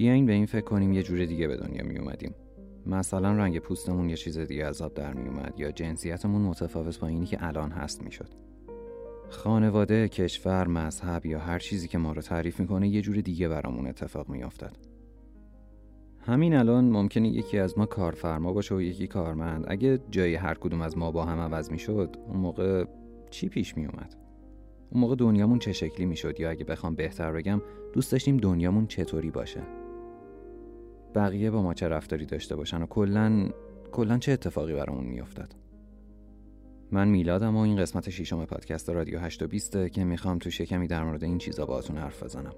بیاین 0.00 0.26
به 0.26 0.32
این 0.32 0.46
فکر 0.46 0.64
کنیم 0.64 0.92
یه 0.92 1.02
جور 1.02 1.24
دیگه 1.24 1.48
به 1.48 1.56
دنیا 1.56 1.84
می 1.84 1.98
اومدیم 1.98 2.34
مثلا 2.86 3.32
رنگ 3.32 3.58
پوستمون 3.58 4.08
یه 4.08 4.16
چیز 4.16 4.38
دیگه 4.38 4.64
از 4.64 4.82
آب 4.82 4.94
در 4.94 5.14
می 5.14 5.28
اومد 5.28 5.54
یا 5.56 5.70
جنسیتمون 5.70 6.42
متفاوت 6.42 7.00
با 7.00 7.06
اینی 7.06 7.26
که 7.26 7.46
الان 7.46 7.70
هست 7.70 8.02
می‌شد. 8.02 8.28
خانواده، 9.28 10.08
کشور، 10.08 10.66
مذهب 10.66 11.26
یا 11.26 11.38
هر 11.38 11.58
چیزی 11.58 11.88
که 11.88 11.98
ما 11.98 12.12
رو 12.12 12.22
تعریف 12.22 12.60
می‌کنه 12.60 12.88
یه 12.88 13.00
جور 13.02 13.16
دیگه 13.16 13.48
برامون 13.48 13.86
اتفاق 13.86 14.28
میافتد. 14.28 14.76
همین 16.18 16.54
الان 16.54 16.84
ممکنه 16.84 17.28
یکی 17.28 17.58
از 17.58 17.78
ما 17.78 17.86
کارفرما 17.86 18.52
باشه 18.52 18.74
و 18.74 18.80
یکی 18.80 19.06
کارمند. 19.06 19.64
اگه 19.68 19.98
جای 20.10 20.34
هر 20.34 20.54
کدوم 20.54 20.80
از 20.80 20.98
ما 20.98 21.10
با 21.10 21.24
هم 21.24 21.38
عوض 21.38 21.70
می‌شد، 21.70 22.16
اون 22.28 22.36
موقع 22.36 22.84
چی 23.30 23.48
پیش 23.48 23.76
می 23.76 23.86
اومد؟ 23.86 24.16
اون 24.90 25.00
موقع 25.00 25.16
دنیامون 25.16 25.58
چه 25.58 25.72
شکلی 25.72 26.06
می‌شد 26.06 26.40
یا 26.40 26.50
اگه 26.50 26.64
بخوام 26.64 26.94
بهتر 26.94 27.32
بگم 27.32 27.62
دوست 27.92 28.12
داشتیم 28.12 28.36
دنیامون 28.36 28.86
چطوری 28.86 29.30
باشه؟ 29.30 29.60
بقیه 31.14 31.50
با 31.50 31.62
ما 31.62 31.74
چه 31.74 31.88
رفتاری 31.88 32.26
داشته 32.26 32.56
باشن 32.56 32.82
و 32.82 32.86
کلا 32.86 33.48
کلا 33.92 34.18
چه 34.18 34.32
اتفاقی 34.32 34.74
برامون 34.74 35.04
میافتد؟ 35.04 35.54
من 36.92 37.08
میلادم 37.08 37.56
و 37.56 37.60
این 37.60 37.76
قسمت 37.76 38.10
شیشم 38.10 38.44
پادکست 38.44 38.90
رادیو 38.90 39.18
8 39.18 39.88
که 39.88 40.04
می‌خوام 40.04 40.38
تو 40.38 40.50
شکمی 40.50 40.86
در 40.86 41.04
مورد 41.04 41.24
این 41.24 41.38
چیزا 41.38 41.66
باهاتون 41.66 41.98
حرف 41.98 42.22
بزنم. 42.22 42.54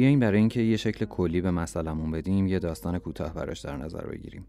بیاین 0.00 0.20
برای 0.20 0.38
اینکه 0.38 0.60
یه 0.60 0.76
شکل 0.76 1.04
کلی 1.04 1.40
به 1.40 1.50
مسئلمون 1.50 2.10
بدیم 2.10 2.46
یه 2.46 2.58
داستان 2.58 2.98
کوتاه 2.98 3.34
براش 3.34 3.60
در 3.60 3.76
نظر 3.76 4.06
بگیریم. 4.06 4.46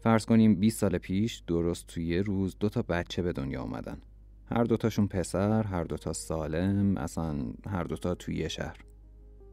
فرض 0.00 0.26
کنیم 0.26 0.54
20 0.54 0.78
سال 0.80 0.98
پیش 0.98 1.42
درست 1.46 1.86
توی 1.86 2.06
یه 2.06 2.22
روز 2.22 2.56
دو 2.60 2.68
تا 2.68 2.82
بچه 2.82 3.22
به 3.22 3.32
دنیا 3.32 3.62
آمدن. 3.62 3.98
هر 4.46 4.64
دوتاشون 4.64 5.06
پسر، 5.06 5.62
هر 5.62 5.84
دوتا 5.84 6.12
سالم، 6.12 6.96
اصلا 6.96 7.36
هر 7.66 7.84
دوتا 7.84 8.14
توی 8.14 8.36
یه 8.36 8.48
شهر. 8.48 8.76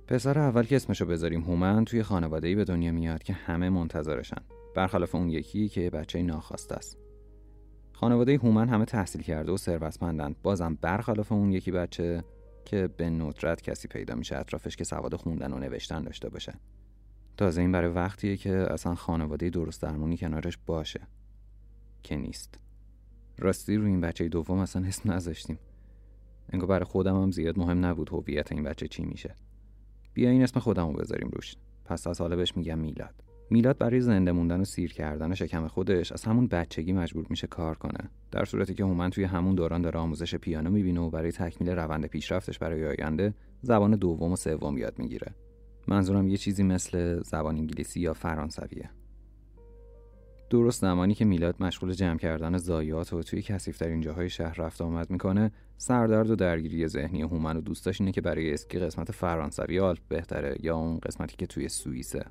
پسر 0.08 0.40
اول 0.40 0.64
که 0.64 0.76
اسمشو 0.76 1.06
بذاریم 1.06 1.42
هومن 1.42 1.86
توی 1.86 2.04
خانواده‌ای 2.04 2.56
به 2.56 2.64
دنیا 2.64 2.92
میاد 2.92 3.24
که 3.24 3.34
همه 3.34 3.70
منتظرشن. 3.70 4.42
برخلاف 4.76 5.16
اون 5.16 5.30
یکی 5.30 5.70
که 5.70 5.90
بچه 5.90 6.22
ناخواسته 6.22 6.76
است. 6.76 6.98
خانواده 7.92 8.38
هومن 8.38 8.70
همه 8.70 8.86
تحصیل 8.86 9.22
کرده 9.22 9.52
و 9.52 9.58
ثروتمندن. 9.58 10.36
بازم 10.44 10.78
برخلاف 10.82 11.32
اون 11.32 11.52
یکی 11.52 11.72
بچه 11.72 12.24
که 12.66 12.88
به 12.88 13.10
ندرت 13.10 13.62
کسی 13.62 13.88
پیدا 13.88 14.16
میشه 14.16 14.38
اطرافش 14.38 14.76
که 14.76 14.84
سواد 14.84 15.16
خوندن 15.16 15.54
و 15.54 15.60
نوشتن 15.60 16.04
داشته 16.04 16.30
باشه 16.30 16.54
تازه 17.38 17.62
این 17.62 17.72
برای 17.72 17.92
وقتیه 17.92 18.38
که 18.38 18.52
اصلا 18.52 18.96
خانواده 18.96 19.50
درست 19.50 19.82
درمونی 19.82 20.18
کنارش 20.18 20.58
باشه. 20.66 21.02
که 22.04 22.16
نیست. 22.16 22.60
راستی 23.38 23.76
رو 23.76 23.86
این 23.86 24.02
بچه 24.02 24.30
دوم 24.30 24.58
اصلا 24.58 24.88
اسم 24.88 25.12
نذاشتیم. 25.12 25.60
انگار 26.50 26.70
برای 26.70 26.86
خودم 26.86 27.22
هم 27.22 27.32
زیاد 27.32 27.60
مهم 27.60 27.86
نبود 27.86 28.10
هویت 28.10 28.52
این 28.52 28.64
بچه 28.64 28.88
چی 28.88 29.06
میشه. 29.06 29.36
بیا 30.14 30.30
این 30.30 30.44
اسم 30.44 30.60
خودم 30.60 30.88
رو 30.88 30.94
بذاریم 30.94 31.30
روش. 31.30 31.56
پس 31.86 32.08
از 32.08 32.22
حالا 32.22 32.36
بهش 32.36 32.58
میگم 32.58 32.80
میلاد. 32.80 33.24
میلاد 33.54 33.78
برای 33.78 34.02
زنده 34.02 34.32
موندن 34.32 34.62
و 34.62 34.64
سیر 34.64 34.94
کردن 34.94 35.34
شکم 35.34 35.68
خودش 35.68 36.12
از 36.12 36.24
همون 36.24 36.48
بچگی 36.48 36.94
مجبور 36.94 37.26
میشه 37.30 37.48
کار 37.48 37.78
کنه. 37.78 38.10
در 38.32 38.46
صورتی 38.46 38.74
که 38.74 38.84
هومن 38.84 39.10
توی 39.10 39.24
همون 39.24 39.56
دوران 39.56 39.82
داره 39.82 40.00
آموزش 40.00 40.36
پیانو 40.36 40.70
می‌بینه 40.70 41.02
و 41.02 41.10
برای 41.10 41.32
تکمیل 41.32 41.70
روند 41.70 42.06
پیشرفتش 42.06 42.60
برای 42.60 42.86
آینده 42.88 43.34
زبان 43.62 43.92
دوم 43.92 44.32
و 44.32 44.36
سوم 44.36 44.78
یاد 44.78 45.00
می‌گیره. 45.00 45.36
منظورم 45.88 46.28
یه 46.28 46.38
چیزی 46.38 46.64
مثل 46.64 47.24
زبان 47.24 47.58
انگلیسی 47.58 48.00
یا 48.00 48.14
فرانسویه. 48.14 48.90
درست 50.50 50.82
زمانی 50.82 51.14
که 51.14 51.26
میلاد 51.26 51.56
مشغول 51.60 51.92
جمع 51.92 52.18
کردن 52.18 52.58
زایات 52.58 53.14
و 53.14 53.24
توی 53.24 53.42
کسیفترین 53.42 54.02
جاهای 54.02 54.30
شهر 54.30 54.62
رفت 54.62 54.82
آمد 54.82 55.10
می‌کنه 55.10 55.52
سردرد 55.78 56.30
و 56.30 56.36
درگیری 56.36 56.88
ذهنی 56.88 57.22
هومن 57.22 57.58
و 57.58 57.62
دوستاش 57.62 58.02
اینه 58.02 58.12
که 58.12 58.22
برای 58.22 58.54
اسکی 58.54 58.80
قسمت 58.80 59.12
فرانسوی 59.12 59.80
آلپ 59.80 60.02
بهتره 60.10 60.56
یا 60.60 60.76
اون 60.76 60.98
قسمتی 60.98 61.36
که 61.38 61.46
توی 61.46 61.70
سوئیسه. 61.70 62.26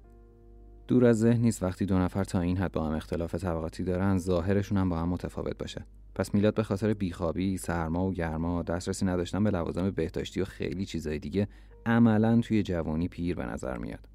دور 0.89 1.05
از 1.05 1.19
ذهن 1.19 1.41
نیست. 1.41 1.63
وقتی 1.63 1.87
دو 1.87 1.99
نفر 1.99 2.25
تا 2.25 2.41
این 2.41 2.57
حد 2.57 2.73
با 2.73 2.85
هم 2.85 2.95
اختلاف 2.95 3.35
طبقاتی 3.35 3.85
دارن 3.85 4.19
ظاهرشون 4.19 4.79
هم 4.79 4.89
با 4.89 4.99
هم 4.99 5.09
متفاوت 5.09 5.59
باشه. 5.59 5.87
پس 6.15 6.35
میلاد 6.35 6.55
به 6.55 6.63
خاطر 6.63 6.95
بیخوابی 6.95 7.57
سرما 7.57 8.07
و 8.07 8.13
گرما 8.13 8.63
دسترسی 8.63 9.07
نداشتن 9.07 9.45
به 9.45 9.51
لوازم 9.51 9.91
بهداشتی 9.91 10.41
و 10.41 10.45
خیلی 10.45 10.85
چیزای 10.87 11.19
دیگه 11.19 11.49
عملا 11.87 12.41
توی 12.41 12.63
جوانی 12.63 13.09
پیر 13.09 13.37
به 13.37 13.47
نظر 13.47 13.77
میاد. 13.77 14.09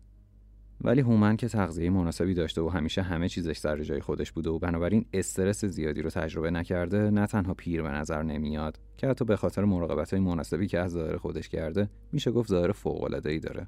ولی 0.81 1.01
هومن 1.01 1.37
که 1.37 1.47
تغذیه 1.47 1.89
مناسبی 1.89 2.33
داشته 2.33 2.61
و 2.61 2.69
همیشه 2.69 3.01
همه 3.01 3.29
چیزش 3.29 3.57
سر 3.57 3.83
جای 3.83 4.01
خودش 4.01 4.31
بوده 4.31 4.49
و 4.49 4.59
بنابراین 4.59 5.05
استرس 5.13 5.65
زیادی 5.65 6.01
رو 6.01 6.09
تجربه 6.09 6.51
نکرده 6.51 7.09
نه 7.09 7.27
تنها 7.27 7.53
پیر 7.53 7.81
به 7.81 7.89
نظر 7.89 8.23
نمیاد 8.23 8.79
که 8.97 9.07
حتی 9.07 9.25
به 9.25 9.35
خاطر 9.35 9.65
مراقبت 9.65 10.13
های 10.13 10.19
مناسبی 10.19 10.67
که 10.67 10.79
از 10.79 10.91
ظاهر 10.91 11.17
خودش 11.17 11.49
کرده 11.49 11.89
میشه 12.11 12.31
گفت 12.31 12.49
ظاهر 12.49 12.71
فوق 12.71 13.19
داره. 13.21 13.67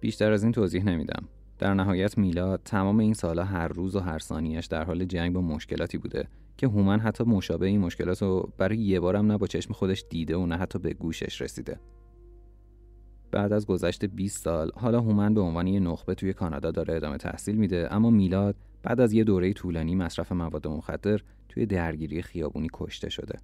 بیشتر 0.00 0.32
از 0.32 0.42
این 0.42 0.52
توضیح 0.52 0.84
نمیدم. 0.84 1.28
در 1.60 1.74
نهایت 1.74 2.18
میلاد 2.18 2.60
تمام 2.64 2.98
این 2.98 3.14
سالها 3.14 3.44
هر 3.44 3.68
روز 3.68 3.96
و 3.96 4.00
هر 4.00 4.18
ثانیش 4.18 4.66
در 4.66 4.84
حال 4.84 5.04
جنگ 5.04 5.32
با 5.32 5.40
مشکلاتی 5.40 5.98
بوده 5.98 6.28
که 6.56 6.66
هومن 6.66 7.00
حتی 7.00 7.24
مشابه 7.24 7.66
این 7.66 7.80
مشکلات 7.80 8.22
رو 8.22 8.52
برای 8.58 8.78
یه 8.78 9.00
بارم 9.00 9.26
نه 9.26 9.38
با 9.38 9.46
چشم 9.46 9.74
خودش 9.74 10.04
دیده 10.10 10.36
و 10.36 10.46
نه 10.46 10.56
حتی 10.56 10.78
به 10.78 10.92
گوشش 10.92 11.42
رسیده. 11.42 11.80
بعد 13.30 13.52
از 13.52 13.66
گذشت 13.66 14.04
20 14.04 14.44
سال 14.44 14.70
حالا 14.74 15.00
هومن 15.00 15.34
به 15.34 15.40
عنوان 15.40 15.66
یه 15.66 15.80
نخبه 15.80 16.14
توی 16.14 16.32
کانادا 16.32 16.70
داره 16.70 16.94
ادامه 16.94 17.16
تحصیل 17.16 17.56
میده 17.56 17.88
اما 17.90 18.10
میلاد 18.10 18.56
بعد 18.82 19.00
از 19.00 19.12
یه 19.12 19.24
دوره 19.24 19.52
طولانی 19.52 19.94
مصرف 19.94 20.32
مواد 20.32 20.68
مخدر 20.68 21.20
توی 21.48 21.66
درگیری 21.66 22.22
خیابونی 22.22 22.68
کشته 22.72 23.10
شده. 23.10 23.38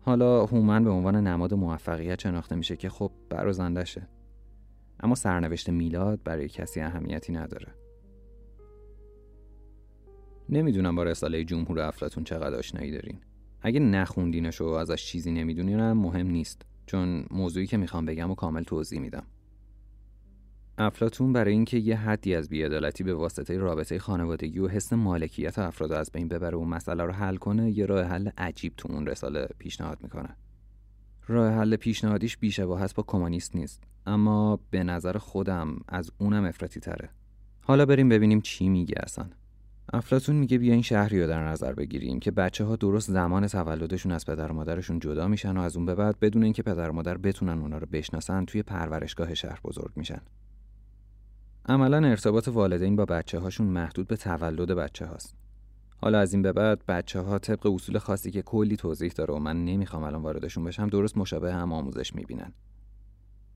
حالا 0.00 0.46
هومن 0.46 0.84
به 0.84 0.90
عنوان 0.90 1.26
نماد 1.26 1.54
موفقیت 1.54 2.20
شناخته 2.20 2.54
میشه 2.54 2.76
که 2.76 2.88
خب 2.88 3.12
برازندشه 3.30 4.08
اما 5.02 5.14
سرنوشت 5.14 5.68
میلاد 5.68 6.22
برای 6.24 6.48
کسی 6.48 6.80
اهمیتی 6.80 7.32
نداره. 7.32 7.74
نمی‌دونم 10.48 10.96
با 10.96 11.02
رساله 11.02 11.44
جمهور 11.44 11.80
افلاتون 11.80 12.24
چقدر 12.24 12.56
آشنایی 12.56 12.90
دارین. 12.90 13.20
اگه 13.60 13.80
نخوندینش 13.80 14.60
و 14.60 14.64
ازش 14.64 15.04
چیزی 15.06 15.32
نمی‌دونین 15.32 15.92
مهم 15.92 16.26
نیست 16.26 16.62
چون 16.86 17.26
موضوعی 17.30 17.66
که 17.66 17.76
می‌خوام 17.76 18.04
بگم 18.04 18.30
و 18.30 18.34
کامل 18.34 18.62
توضیح 18.62 19.00
میدم. 19.00 19.26
افلاتون 20.78 21.32
برای 21.32 21.52
اینکه 21.52 21.76
یه 21.76 21.96
حدی 21.96 22.34
از 22.34 22.48
بیعدالتی 22.48 23.04
به 23.04 23.14
واسطه 23.14 23.58
رابطه 23.58 23.98
خانوادگی 23.98 24.58
و 24.58 24.68
حس 24.68 24.92
مالکیت 24.92 25.58
افراد 25.58 25.92
از 25.92 26.10
بین 26.12 26.28
ببره 26.28 26.58
و 26.58 26.64
مسئله 26.64 27.04
رو 27.04 27.12
حل 27.12 27.36
کنه 27.36 27.70
یه 27.70 27.86
راه 27.86 28.04
حل 28.04 28.30
عجیب 28.38 28.72
تو 28.76 28.92
اون 28.92 29.06
رساله 29.06 29.48
پیشنهاد 29.58 29.98
می‌کنه. 30.02 30.36
راه 31.26 31.52
حل 31.52 31.76
پیشنهادیش 31.76 32.36
بیشباهت 32.36 32.94
با 32.94 33.02
کمونیست 33.02 33.56
نیست. 33.56 33.82
اما 34.06 34.60
به 34.70 34.84
نظر 34.84 35.18
خودم 35.18 35.76
از 35.88 36.10
اونم 36.18 36.44
افراطی 36.44 36.80
تره. 36.80 37.10
حالا 37.60 37.86
بریم 37.86 38.08
ببینیم 38.08 38.40
چی 38.40 38.68
میگه 38.68 38.94
اصلا. 39.02 39.26
افلاتون 39.92 40.36
میگه 40.36 40.58
بیا 40.58 40.72
این 40.72 40.82
شهری 40.82 41.20
رو 41.20 41.28
در 41.28 41.48
نظر 41.48 41.72
بگیریم 41.72 42.20
که 42.20 42.30
بچه 42.30 42.64
ها 42.64 42.76
درست 42.76 43.10
زمان 43.10 43.46
تولدشون 43.46 44.12
از 44.12 44.26
پدر 44.26 44.52
و 44.52 44.54
مادرشون 44.54 44.98
جدا 44.98 45.28
میشن 45.28 45.56
و 45.56 45.60
از 45.60 45.76
اون 45.76 45.86
به 45.86 45.94
بعد 45.94 46.20
بدون 46.20 46.42
اینکه 46.42 46.62
پدر 46.62 46.90
و 46.90 46.92
مادر 46.92 47.18
بتونن 47.18 47.58
اونا 47.58 47.78
رو 47.78 47.86
بشناسن 47.92 48.44
توی 48.44 48.62
پرورشگاه 48.62 49.34
شهر 49.34 49.60
بزرگ 49.64 49.92
میشن. 49.96 50.20
عملا 51.68 52.08
ارتباط 52.08 52.48
والدین 52.48 52.96
با 52.96 53.04
بچه 53.04 53.38
هاشون 53.38 53.66
محدود 53.66 54.06
به 54.06 54.16
تولد 54.16 54.70
بچه 54.70 55.06
هاست 55.06 55.34
حالا 55.96 56.18
از 56.18 56.32
این 56.32 56.42
به 56.42 56.52
بعد 56.52 56.86
بچه 56.88 57.20
ها 57.20 57.38
طبق 57.38 57.66
اصول 57.66 57.98
خاصی 57.98 58.30
که 58.30 58.42
کلی 58.42 58.76
توضیح 58.76 59.12
داره 59.12 59.34
و 59.34 59.38
من 59.38 59.64
نمی‌خوام 59.64 60.02
الان 60.02 60.22
واردشون 60.22 60.64
بشم 60.64 60.88
درست 60.88 61.18
مشابه 61.18 61.54
هم 61.54 61.72
آموزش 61.72 62.14
می‌بینن. 62.14 62.52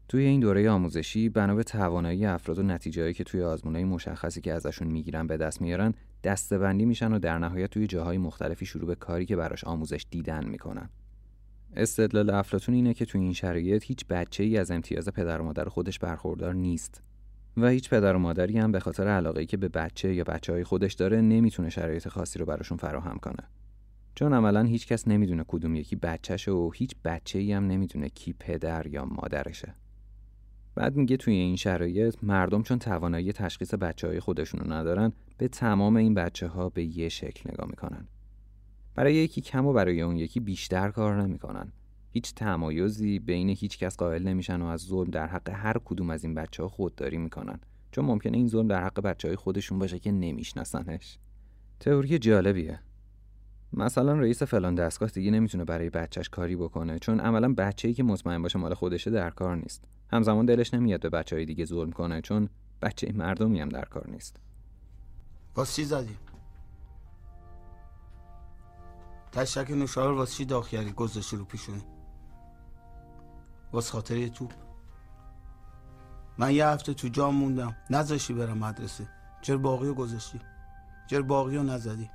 توی 0.08 0.24
این 0.24 0.40
دوره 0.40 0.70
آموزشی 0.70 1.28
بنا 1.28 1.54
به 1.54 1.62
توانایی 1.62 2.26
افراد 2.26 2.58
و 2.58 2.62
نتیجهایی 2.62 3.14
که 3.14 3.24
توی 3.24 3.42
آزمونهای 3.42 3.84
مشخصی 3.84 4.40
که 4.40 4.52
ازشون 4.52 4.88
می‌گیرن 4.88 5.26
به 5.26 5.36
دست 5.36 5.62
میارن 5.62 5.94
دستبندی 6.24 6.84
میشن 6.84 7.12
و 7.12 7.18
در 7.18 7.38
نهایت 7.38 7.70
توی 7.70 7.86
جاهای 7.86 8.18
مختلفی 8.18 8.66
شروع 8.66 8.86
به 8.86 8.94
کاری 8.94 9.26
که 9.26 9.36
براش 9.36 9.64
آموزش 9.64 10.06
دیدن 10.10 10.48
می‌کنن. 10.48 10.88
استدلال 11.76 12.30
افلاتون 12.30 12.74
اینه 12.74 12.94
که 12.94 13.04
توی 13.04 13.20
این 13.20 13.32
شرایط 13.32 13.84
هیچ 13.84 14.06
بچه 14.06 14.44
ای 14.44 14.58
از 14.58 14.70
امتیاز 14.70 15.08
پدر 15.08 15.40
و 15.40 15.44
مادر 15.44 15.64
خودش 15.64 15.98
برخوردار 15.98 16.54
نیست 16.54 17.02
و 17.56 17.68
هیچ 17.68 17.90
پدر 17.90 18.16
و 18.16 18.18
مادری 18.18 18.58
هم 18.58 18.72
به 18.72 18.80
خاطر 18.80 19.08
علاقه 19.08 19.46
که 19.46 19.56
به 19.56 19.68
بچه 19.68 20.14
یا 20.14 20.24
بچه 20.24 20.52
های 20.52 20.64
خودش 20.64 20.92
داره 20.92 21.20
نمی‌تونه 21.20 21.70
شرایط 21.70 22.08
خاصی 22.08 22.38
رو 22.38 22.46
براشون 22.46 22.78
فراهم 22.78 23.18
کنه. 23.18 23.48
چون 24.14 24.32
عملا 24.32 24.62
هیچ 24.62 24.86
کس 24.86 25.08
نمی‌دونه 25.08 25.44
کدوم 25.48 25.76
یکی 25.76 25.96
بچهشه 25.96 26.50
و 26.50 26.70
هیچ 26.74 26.94
بچه 27.04 27.38
ای 27.38 27.52
هم 27.52 27.66
نمی‌دونه 27.66 28.08
کی 28.08 28.32
پدر 28.32 28.86
یا 28.86 29.04
مادرشه. 29.04 29.74
بعد 30.76 30.96
میگه 30.96 31.16
توی 31.16 31.34
این 31.34 31.56
شرایط 31.56 32.16
مردم 32.22 32.62
چون 32.62 32.78
توانایی 32.78 33.32
تشخیص 33.32 33.74
بچه 33.74 34.06
های 34.06 34.20
خودشونو 34.20 34.72
ندارن 34.72 35.12
به 35.38 35.48
تمام 35.48 35.96
این 35.96 36.14
بچه 36.14 36.48
ها 36.48 36.68
به 36.68 36.84
یه 36.84 37.08
شکل 37.08 37.50
نگاه 37.50 37.68
می‌کنن. 37.68 38.08
برای 38.94 39.14
یکی 39.14 39.40
کم 39.40 39.66
و 39.66 39.72
برای 39.72 40.02
اون 40.02 40.16
یکی 40.16 40.40
بیشتر 40.40 40.90
کار 40.90 41.22
نمی‌کنن. 41.22 41.72
هیچ 42.10 42.34
تمایزی 42.34 43.18
بین 43.18 43.48
هیچ 43.48 43.78
کس 43.78 43.96
قائل 43.96 44.22
نمیشن 44.22 44.62
و 44.62 44.66
از 44.66 44.80
ظلم 44.80 45.10
در 45.10 45.26
حق 45.26 45.50
هر 45.50 45.76
کدوم 45.84 46.10
از 46.10 46.24
این 46.24 46.34
بچه 46.34 46.62
ها 46.62 46.68
خودداری 46.68 47.18
می‌کنن. 47.18 47.60
چون 47.90 48.04
ممکنه 48.04 48.36
این 48.36 48.48
ظلم 48.48 48.68
در 48.68 48.84
حق 48.84 49.00
بچه 49.00 49.28
های 49.28 49.36
خودشون 49.36 49.78
باشه 49.78 49.98
که 49.98 50.12
نمیشناسنش. 50.12 51.18
تئوری 51.80 52.18
جالبیه. 52.18 52.80
مثلا 53.72 54.12
رئیس 54.12 54.42
فلان 54.42 54.74
دستگاه 54.74 55.08
دیگه 55.08 55.30
نمی‌تونه 55.30 55.64
برای 55.64 55.90
بچهش 55.90 56.28
کاری 56.28 56.56
بکنه 56.56 56.98
چون 56.98 57.20
عملا 57.20 57.54
بچه‌ای 57.54 57.94
که 57.94 58.02
مطمئن 58.02 58.42
باشه 58.42 58.58
مال 58.58 58.74
خودشه 58.74 59.10
در 59.10 59.30
کار 59.30 59.56
نیست. 59.56 59.84
همزمان 60.12 60.46
دلش 60.46 60.74
نمیاد 60.74 61.00
به 61.00 61.10
بچه 61.10 61.36
های 61.36 61.44
دیگه 61.44 61.64
ظلم 61.64 61.92
کنه 61.92 62.20
چون 62.20 62.48
بچه 62.82 63.12
مردمی 63.12 63.60
هم 63.60 63.68
در 63.68 63.84
کار 63.84 64.10
نیست. 64.10 64.36
باز 65.54 65.74
چی 65.74 65.84
زدی؟ 65.84 66.16
تشک 69.32 69.70
نوشار 69.70 70.12
واسه 70.12 70.34
چی 70.34 70.44
داغ 70.44 70.68
کردی؟ 70.68 70.92
گذاشتی 70.92 71.36
رو 71.36 71.44
پیشونی. 71.44 71.82
واس 73.72 73.90
خاطر 73.90 74.16
یه 74.16 74.28
توپ. 74.28 74.52
من 76.38 76.54
یه 76.54 76.66
هفته 76.66 76.94
تو 76.94 77.08
جام 77.08 77.34
موندم. 77.34 77.76
نذاشتی 77.90 78.34
برم 78.34 78.58
مدرسه. 78.58 79.08
چرا 79.42 79.58
باقی 79.58 79.86
رو 79.86 79.94
گذاشتی؟ 79.94 80.40
چرا 81.06 81.22
باقی 81.22 81.56
رو 81.56 81.62
نزدی؟ 81.62 82.10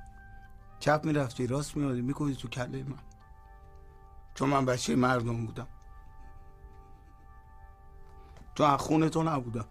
چپ 0.78 1.00
می‌رفتی 1.04 1.46
راست 1.46 1.76
میادی 1.76 2.00
می‌کنی 2.00 2.34
تو 2.34 2.48
کله 2.48 2.82
من. 2.82 2.98
چون 4.34 4.48
من 4.48 4.64
بچه 4.64 4.96
مردم 4.96 5.46
بودم. 5.46 5.66
تو 8.54 8.64
از 8.64 8.80
خونه 8.80 9.08
تو 9.08 9.22
نبودم. 9.22 9.64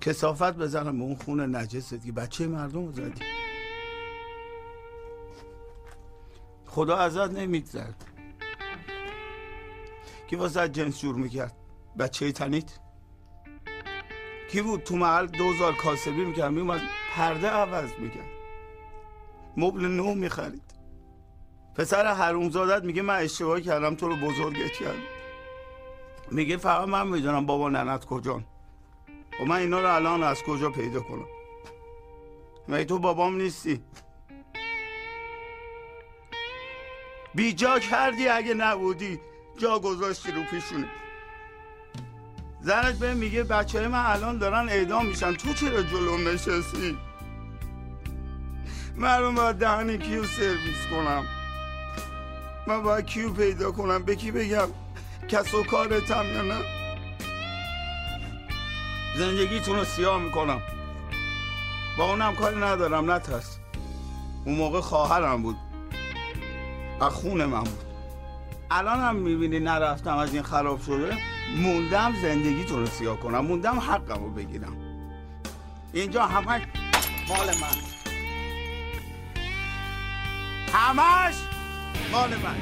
کسافت 0.00 0.56
بزنم 0.56 0.98
به 0.98 1.04
اون 1.04 1.16
خونه 1.16 1.46
نجست 1.46 2.04
که 2.04 2.12
بچه 2.12 2.46
مردم 2.46 2.86
رو 2.86 2.92
زدی. 2.92 3.24
خدا 6.66 6.96
ازت 6.96 7.30
نمیگذرد 7.30 8.04
کی 10.26 10.36
واسه 10.36 10.68
جنس 10.68 11.00
جور 11.00 11.14
می‌کرد؟ 11.14 11.52
بچه 11.98 12.32
تنیت؟ 12.32 12.78
کی 14.50 14.62
بود 14.62 14.82
تو 14.82 14.96
محل 14.96 15.26
دوزار 15.26 15.74
کاسبی 15.74 16.24
می‌کرد؟ 16.24 16.52
میومد 16.52 16.80
پرده 17.14 17.48
عوض 17.48 17.90
می‌کرد. 17.98 18.30
مبل 19.56 19.86
نو 19.86 20.14
می‌خرید. 20.14 20.74
پسر 21.74 22.14
حرومزادت 22.14 22.84
میگه 22.84 23.02
من 23.02 23.16
اشتباه 23.16 23.60
کردم 23.60 23.94
تو 23.94 24.08
رو 24.08 24.16
بزرگت 24.16 24.72
کردم. 24.72 25.15
میگه 26.30 26.56
فقط 26.56 26.88
من 26.88 27.08
می‌دونم 27.08 27.46
بابا 27.46 27.68
ننت 27.68 28.04
کجان. 28.04 28.40
و 28.40 29.38
خب 29.38 29.44
من 29.44 29.56
اینا 29.56 29.80
رو 29.80 29.94
الان 29.94 30.22
از 30.22 30.42
کجا 30.42 30.70
پیدا 30.70 31.00
کنم؟ 31.00 31.26
مگه 32.68 32.84
تو 32.84 32.98
بابام 32.98 33.36
نیستی؟ 33.36 33.82
بیجا 37.34 37.78
کردی 37.78 38.28
اگه 38.28 38.54
نبودی 38.54 39.20
جا 39.58 39.78
گذاشتی 39.78 40.32
رو 40.32 40.42
پیشونه. 40.42 40.88
زنت 42.60 42.98
به 42.98 43.14
میگه 43.14 43.44
بچه 43.44 43.88
من 43.88 44.06
الان 44.06 44.38
دارن 44.38 44.68
اعدام 44.68 45.06
میشن. 45.06 45.34
تو 45.34 45.52
چرا 45.52 45.82
جلو 45.82 46.18
نشستی؟ 46.18 46.98
من 48.96 49.34
باید 49.34 49.56
دهن 49.56 49.98
کیو 49.98 50.24
سرویس 50.24 50.86
کنم؟ 50.90 51.26
من 52.66 52.82
باید 52.82 53.06
کیو 53.06 53.32
پیدا 53.32 53.72
کنم؟ 53.72 54.02
به 54.02 54.16
کی 54.16 54.30
بگم؟ 54.30 54.68
کس 55.28 55.54
و 55.54 55.62
کارتم 55.62 56.24
یا 56.34 56.42
نه 56.42 56.58
زندگیتون 59.16 59.76
رو 59.76 59.84
سیاه 59.84 60.22
می‌کنم. 60.22 60.62
با 61.98 62.04
اونم 62.10 62.34
کاری 62.34 62.56
ندارم 62.56 63.10
نترس 63.10 63.58
اون 64.44 64.54
موقع 64.54 64.80
خواهرم 64.80 65.42
بود. 65.42 65.56
از 67.00 67.12
خون 67.12 67.44
من 67.44 67.64
بود. 67.64 67.84
الان 68.70 69.00
هم 69.00 69.16
می‌بینی 69.16 69.60
نرفتم 69.60 70.16
از 70.16 70.34
این 70.34 70.42
خراب 70.42 70.82
شده. 70.82 71.16
موندم 71.56 72.14
زندگیتون 72.22 72.78
رو 72.80 72.86
سیاه 72.86 73.20
کنم. 73.20 73.46
موندم 73.46 73.80
حقم 73.80 74.24
رو 74.24 74.30
بگیرم. 74.30 74.76
اینجا 75.92 76.26
همه 76.26 76.66
مال 77.28 77.46
من. 77.46 77.76
همش 80.72 81.34
مال 82.12 82.30
من. 82.30 82.56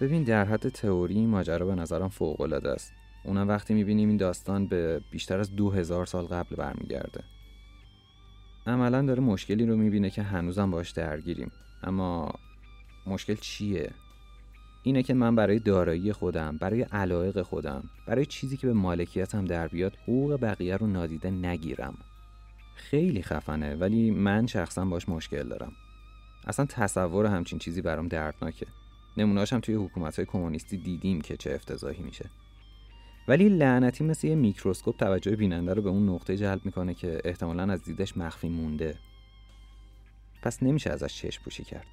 ببین 0.00 0.22
در 0.22 0.44
حد 0.44 0.68
تئوری 0.68 1.26
ماجرا 1.26 1.66
به 1.66 1.74
نظرم 1.74 2.08
فوق 2.08 2.40
العاده 2.40 2.70
است. 2.70 2.92
اونم 3.24 3.48
وقتی 3.48 3.74
می‌بینیم 3.74 4.08
این 4.08 4.16
داستان 4.16 4.66
به 4.66 5.00
بیشتر 5.10 5.40
از 5.40 5.56
دو 5.56 5.70
هزار 5.70 6.06
سال 6.06 6.24
قبل 6.24 6.56
برمیگرده. 6.56 7.24
عملا 8.66 9.02
داره 9.02 9.20
مشکلی 9.20 9.66
رو 9.66 9.76
می‌بینه 9.76 10.10
که 10.10 10.22
هنوزم 10.22 10.70
باش 10.70 10.90
درگیریم. 10.90 11.50
اما 11.82 12.32
مشکل 13.06 13.34
چیه؟ 13.34 13.90
اینه 14.82 15.02
که 15.02 15.14
من 15.14 15.34
برای 15.34 15.58
دارایی 15.58 16.12
خودم 16.12 16.58
برای 16.58 16.82
علایق 16.82 17.42
خودم 17.42 17.84
برای 18.06 18.26
چیزی 18.26 18.56
که 18.56 18.66
به 18.66 18.72
مالکیتم 18.72 19.44
در 19.44 19.68
بیاد 19.68 19.96
حقوق 20.02 20.40
بقیه 20.40 20.76
رو 20.76 20.86
نادیده 20.86 21.30
نگیرم. 21.30 21.94
خیلی 22.74 23.22
خفنه 23.22 23.74
ولی 23.74 24.10
من 24.10 24.46
شخصا 24.46 24.84
باش 24.84 25.08
مشکل 25.08 25.48
دارم. 25.48 25.72
اصلا 26.46 26.66
تصور 26.66 27.26
همچین 27.26 27.58
چیزی 27.58 27.82
برام 27.82 28.08
دردناکه. 28.08 28.66
نمونهاش 29.16 29.52
هم 29.52 29.60
توی 29.60 29.74
حکومت 29.74 30.16
های 30.16 30.24
کمونیستی 30.24 30.76
دیدیم 30.76 31.20
که 31.20 31.36
چه 31.36 31.54
افتضاحی 31.54 32.02
میشه. 32.02 32.30
ولی 33.28 33.48
لعنتی 33.48 34.04
مثل 34.04 34.26
یه 34.26 34.34
میکروسکوپ 34.34 34.96
توجه 34.96 35.36
بیننده 35.36 35.74
رو 35.74 35.82
به 35.82 35.88
اون 35.88 36.08
نقطه 36.08 36.36
جلب 36.36 36.60
می‌کنه 36.64 36.94
که 36.94 37.20
احتمالا 37.24 37.72
از 37.72 37.82
دیدش 37.82 38.16
مخفی 38.16 38.48
مونده. 38.48 38.94
پس 40.42 40.62
نمیشه 40.62 40.90
ازش 40.90 41.14
چشم 41.14 41.42
پوشی 41.42 41.64
کرد. 41.64 41.86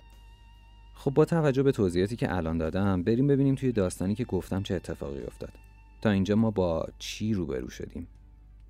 خب 0.95 1.11
با 1.11 1.25
توجه 1.25 1.63
به 1.63 1.71
توضیحاتی 1.71 2.15
که 2.15 2.35
الان 2.35 2.57
دادم 2.57 3.03
بریم 3.03 3.27
ببینیم 3.27 3.55
توی 3.55 3.71
داستانی 3.71 4.15
که 4.15 4.23
گفتم 4.25 4.63
چه 4.63 4.75
اتفاقی 4.75 5.21
افتاد. 5.21 5.53
تا 6.01 6.09
اینجا 6.09 6.35
ما 6.35 6.51
با 6.51 6.87
چی 6.99 7.33
روبرو 7.33 7.69
شدیم؟ 7.69 8.07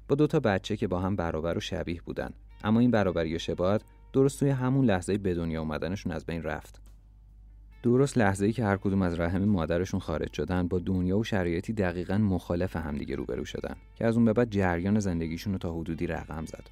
با 0.07 0.15
دو 0.15 0.27
تا 0.27 0.39
بچه 0.39 0.77
که 0.77 0.87
با 0.87 0.99
هم 0.99 1.15
برابر 1.15 1.57
و 1.57 1.59
شبیه 1.59 2.01
بودن. 2.01 2.33
اما 2.63 2.79
این 2.79 2.91
برابری 2.91 3.35
و 3.35 3.39
شباهت 3.39 3.81
درست 4.13 4.39
توی 4.39 4.49
همون 4.49 4.85
لحظه 4.85 5.17
به 5.17 5.33
دنیا 5.33 5.61
اومدنشون 5.61 6.11
از 6.11 6.25
بین 6.25 6.43
رفت. 6.43 6.82
درست 7.83 8.17
لحظه 8.17 8.45
ای 8.45 8.53
که 8.53 8.63
هر 8.63 8.77
کدوم 8.77 9.01
از 9.01 9.19
رحم 9.19 9.45
مادرشون 9.45 9.99
خارج 9.99 10.33
شدن 10.33 10.67
با 10.67 10.79
دنیا 10.79 11.17
و 11.17 11.23
شرایطی 11.23 11.73
دقیقا 11.73 12.17
مخالف 12.17 12.75
همدیگه 12.75 13.15
روبرو 13.15 13.45
شدن 13.45 13.75
که 13.95 14.05
از 14.05 14.15
اون 14.15 14.25
به 14.25 14.33
بعد 14.33 14.49
جریان 14.49 14.99
زندگیشون 14.99 15.53
رو 15.53 15.59
تا 15.59 15.73
حدودی 15.73 16.07
رقم 16.07 16.45
زد. 16.45 16.69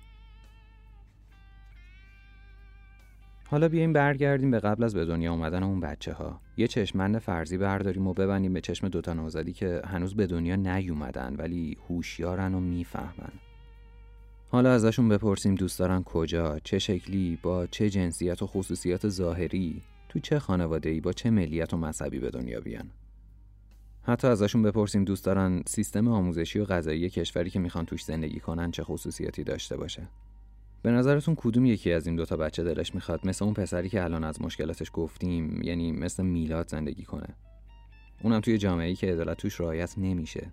حالا 3.48 3.70
بیایم 3.70 3.94
برگردیم 3.94 4.52
به 4.52 4.60
قبل 4.60 4.84
از 4.84 4.96
به 4.96 5.06
دنیا 5.06 5.32
اومدن 5.32 5.64
اون 5.64 5.80
بچه 5.80 6.14
ها 6.14 6.42
یه 6.58 6.68
چشمند 6.68 7.18
فرضی 7.18 7.58
برداریم 7.58 8.08
و 8.08 8.14
ببندیم 8.14 8.54
به 8.54 8.62
چشم 8.62 8.90
دوتا 8.90 9.14
نوزادی 9.14 9.54
که 9.54 9.82
هنوز 9.86 10.16
به 10.16 10.28
دنیا 10.28 10.56
نیومدن 10.56 11.36
ولی 11.38 11.78
هوشیارن 11.90 12.54
و 12.54 12.60
می‌فهمن. 12.60 13.34
حالا 14.50 14.72
ازشون 14.72 15.10
بپرسیم 15.10 15.56
دوست 15.56 15.80
دارن 15.80 16.04
کجا 16.04 16.60
چه 16.60 16.80
شکلی 16.80 17.40
با 17.44 17.68
چه 17.68 17.90
جنسیت 17.90 18.42
و 18.42 18.48
خصوصیات 18.48 19.10
ظاهری؟ 19.10 19.82
تو 20.12 20.20
چه 20.20 20.40
خانواده 20.40 20.90
ای 20.90 21.02
با 21.02 21.14
چه 21.14 21.30
ملیت 21.30 21.74
و 21.74 21.78
مذهبی 21.78 22.20
به 22.20 22.30
دنیا 22.30 22.62
بیان؟ 22.62 22.92
حتی 24.04 24.28
ازشون 24.28 24.62
بپرسیم 24.62 25.04
دوست 25.04 25.26
دارن 25.26 25.64
سیستم 25.68 26.08
آموزشی 26.08 26.60
و 26.60 26.66
غذایی 26.66 27.10
کشوری 27.10 27.50
که 27.50 27.60
می‌خوان 27.60 27.86
توش 27.86 28.04
زندگی 28.04 28.40
کنن 28.40 28.72
چه 28.72 28.84
خصوصیاتی 28.84 29.44
داشته 29.44 29.78
باشه. 29.78 30.08
به 30.82 30.92
نظرتون 30.92 31.36
کدوم 31.38 31.66
یکی 31.66 31.92
از 31.92 32.08
این 32.08 32.16
دوتا 32.16 32.38
بچه 32.38 32.64
دلش 32.64 32.96
می‌خواد؟ 32.96 33.28
مثل 33.28 33.46
اون 33.46 33.54
پسری 33.54 33.90
که 33.90 34.04
الان 34.04 34.24
از 34.24 34.42
مشکلاتش 34.42 34.92
گفتیم 34.94 35.62
یعنی 35.62 35.92
مثل 35.92 36.24
میلاد 36.24 36.68
زندگی 36.68 37.04
کنه. 37.04 37.28
اونم 38.24 38.40
توی 38.40 38.58
جامعه 38.58 38.88
ای 38.88 38.96
که 38.96 39.08
عدالت 39.08 39.38
توش 39.38 39.62
رعایت 39.62 39.98
نمیشه. 39.98 40.52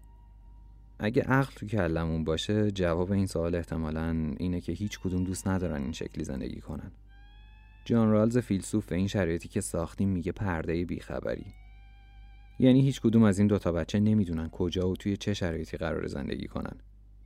اگه 0.99 1.23
عقل 1.23 1.53
تو 1.55 1.67
کلمون 1.67 2.25
باشه 2.25 2.71
جواب 2.71 3.13
این 3.13 3.27
سوال 3.27 3.55
احتمالا 3.55 4.35
اینه 4.39 4.61
که 4.61 4.73
هیچ 4.73 5.01
کدوم 5.01 5.25
دوست 5.25 5.49
ندارن 5.49 5.83
این 5.83 5.93
شکلی 5.93 6.25
زندگی 6.25 6.61
کنن. 6.61 6.93
جان 7.85 8.11
رالز 8.11 8.39
فیلسوف 8.39 8.93
این 8.93 9.07
شرایطی 9.07 9.49
که 9.49 9.61
ساختیم 9.61 10.09
میگه 10.09 10.33
پرده 10.33 10.85
بیخبری. 10.85 11.47
یعنی 12.59 12.81
هیچ 12.81 13.01
کدوم 13.01 13.23
از 13.23 13.39
این 13.39 13.49
دوتا 13.49 13.73
بچه 13.73 14.01
نمی‌دونن 14.01 14.49
کجا 14.49 14.89
و 14.89 14.97
توی 14.97 15.17
چه 15.17 15.35
شرایطی 15.35 15.77
قرار 15.77 16.07
زندگی 16.07 16.47
کنن. 16.47 16.77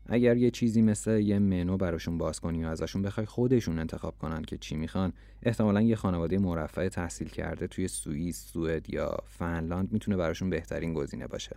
اگر 0.07 0.37
یه 0.37 0.51
چیزی 0.51 0.83
مثل 0.83 1.21
یه 1.21 1.39
منو 1.39 1.77
براشون 1.77 2.19
باز 2.19 2.41
کنی 2.41 2.65
و 2.65 2.69
ازشون 2.69 3.03
بخوای 3.03 3.27
خودشون 3.27 3.79
انتخاب 3.79 4.19
کنن 4.19 4.43
که 4.43 4.59
چی 4.59 4.77
می‌خوان 4.77 5.13
احتمالا 5.43 5.83
یه 5.83 5.97
خانواده 5.97 6.39
مرفع 6.39 6.89
تحصیل 6.89 7.29
کرده 7.29 7.67
توی 7.67 7.89
سوئیس، 7.89 8.47
سوئد 8.53 8.91
یا 8.91 9.17
فنلاند 9.27 9.93
می‌تونه 9.93 10.17
براشون 10.17 10.51
بهترین 10.51 10.95
گزینه 10.95 11.27
باشه. 11.27 11.57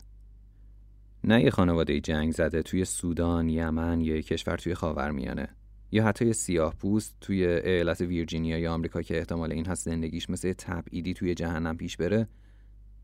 نه 1.23 1.43
یه 1.43 1.49
خانواده 1.49 1.99
جنگ 1.99 2.31
زده 2.31 2.61
توی 2.61 2.85
سودان، 2.85 3.49
یمن 3.49 4.01
یا 4.01 4.15
یه 4.15 4.21
کشور 4.21 4.57
توی 4.57 4.73
خاورمیانه. 4.73 5.47
یا 5.95 6.03
حتی 6.03 6.33
سیاه 6.33 6.73
پوست 6.73 7.15
توی 7.21 7.45
ایالت 7.47 8.01
ویرجینیا 8.01 8.57
یا 8.57 8.73
آمریکا 8.73 9.01
که 9.01 9.17
احتمال 9.17 9.51
این 9.51 9.65
هست 9.65 9.85
زندگیش 9.85 10.29
مثل 10.29 10.53
تبعیدی 10.53 11.13
توی 11.13 11.33
جهنم 11.33 11.77
پیش 11.77 11.97
بره 11.97 12.27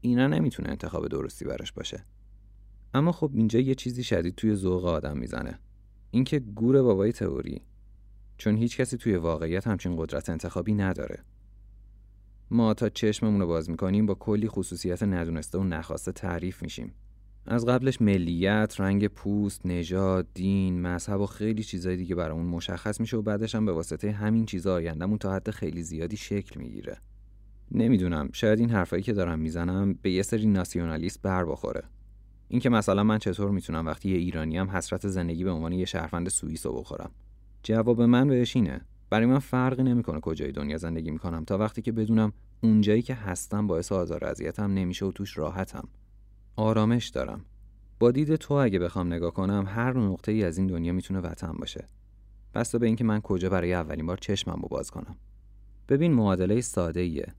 اینا 0.02 0.28
نمی‌تونه 0.28 0.70
انتخاب 0.70 1.08
درستی 1.08 1.46
براش 1.46 1.72
باشه. 1.72 2.06
اما 2.94 3.12
خب 3.12 3.32
اینجا 3.34 3.60
یه 3.60 3.76
چیزی 3.76 4.04
شدید 4.04 4.36
توی 4.36 4.56
ذوق 4.56 4.86
آدم 4.86 5.18
می‌زنه. 5.18 5.60
اینکه 6.12 6.40
گور 6.40 6.82
بابای 6.82 7.12
تئوری 7.12 7.62
چون 8.38 8.56
هیچ 8.56 8.78
کسی 8.78 8.98
توی 8.98 9.16
واقعیت 9.16 9.68
همچین 9.68 9.96
قدرت 9.98 10.30
انتخابی 10.30 10.74
نداره. 10.74 11.24
ما 12.50 12.74
تا 12.74 12.90
چشممون 12.90 13.42
رو 13.42 13.48
باز 13.48 13.70
می‌کنیم 13.70 14.06
با 14.06 14.16
کلی 14.16 14.48
خصوصیت 14.48 15.04
ندونسته 15.04 15.58
و 15.58 15.64
نخواسته 15.64 16.12
تعریف 16.12 16.64
میشیم. 16.64 16.94
از 17.46 17.66
قبلش 17.66 18.02
ملیت، 18.02 18.76
رنگ 18.80 19.08
پوست، 19.08 19.66
نژاد، 19.66 20.28
دین، 20.34 20.82
مذهب 20.82 21.22
و 21.22 21.26
خیلی 21.26 21.64
چیزای 21.64 21.98
دیگه 21.98 22.16
برامون 22.16 22.46
مشخص 22.46 23.00
میشه 23.00 23.18
و 23.18 23.22
بعدش 23.22 23.56
هم 23.56 23.66
به 23.66 23.72
واسطه 23.72 24.12
همین 24.12 24.46
چیزا 24.46 24.74
آیندهمون 24.74 25.18
تا 25.18 25.34
حد 25.34 25.50
خیلی 25.50 25.84
زیادی 25.84 26.18
شکل 26.18 26.60
می‌گیره. 26.60 26.98
نمی‌دونم 27.72 28.30
شاید 28.34 28.60
این 28.60 28.70
حرفایی 28.70 29.04
که 29.04 29.14
دارم 29.14 29.40
می‌زنم 29.40 29.94
به 30.02 30.12
یه 30.12 30.22
سری 30.22 30.48
ناسیونالیست 30.48 31.22
بر 31.22 31.46
بخوره. 31.46 31.84
اینکه 32.48 32.70
مثلا 32.70 33.04
من 33.04 33.18
چطور 33.18 33.52
می‌تونم 33.52 33.86
وقتی 33.86 34.10
یه 34.10 34.18
ایرانی 34.18 34.58
هم 34.58 34.70
حسرت 34.70 35.08
زندگی 35.08 35.44
به 35.44 35.52
عنوان 35.52 35.74
یه 35.74 35.86
شهروند 35.86 36.30
سوئیس 36.30 36.66
رو 36.66 36.74
بخورم 36.74 37.12
جواب 37.64 38.02
من 38.02 38.28
بهش 38.28 38.56
اینه 38.56 38.82
برای 39.10 39.26
من 39.26 39.40
فرقی 39.40 39.84
نمی‌کنه 39.84 40.20
کجای 40.20 40.52
دنیا 40.52 40.78
زندگی 40.78 41.12
می‌کنم 41.12 41.44
تا 41.46 41.58
وقتی 41.58 41.82
که 41.82 41.92
بدونم 41.92 42.34
اونجایی 42.64 43.02
که 43.02 43.14
هستم 43.14 43.68
باعث 43.68 43.92
آزار 43.92 44.26
اذیتم 44.26 44.74
نمیشه 44.74 45.06
و 45.06 45.12
توش 45.12 45.38
راحتم 45.38 45.88
آرامش 46.56 47.08
دارم 47.08 47.46
با 48.00 48.12
دید 48.12 48.36
تو 48.36 48.54
اگه 48.54 48.80
بخوام 48.80 49.14
نگاه 49.14 49.34
کنم 49.34 49.66
هر 49.68 49.98
نقطه 49.98 50.32
ای 50.32 50.44
از 50.44 50.58
این 50.58 50.68
دنیا 50.68 50.94
می‌تونه 50.94 51.20
وطن 51.20 51.52
باشه 51.52 51.88
بسته 52.54 52.78
به 52.78 52.86
اینکه 52.86 53.04
من 53.04 53.22
کجا 53.22 53.50
برای 53.50 53.74
اولین 53.74 54.06
بار 54.06 54.18
چشمم 54.18 54.60
رو 54.62 54.68
باز 54.68 54.92
کنم 54.92 55.16
ببین 55.90 56.14
معادله 56.14 56.62
ساده 56.62 57.00
ایه 57.00 57.34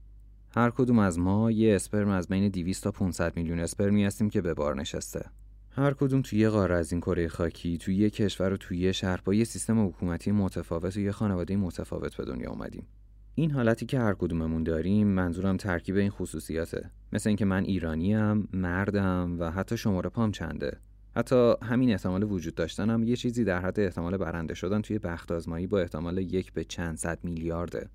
هر 0.57 0.71
کدوم 0.71 0.99
از 0.99 1.19
ما 1.19 1.51
یه 1.51 1.75
اسپرم 1.75 2.09
از 2.09 2.29
بین 2.29 2.49
200 2.49 2.85
تا 2.85 2.91
500 2.91 3.37
میلیون 3.37 3.61
اسپرمی 3.61 4.05
هستیم 4.05 4.31
که 4.31 4.41
به 4.41 4.55
بار 4.55 4.77
نشسته. 4.77 5.25
هر 5.71 5.95
کدوم 5.95 6.23
توی 6.23 6.39
یه 6.39 6.49
قاره 6.49 6.75
از 6.75 6.93
این 6.93 7.01
کره 7.01 7.29
خاکی، 7.29 7.79
توی 7.79 7.97
یه 7.97 8.11
کشور 8.11 8.53
و 8.53 8.57
توی 8.57 8.79
یه 8.79 8.93
شهر 8.93 9.21
با 9.25 9.35
یه 9.35 9.45
سیستم 9.45 9.87
حکومتی 9.87 10.33
متفاوت 10.33 10.97
و 10.97 11.01
یه 11.01 11.13
خانواده 11.13 11.57
متفاوت 11.57 12.17
به 12.17 12.25
دنیا 12.25 12.51
اومدیم. 12.51 12.87
این 13.35 13.51
حالتی 13.51 13.87
که 13.87 13.99
هر 13.99 14.15
کدوممون 14.15 14.63
داریم 14.63 15.07
منظورم 15.07 15.57
ترکیب 15.57 15.97
این 15.97 16.11
خصوصیاته. 16.11 16.91
مثل 17.13 17.31
اینکه 17.31 17.45
من 17.45 17.65
ایرانیم، 17.65 18.49
مردم 18.53 19.37
و 19.39 19.51
حتی 19.51 19.77
شماره 19.77 20.11
پام 20.11 20.33
چنده. 20.33 20.79
حتی 21.17 21.55
همین 21.63 21.91
احتمال 21.91 22.23
وجود 22.23 22.55
داشتنم 22.55 23.03
یه 23.03 23.17
چیزی 23.17 23.45
در 23.45 23.61
حد 23.61 23.81
احتمال 23.81 24.17
برنده 24.17 24.55
شدن 24.55 24.83
توی 24.83 24.99
بخت 24.99 25.33
آزمایی 25.33 25.67
با 25.67 25.81
احتمال 25.81 26.19
یک 26.19 26.53
به 26.53 26.65
چند 26.65 26.97
صد 26.97 27.19
میلیارده. 27.25 27.89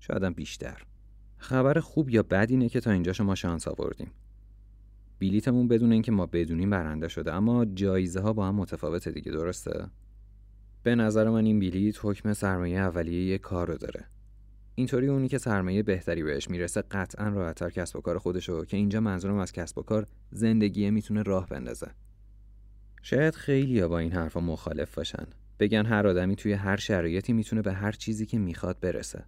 شایدم 0.00 0.32
بیشتر. 0.32 0.82
خبر 1.36 1.80
خوب 1.80 2.10
یا 2.10 2.22
بد 2.22 2.46
اینه 2.50 2.68
که 2.68 2.80
تا 2.80 2.90
اینجا 2.90 3.12
شما 3.12 3.34
شانس 3.34 3.68
آوردیم. 3.68 4.10
بلیتمون 5.20 5.68
بدون 5.68 5.92
اینکه 5.92 6.12
ما 6.12 6.26
بدونیم 6.26 6.70
برنده 6.70 7.08
شده 7.08 7.32
اما 7.32 7.64
جایزه 7.64 8.20
ها 8.20 8.32
با 8.32 8.48
هم 8.48 8.54
متفاوته 8.54 9.10
دیگه 9.10 9.32
درسته؟ 9.32 9.90
به 10.82 10.94
نظر 10.94 11.30
من 11.30 11.44
این 11.44 11.60
بلیت 11.60 11.98
حکم 12.02 12.32
سرمایه 12.32 12.78
اولیه 12.78 13.24
یه 13.24 13.38
کار 13.38 13.68
رو 13.68 13.76
داره. 13.76 14.04
اینطوری 14.74 15.08
اونی 15.08 15.28
که 15.28 15.38
سرمایه 15.38 15.82
بهتری 15.82 16.22
بهش 16.22 16.50
می‌رسه 16.50 16.82
قطعا 16.82 17.28
راحتتر 17.28 17.70
کسب 17.70 17.96
و 17.96 18.00
کار 18.00 18.18
خودشو 18.18 18.64
که 18.64 18.76
اینجا 18.76 19.00
منظورم 19.00 19.38
از 19.38 19.52
کسب 19.52 19.78
و 19.78 19.82
کار 19.82 20.06
زندگیه 20.30 20.90
می‌تونه 20.90 21.22
راه 21.22 21.46
بندازه. 21.46 21.90
شاید 23.02 23.34
خیلی 23.34 23.86
با 23.86 23.98
این 23.98 24.12
حرفا 24.12 24.40
مخالف 24.40 24.94
باشن. 24.94 25.26
بگن 25.58 25.86
هر 25.86 26.06
آدمی 26.06 26.36
توی 26.36 26.52
هر 26.52 26.76
شرایطی 26.76 27.32
می‌تونه 27.32 27.62
به 27.62 27.72
هر 27.72 27.92
چیزی 27.92 28.26
که 28.26 28.38
می‌خواد 28.38 28.80
برسه. 28.80 29.24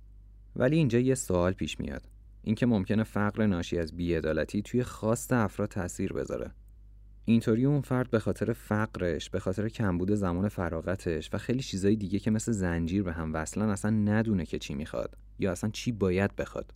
ولی 0.56 0.76
اینجا 0.76 0.98
یه 0.98 1.14
سوال 1.14 1.52
پیش 1.52 1.80
میاد 1.80 2.02
اینکه 2.42 2.66
ممکنه 2.66 3.04
فقر 3.04 3.46
ناشی 3.46 3.78
از 3.78 3.96
بیعدالتی 3.96 4.62
توی 4.62 4.82
خواست 4.82 5.32
افراد 5.32 5.68
تاثیر 5.68 6.12
بذاره 6.12 6.50
اینطوری 7.26 7.64
اون 7.64 7.81
فرد 7.81 8.11
به 8.11 8.19
خاطر 8.19 8.52
فقرش 8.52 9.31
به 9.31 9.40
خاطر 9.40 9.69
کمبود 9.69 10.14
زمان 10.14 10.49
فراغتش 10.49 11.31
و 11.33 11.38
خیلی 11.38 11.62
چیزای 11.62 11.97
دیگه 11.97 12.19
که 12.19 12.31
مثل 12.31 12.52
زنجیر 12.52 13.02
به 13.02 13.12
هم 13.12 13.35
وصلن 13.35 13.69
اصلا 13.69 13.90
ندونه 13.90 14.47
که 14.47 14.59
چی 14.59 14.75
می‌خواد 14.75 15.16
یا 15.38 15.52
اصلا 15.52 15.71
چی 15.71 15.93
باید 15.93 16.37
بخواد. 16.37 16.75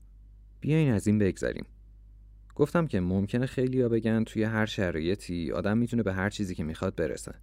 بیاین 0.60 0.92
از 0.92 1.06
این 1.06 1.18
بگذریم. 1.18 1.66
گفتم 2.54 2.86
که 2.86 3.00
ممکنه 3.00 3.46
خیلی 3.46 3.82
ها 3.82 3.88
بگن 3.88 4.24
توی 4.24 4.42
هر 4.42 4.66
شرایطی 4.66 5.52
آدم 5.52 5.78
می‌تونه 5.78 6.02
به 6.02 6.12
هر 6.12 6.30
چیزی 6.30 6.54
که 6.54 6.64
می‌خواد 6.64 6.96
برسه. 6.96 7.34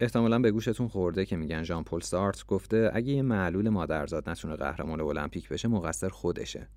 احتمالا 0.00 0.38
به 0.38 0.50
گوشتون 0.50 0.88
خورده 0.88 1.24
که 1.24 1.36
میگن 1.36 1.62
ژان 1.62 1.84
پل 1.84 2.00
سارت 2.00 2.46
گفته 2.46 2.90
اگه 2.94 3.12
یه 3.12 3.22
معلول 3.22 3.68
مادرزاد 3.68 4.30
نتونه 4.30 4.56
قهرمان 4.56 5.00
المپیک 5.00 5.48
بشه 5.48 5.68
مقصر 5.68 6.08
خودشه. 6.08 6.68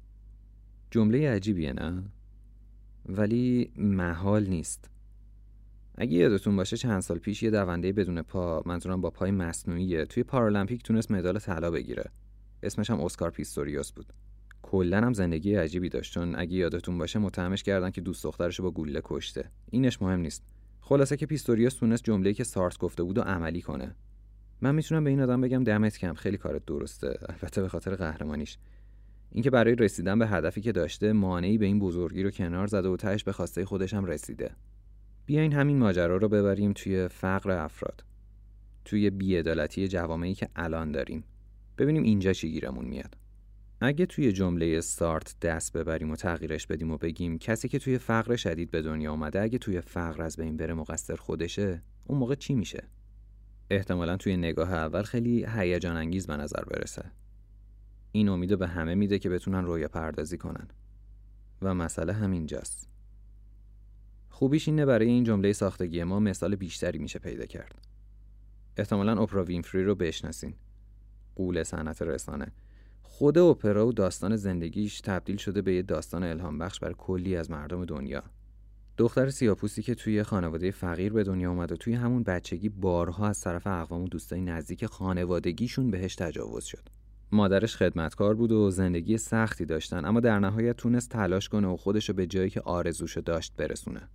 جمله 0.91 1.29
عجیبیه 1.29 1.73
نه؟ 1.73 2.03
ولی 3.05 3.71
محال 3.77 4.47
نیست. 4.47 4.92
اگه 5.95 6.13
یادتون 6.13 6.55
باشه 6.55 6.77
چند 6.77 7.01
سال 7.01 7.17
پیش 7.17 7.43
یه 7.43 7.51
دونده 7.51 7.91
بدون 7.91 8.21
پا 8.21 8.63
منظورم 8.65 9.01
با 9.01 9.09
پای 9.09 9.31
مصنوعیه. 9.31 10.05
توی 10.05 10.23
پارالمپیک 10.23 10.83
تونست 10.83 11.11
مدال 11.11 11.39
طلا 11.39 11.71
بگیره. 11.71 12.11
اسمش 12.63 12.89
هم 12.89 13.01
اسکار 13.01 13.31
پیستوریوس 13.31 13.91
بود. 13.91 14.13
کلا 14.61 14.97
هم 14.97 15.13
زندگی 15.13 15.55
عجیبی 15.55 15.89
داشت 15.89 16.13
چون 16.13 16.35
اگه 16.35 16.53
یادتون 16.53 16.97
باشه 16.97 17.19
متهمش 17.19 17.63
کردن 17.63 17.91
که 17.91 18.01
دوست 18.01 18.23
دخترش 18.23 18.61
با 18.61 18.71
گوله 18.71 19.01
کشته. 19.03 19.49
اینش 19.71 20.01
مهم 20.01 20.19
نیست. 20.19 20.43
خلاصه 20.81 21.17
که 21.17 21.25
پیستوریوس 21.25 21.73
تونست 21.73 22.03
جمله‌ای 22.03 22.33
که 22.33 22.43
سارتر 22.43 22.77
گفته 22.77 23.03
بود 23.03 23.17
و 23.17 23.21
عملی 23.21 23.61
کنه. 23.61 23.95
من 24.61 24.75
می‌تونم 24.75 25.03
به 25.03 25.09
این 25.09 25.21
آدم 25.21 25.41
بگم 25.41 25.63
دمت 25.63 25.97
گرم 25.97 26.13
خیلی 26.13 26.37
کارت 26.37 26.65
درسته. 26.65 27.17
البته 27.29 27.61
به 27.61 27.67
خاطر 27.67 27.95
قهرمانیش. 27.95 28.57
اینکه 29.31 29.49
برای 29.49 29.75
رسیدن 29.75 30.19
به 30.19 30.27
هدفی 30.27 30.61
که 30.61 30.71
داشته 30.71 31.13
مانعی 31.13 31.57
به 31.57 31.65
این 31.65 31.79
بزرگی 31.79 32.23
رو 32.23 32.31
کنار 32.31 32.67
زده 32.67 32.89
و 32.89 32.97
تهش 32.97 33.23
به 33.23 33.31
خواسته 33.31 33.65
خودش 33.65 33.93
هم 33.93 34.05
رسیده. 34.05 34.51
بیاین 35.25 35.53
همین 35.53 35.77
ماجرا 35.77 36.17
رو 36.17 36.29
ببریم 36.29 36.73
توی 36.73 37.07
فقر 37.07 37.51
افراد. 37.51 38.03
توی 38.85 39.09
بیعدالتی 39.09 39.87
جوامعی 39.87 40.33
که 40.33 40.49
الان 40.55 40.91
داریم. 40.91 41.23
ببینیم 41.77 42.03
اینجا 42.03 42.33
چی 42.33 42.51
گیرمون 42.51 42.85
میاد. 42.85 43.17
اگه 43.81 44.05
توی 44.05 44.31
جمله 44.31 44.81
سارت 44.81 45.39
دست 45.41 45.77
ببریم 45.77 46.11
و 46.11 46.15
تغییرش 46.15 46.67
بدیم 46.67 46.91
و 46.91 46.97
بگیم 46.97 47.37
کسی 47.37 47.67
که 47.67 47.79
توی 47.79 47.97
فقر 47.97 48.35
شدید 48.35 48.71
به 48.71 48.81
دنیا 48.81 49.11
آمده 49.11 49.41
اگه 49.41 49.57
توی 49.57 49.81
فقر 49.81 50.21
از 50.21 50.37
بین 50.37 50.57
بره 50.57 50.73
مقصر 50.73 51.15
خودشه 51.15 51.81
اون 52.05 52.19
موقع 52.19 52.35
چی 52.35 52.53
میشه؟ 52.53 52.83
احتمالا 53.69 54.17
توی 54.17 54.37
نگاه 54.37 54.73
اول 54.73 55.03
خیلی 55.03 55.45
هیجان 55.55 55.97
انگیز 55.97 56.27
به 56.27 56.37
نظر 56.37 56.63
برسه. 56.63 57.11
این 58.11 58.29
امیدو 58.29 58.57
به 58.57 58.67
همه 58.67 58.95
میده 58.95 59.19
که 59.19 59.29
بتونن 59.29 59.65
رویا 59.65 59.87
پردازی 59.87 60.37
کنن. 60.37 60.67
و 61.61 61.73
مسئله 61.73 62.13
همینجاست. 62.13 62.92
خوبیش 64.43 64.67
اینه 64.67 64.85
برای 64.85 65.07
این 65.07 65.23
جمله 65.23 65.53
ساختگی 65.53 66.03
ما 66.03 66.19
مثال 66.19 66.55
بیشتری 66.55 66.99
میشه 66.99 67.19
پیدا 67.19 67.45
کرد. 67.45 67.75
احتمالا 68.77 69.21
اپرا 69.21 69.43
وینفری 69.43 69.83
رو 69.83 69.95
بشناسین. 69.95 70.53
قول 71.35 71.63
صنعت 71.63 72.01
رسانه. 72.01 72.51
خود 73.01 73.37
اپرا 73.37 73.87
و 73.87 73.93
داستان 73.93 74.35
زندگیش 74.35 75.01
تبدیل 75.01 75.37
شده 75.37 75.61
به 75.61 75.73
یه 75.73 75.81
داستان 75.81 76.23
الهام 76.23 76.57
بخش 76.57 76.79
بر 76.79 76.93
کلی 76.93 77.35
از 77.35 77.51
مردم 77.51 77.85
دنیا. 77.85 78.23
دختر 78.97 79.29
سیاپوستی 79.29 79.81
که 79.81 79.95
توی 79.95 80.23
خانواده 80.23 80.71
فقیر 80.71 81.13
به 81.13 81.23
دنیا 81.23 81.49
اومد 81.49 81.71
و 81.71 81.75
توی 81.75 81.93
همون 81.93 82.23
بچگی 82.23 82.69
بارها 82.69 83.27
از 83.27 83.41
طرف 83.41 83.67
اقوام 83.67 84.03
و 84.03 84.07
دوستای 84.07 84.41
نزدیک 84.41 84.85
خانوادگیشون 84.85 85.91
بهش 85.91 86.15
تجاوز 86.15 86.63
شد. 86.63 86.89
مادرش 87.31 87.75
خدمتکار 87.75 88.35
بود 88.35 88.51
و 88.51 88.71
زندگی 88.71 89.17
سختی 89.17 89.65
داشتن 89.65 90.05
اما 90.05 90.19
در 90.19 90.39
نهایت 90.39 90.77
تونست 90.77 91.09
تلاش 91.09 91.49
کنه 91.49 91.67
و 91.67 91.77
خودشو 91.77 92.13
به 92.13 92.27
جایی 92.27 92.49
که 92.49 92.61
آرزوشو 92.61 93.21
داشت 93.21 93.53
برسونه. 93.57 94.09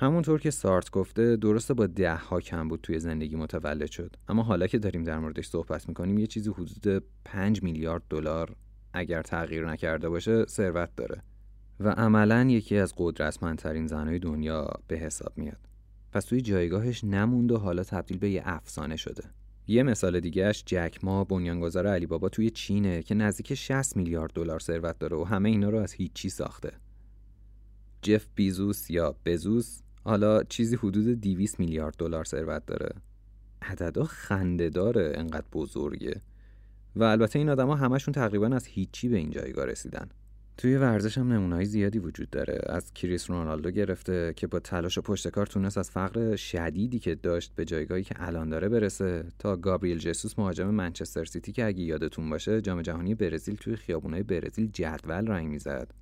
همونطور 0.00 0.40
که 0.40 0.50
سارت 0.50 0.90
گفته 0.90 1.36
درسته 1.36 1.74
با 1.74 1.86
ده 1.86 2.16
ها 2.16 2.40
کم 2.40 2.68
بود 2.68 2.80
توی 2.80 2.98
زندگی 2.98 3.36
متولد 3.36 3.90
شد. 3.90 4.16
اما 4.28 4.42
حالا 4.42 4.66
که 4.66 4.78
داریم 4.78 5.02
در 5.02 5.18
موردش 5.18 5.46
صحبت 5.46 5.88
می‌کنیم 5.88 6.18
یه 6.18 6.26
چیزی 6.26 6.50
حدود 6.50 7.04
5 7.24 7.62
میلیارد 7.62 8.02
دلار 8.10 8.56
اگر 8.92 9.22
تغییر 9.22 9.66
نکرده 9.70 10.08
باشه 10.08 10.44
ثروت 10.46 10.90
داره. 10.96 11.22
و 11.80 11.88
عملا 11.88 12.46
یکی 12.50 12.76
از 12.76 12.94
قدرتمندترین 12.96 13.86
زنهای 13.86 14.18
دنیا 14.18 14.70
به 14.86 14.96
حساب 14.96 15.32
میاد. 15.38 15.68
پس 16.12 16.24
توی 16.24 16.40
جایگاهش 16.40 17.04
نموند 17.04 17.52
و 17.52 17.58
حالا 17.58 17.84
تبدیل 17.84 18.18
به 18.18 18.30
یه 18.30 18.42
افسانه 18.44 18.96
شده. 18.96 19.24
یه 19.66 19.82
مثال 19.82 20.20
دیگهش 20.20 20.62
جک 20.66 20.98
ما 21.02 21.24
بنیانگذار 21.24 21.86
علی 21.86 22.06
بابا 22.06 22.28
توی 22.28 22.50
چینه 22.50 23.02
که 23.02 23.14
نزدیک 23.14 23.54
60 23.54 23.96
میلیارد 23.96 24.32
دلار 24.32 24.60
ثروت 24.60 24.98
داره 24.98 25.16
و 25.16 25.24
همه 25.24 25.48
اینا 25.48 25.68
رو 25.68 25.78
از 25.78 25.92
هیچی 25.92 26.28
ساخته. 26.28 26.72
جف 28.02 28.26
بیزوس 28.34 28.90
یا 28.90 29.16
بزوس 29.26 29.80
حالا 30.04 30.42
چیزی 30.42 30.76
حدود 30.76 31.20
200 31.20 31.60
میلیارد 31.60 31.94
دلار 31.98 32.24
ثروت 32.24 32.66
داره. 32.66 32.90
عددا 33.62 34.04
خنده 34.04 34.68
داره 34.70 35.12
انقدر 35.16 35.46
بزرگه. 35.52 36.20
و 36.96 37.04
البته 37.04 37.38
این 37.38 37.48
آدما 37.48 37.76
همشون 37.76 38.14
تقریبا 38.14 38.46
از 38.46 38.66
هیچی 38.66 39.08
به 39.08 39.16
این 39.16 39.30
جایگاه 39.30 39.66
رسیدن. 39.66 40.08
توی 40.56 40.76
ورزش 40.76 41.18
هم 41.18 41.32
نمونه‌های 41.32 41.64
زیادی 41.64 41.98
وجود 41.98 42.30
داره. 42.30 42.58
از 42.66 42.92
کریس 42.92 43.30
رونالدو 43.30 43.70
گرفته 43.70 44.32
که 44.36 44.46
با 44.46 44.58
تلاش 44.58 44.98
و 44.98 45.02
پشتکار 45.02 45.46
تونست 45.46 45.78
از 45.78 45.90
فقر 45.90 46.36
شدیدی 46.36 46.98
که 46.98 47.14
داشت 47.14 47.52
به 47.54 47.64
جایگاهی 47.64 48.02
که 48.02 48.14
الان 48.18 48.48
داره 48.48 48.68
برسه 48.68 49.24
تا 49.38 49.56
گابریل 49.56 49.98
جسوس 49.98 50.38
مهاجم 50.38 50.70
منچستر 50.70 51.24
سیتی 51.24 51.52
که 51.52 51.64
اگه 51.64 51.82
یادتون 51.82 52.30
باشه 52.30 52.60
جام 52.60 52.82
جهانی 52.82 53.14
برزیل 53.14 53.54
توی 53.54 53.76
خیابونای 53.76 54.22
برزیل 54.22 54.70
جدول 54.72 55.26
رنگ 55.26 55.48
می‌زد. 55.48 55.94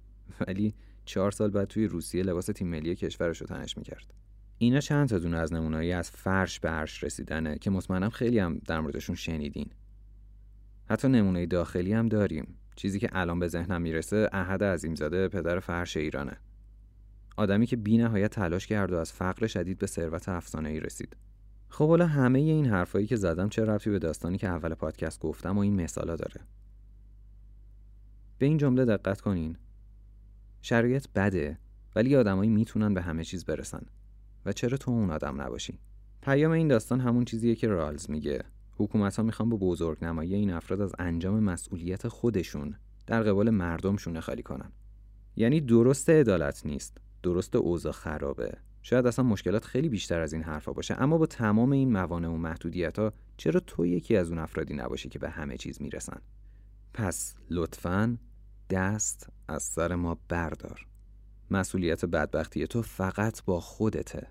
ولی 0.46 0.74
چهار 1.08 1.30
سال 1.30 1.50
بعد 1.50 1.68
توی 1.68 1.86
روسیه 1.86 2.22
لباس 2.22 2.46
تیم 2.46 2.68
ملی 2.68 2.94
کشورش 2.94 3.38
رو 3.38 3.46
تنش 3.46 3.76
می‌کرد. 3.76 4.14
اینا 4.58 4.80
چند 4.80 5.08
تا 5.08 5.18
دونه 5.18 5.36
از 5.36 5.52
نمونه‌ای 5.52 5.92
از 5.92 6.10
فرش 6.10 6.60
به 6.60 6.68
عرش 6.68 7.04
رسیدنه 7.04 7.58
که 7.58 7.70
مطمئنم 7.70 8.10
خیلی 8.10 8.38
هم 8.38 8.58
در 8.66 8.80
موردشون 8.80 9.14
شنیدین. 9.14 9.70
حتی 10.86 11.08
نمونه 11.08 11.46
داخلی 11.46 11.92
هم 11.92 12.08
داریم. 12.08 12.54
چیزی 12.76 12.98
که 12.98 13.08
الان 13.12 13.38
به 13.38 13.48
ذهنم 13.48 13.82
می‌رسه 13.82 14.28
احد 14.32 14.64
عظیمزاده 14.64 15.28
پدر 15.28 15.60
فرش 15.60 15.96
ایرانه. 15.96 16.36
آدمی 17.36 17.66
که 17.66 17.76
بی 17.76 17.98
نهایت 17.98 18.30
تلاش 18.30 18.66
کرد 18.66 18.92
و 18.92 18.96
از 18.96 19.12
فقر 19.12 19.46
شدید 19.46 19.78
به 19.78 19.86
ثروت 19.86 20.28
افسانه 20.28 20.68
ای 20.68 20.80
رسید. 20.80 21.16
خب 21.68 21.88
حالا 21.88 22.06
همه 22.06 22.38
این 22.38 22.66
حرفایی 22.66 23.06
که 23.06 23.16
زدم 23.16 23.48
چه 23.48 23.64
ربطی 23.64 23.90
به 23.90 23.98
داستانی 23.98 24.38
که 24.38 24.48
اول 24.48 24.74
پادکست 24.74 25.20
گفتم 25.20 25.58
و 25.58 25.60
این 25.60 25.74
مثالا 25.74 26.16
داره؟ 26.16 26.40
به 28.38 28.46
این 28.46 28.56
جمله 28.56 28.84
دقت 28.84 29.20
کنین. 29.20 29.56
شرایط 30.68 31.06
بده 31.14 31.58
ولی 31.96 32.16
آدمایی 32.16 32.50
می‌تونن 32.50 32.94
به 32.94 33.02
همه 33.02 33.25
چیز 33.25 33.44
برسن. 33.44 33.87
و 34.46 34.52
چرا 34.52 34.78
تو 34.78 34.90
اون 34.90 35.10
آدم 35.10 35.40
نباشی؟ 35.40 35.78
پیام 36.22 36.52
این 36.52 36.68
داستان 36.68 37.00
همون 37.00 37.25
چیزیه 37.25 37.54
که 37.54 37.68
رالز 37.68 38.10
میگه. 38.10 38.44
حکومت 38.76 39.16
ها 39.16 39.22
می‌خوان 39.22 39.48
با 39.48 39.56
بزرگ 39.56 40.04
نمایی 40.04 40.34
این 40.34 40.50
افراد 40.50 40.80
از 40.80 40.92
انجام 40.98 41.40
مسئولیت 41.40 42.08
خودشون 42.08 42.75
در 43.06 43.22
قبال 43.22 43.50
مردمشون 43.50 44.20
خالی 44.20 44.42
کنن. 44.42 44.72
یعنی 45.37 45.60
درست 45.60 46.10
عدالت 46.10 46.66
نیست 46.66 46.98
درست 47.22 47.56
اوضاع 47.56 47.92
خرابه. 47.92 48.52
شاید 48.82 49.06
اصلا 49.06 49.25
مشکلات 49.25 49.64
خیلی 49.64 49.88
بیشتر 49.88 50.20
از 50.20 50.32
این 50.32 50.42
حرفا 50.42 50.72
باشه. 50.72 51.02
اما 51.02 51.18
با 51.18 51.26
تمام 51.26 51.72
این 51.72 51.92
موانع 51.92 52.28
و 52.28 52.37
محدودیت 52.37 52.98
ها 52.98 53.12
چرا 53.37 53.60
تو 53.60 53.87
یکی 53.87 54.16
از 54.16 54.28
اون 54.28 54.38
افرادی 54.38 54.75
نباشی 54.75 55.08
که 55.08 55.18
به 55.18 55.30
همه 55.30 55.56
چیز 55.56 55.82
می‌رسن؟ 55.82 56.20
پس 56.94 57.34
لطفا 57.50 58.18
دست 58.70 59.28
از 59.48 59.62
سر 59.62 59.94
ما 59.94 60.18
بردار. 60.28 60.87
مسئولیت 61.50 62.04
بدبختی 62.04 62.66
تو 62.66 62.83
فقط 62.83 63.44
با 63.44 63.61
خودته. 63.61 64.26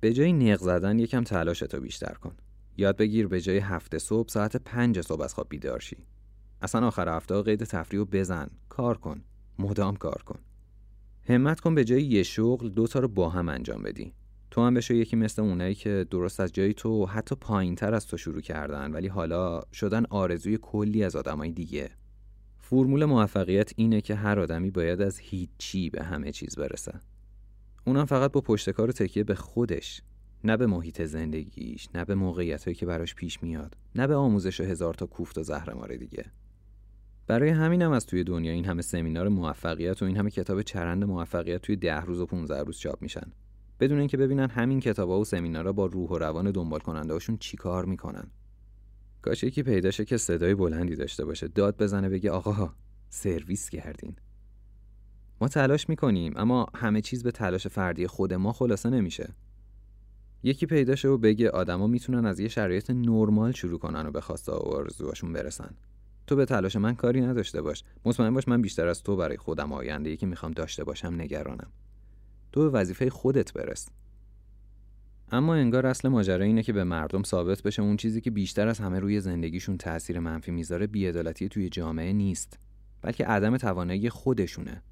به 0.00 0.12
جای 0.12 0.32
نق 0.32 0.58
زدن 0.58 0.98
یکم 0.98 1.24
تلاشتو 1.24 1.80
بیشتر 1.80 2.14
کن. 2.14 2.36
یاد 2.76 2.96
بگیر 2.96 3.26
به 3.26 3.40
جای 3.40 3.58
هفته 3.58 3.98
صبح 3.98 4.28
ساعت 4.28 4.56
پنج 4.56 5.00
صبح 5.00 5.22
از 5.22 5.34
خواب 5.34 5.48
بیدار 5.48 5.80
شی. 5.80 6.06
اصلا 6.62 6.86
آخر 6.86 7.16
هفته 7.16 7.42
قید 7.42 7.64
تفریح 7.64 8.00
و 8.00 8.04
بزن. 8.04 8.50
کار 8.68 8.98
کن. 8.98 9.24
مدام 9.58 9.96
کار 9.96 10.22
کن. 10.26 10.38
همت 11.28 11.60
کن 11.60 11.74
به 11.74 11.84
جای 11.84 12.02
یه 12.02 12.22
شغل 12.22 12.68
دوتا 12.68 12.98
رو 12.98 13.08
با 13.08 13.28
هم 13.28 13.48
انجام 13.48 13.82
بدی. 13.82 14.14
تو 14.50 14.60
هم 14.62 14.74
بشه 14.74 14.96
یکی 14.96 15.16
مثل 15.16 15.42
اونایی 15.42 15.74
که 15.74 16.06
درست 16.10 16.40
از 16.40 16.52
جای 16.52 16.74
تو 16.74 17.06
حتی 17.06 17.34
پایین 17.34 17.74
تر 17.74 17.94
از 17.94 18.06
تو 18.06 18.16
شروع 18.16 18.40
کردن 18.40 18.92
ولی 18.92 19.08
حالا 19.08 19.60
شدن 19.72 20.04
آرزوی 20.10 20.58
کلی 20.62 21.04
از 21.04 21.16
آدمای 21.16 21.50
دیگه. 21.50 21.90
فرمول 22.70 23.04
موفقیت 23.04 23.72
اینه 23.76 24.00
که 24.00 24.14
هر 24.14 24.40
آدمی 24.40 24.70
باید 24.70 25.02
از 25.02 25.18
هیچی 25.18 25.90
به 25.90 26.04
همه 26.04 26.32
چیز 26.32 26.56
برسه. 26.56 27.00
اونم 27.86 28.04
فقط 28.04 28.32
با 28.32 28.40
پشتکار 28.40 28.92
تکیه 28.92 29.24
به 29.24 29.34
خودش 29.34 30.02
نه 30.44 30.56
به 30.56 30.66
محیط 30.66 31.02
زندگیش 31.02 31.88
نه 31.94 32.04
به 32.04 32.14
موقعیتهایی 32.14 32.74
که 32.74 32.86
براش 32.86 33.14
پیش 33.14 33.42
میاد 33.42 33.76
نه 33.94 34.06
به 34.06 34.14
آموزش 34.14 34.60
هزار 34.60 34.94
تا 34.94 35.06
کوفت 35.06 35.38
و 35.38 35.42
زهرمار 35.42 35.96
دیگه. 35.96 36.24
برای 37.26 37.48
همینم 37.48 37.92
از 37.92 38.06
توی 38.06 38.24
دنیا 38.24 38.52
این 38.52 38.64
همه 38.64 38.82
سمینار 38.82 39.28
موفقیت 39.28 40.02
و 40.02 40.04
این 40.04 40.16
همه 40.16 40.30
کتاب 40.30 40.62
چرند 40.62 41.04
موفقیت 41.04 41.62
توی 41.62 41.76
ده 41.76 42.00
روز 42.00 42.20
و 42.20 42.26
15 42.26 42.62
روز 42.62 42.78
چاپ 42.78 43.02
میشن. 43.02 43.32
بدون 43.80 43.98
اینکه 43.98 44.16
ببینن 44.16 44.50
همین 44.50 44.80
کتابا 44.80 45.20
و 45.20 45.24
سمینارها 45.24 45.72
با 45.72 45.86
روح 45.86 46.10
و 46.10 46.18
روان 46.18 46.50
دنبال 46.50 46.80
کننده 46.80 47.12
هاشون 47.12 47.36
چیکار 47.36 47.84
می‌کنن. 47.84 48.30
کاش 49.24 49.42
یکی 49.44 49.62
پیداشه 49.62 50.04
که 50.04 50.16
صدای 50.16 50.54
بلندی 50.54 50.96
داشته 50.96 51.24
باشه. 51.24 51.48
داد 51.48 51.76
بزنه 51.76 52.08
بگه 52.08 52.30
آقا 52.30 52.72
سرویس 53.08 53.70
کردین. 53.70 54.16
ما 55.40 55.48
تلاش 55.48 55.88
می‌کنیم 55.88 56.32
اما 56.36 56.66
همه 56.74 57.00
چیز 57.00 57.22
به 57.22 57.30
تلاش 57.30 57.66
فردی 57.66 58.06
خود 58.06 58.34
ما 58.34 58.52
خلاصه 58.52 58.90
نمیشه. 58.90 59.34
یکی 60.42 60.66
پیدا 60.66 60.94
شه 60.94 61.08
و 61.08 61.18
بگه 61.18 61.50
آدما 61.50 61.86
می‌تونن 61.86 62.26
از 62.26 62.40
یه 62.40 62.48
شرایط 62.48 62.90
نرمال 62.90 63.52
شروع 63.52 63.78
کنن 63.78 64.06
و 64.06 64.10
به 64.10 64.20
خواسته 64.20 64.52
و 64.52 64.54
آرزوهاشون 64.54 65.32
برسن. 65.32 65.74
تو 66.26 66.36
به 66.36 66.44
تلاش 66.44 66.76
من 66.76 66.94
کاری 66.94 67.20
نداشته 67.20 67.62
باش. 67.62 67.84
مطمئن 68.04 68.34
باش 68.34 68.48
من 68.48 68.62
بیشتر 68.62 68.88
از 68.88 69.02
تو 69.02 69.16
برای 69.16 69.36
خودم 69.36 69.72
آینده 69.72 70.16
که 70.16 70.26
می‌خوام 70.26 70.52
داشته 70.52 70.84
باشم 70.84 71.14
نگرانم. 71.14 71.72
تو 72.52 72.60
به 72.60 72.68
وظیفه 72.78 73.10
خودت 73.10 73.52
برس. 73.52 73.88
اما 75.32 75.54
انگار 75.54 75.86
اصل 75.86 76.08
ماجرا 76.08 76.44
اینه 76.44 76.62
که 76.62 76.72
به 76.72 76.84
مردم 76.84 77.22
ثابت 77.22 77.62
بشه 77.62 77.82
اون 77.82 77.96
چیزی 77.96 78.20
که 78.20 78.30
بیشتر 78.30 78.68
از 78.68 78.78
همه 78.78 78.98
روی 78.98 79.20
زندگیشون 79.20 79.76
تاثیر 79.76 80.20
منفی 80.20 80.50
می‌ذاره 80.50 80.86
بیعدالتی 80.86 81.48
توی 81.48 81.68
جامعه 81.68 82.12
نیست 82.12 82.58
بلکه 83.02 83.26
عدم 83.26 83.56
توانایی 83.56 84.10
خودشونه. 84.10 84.82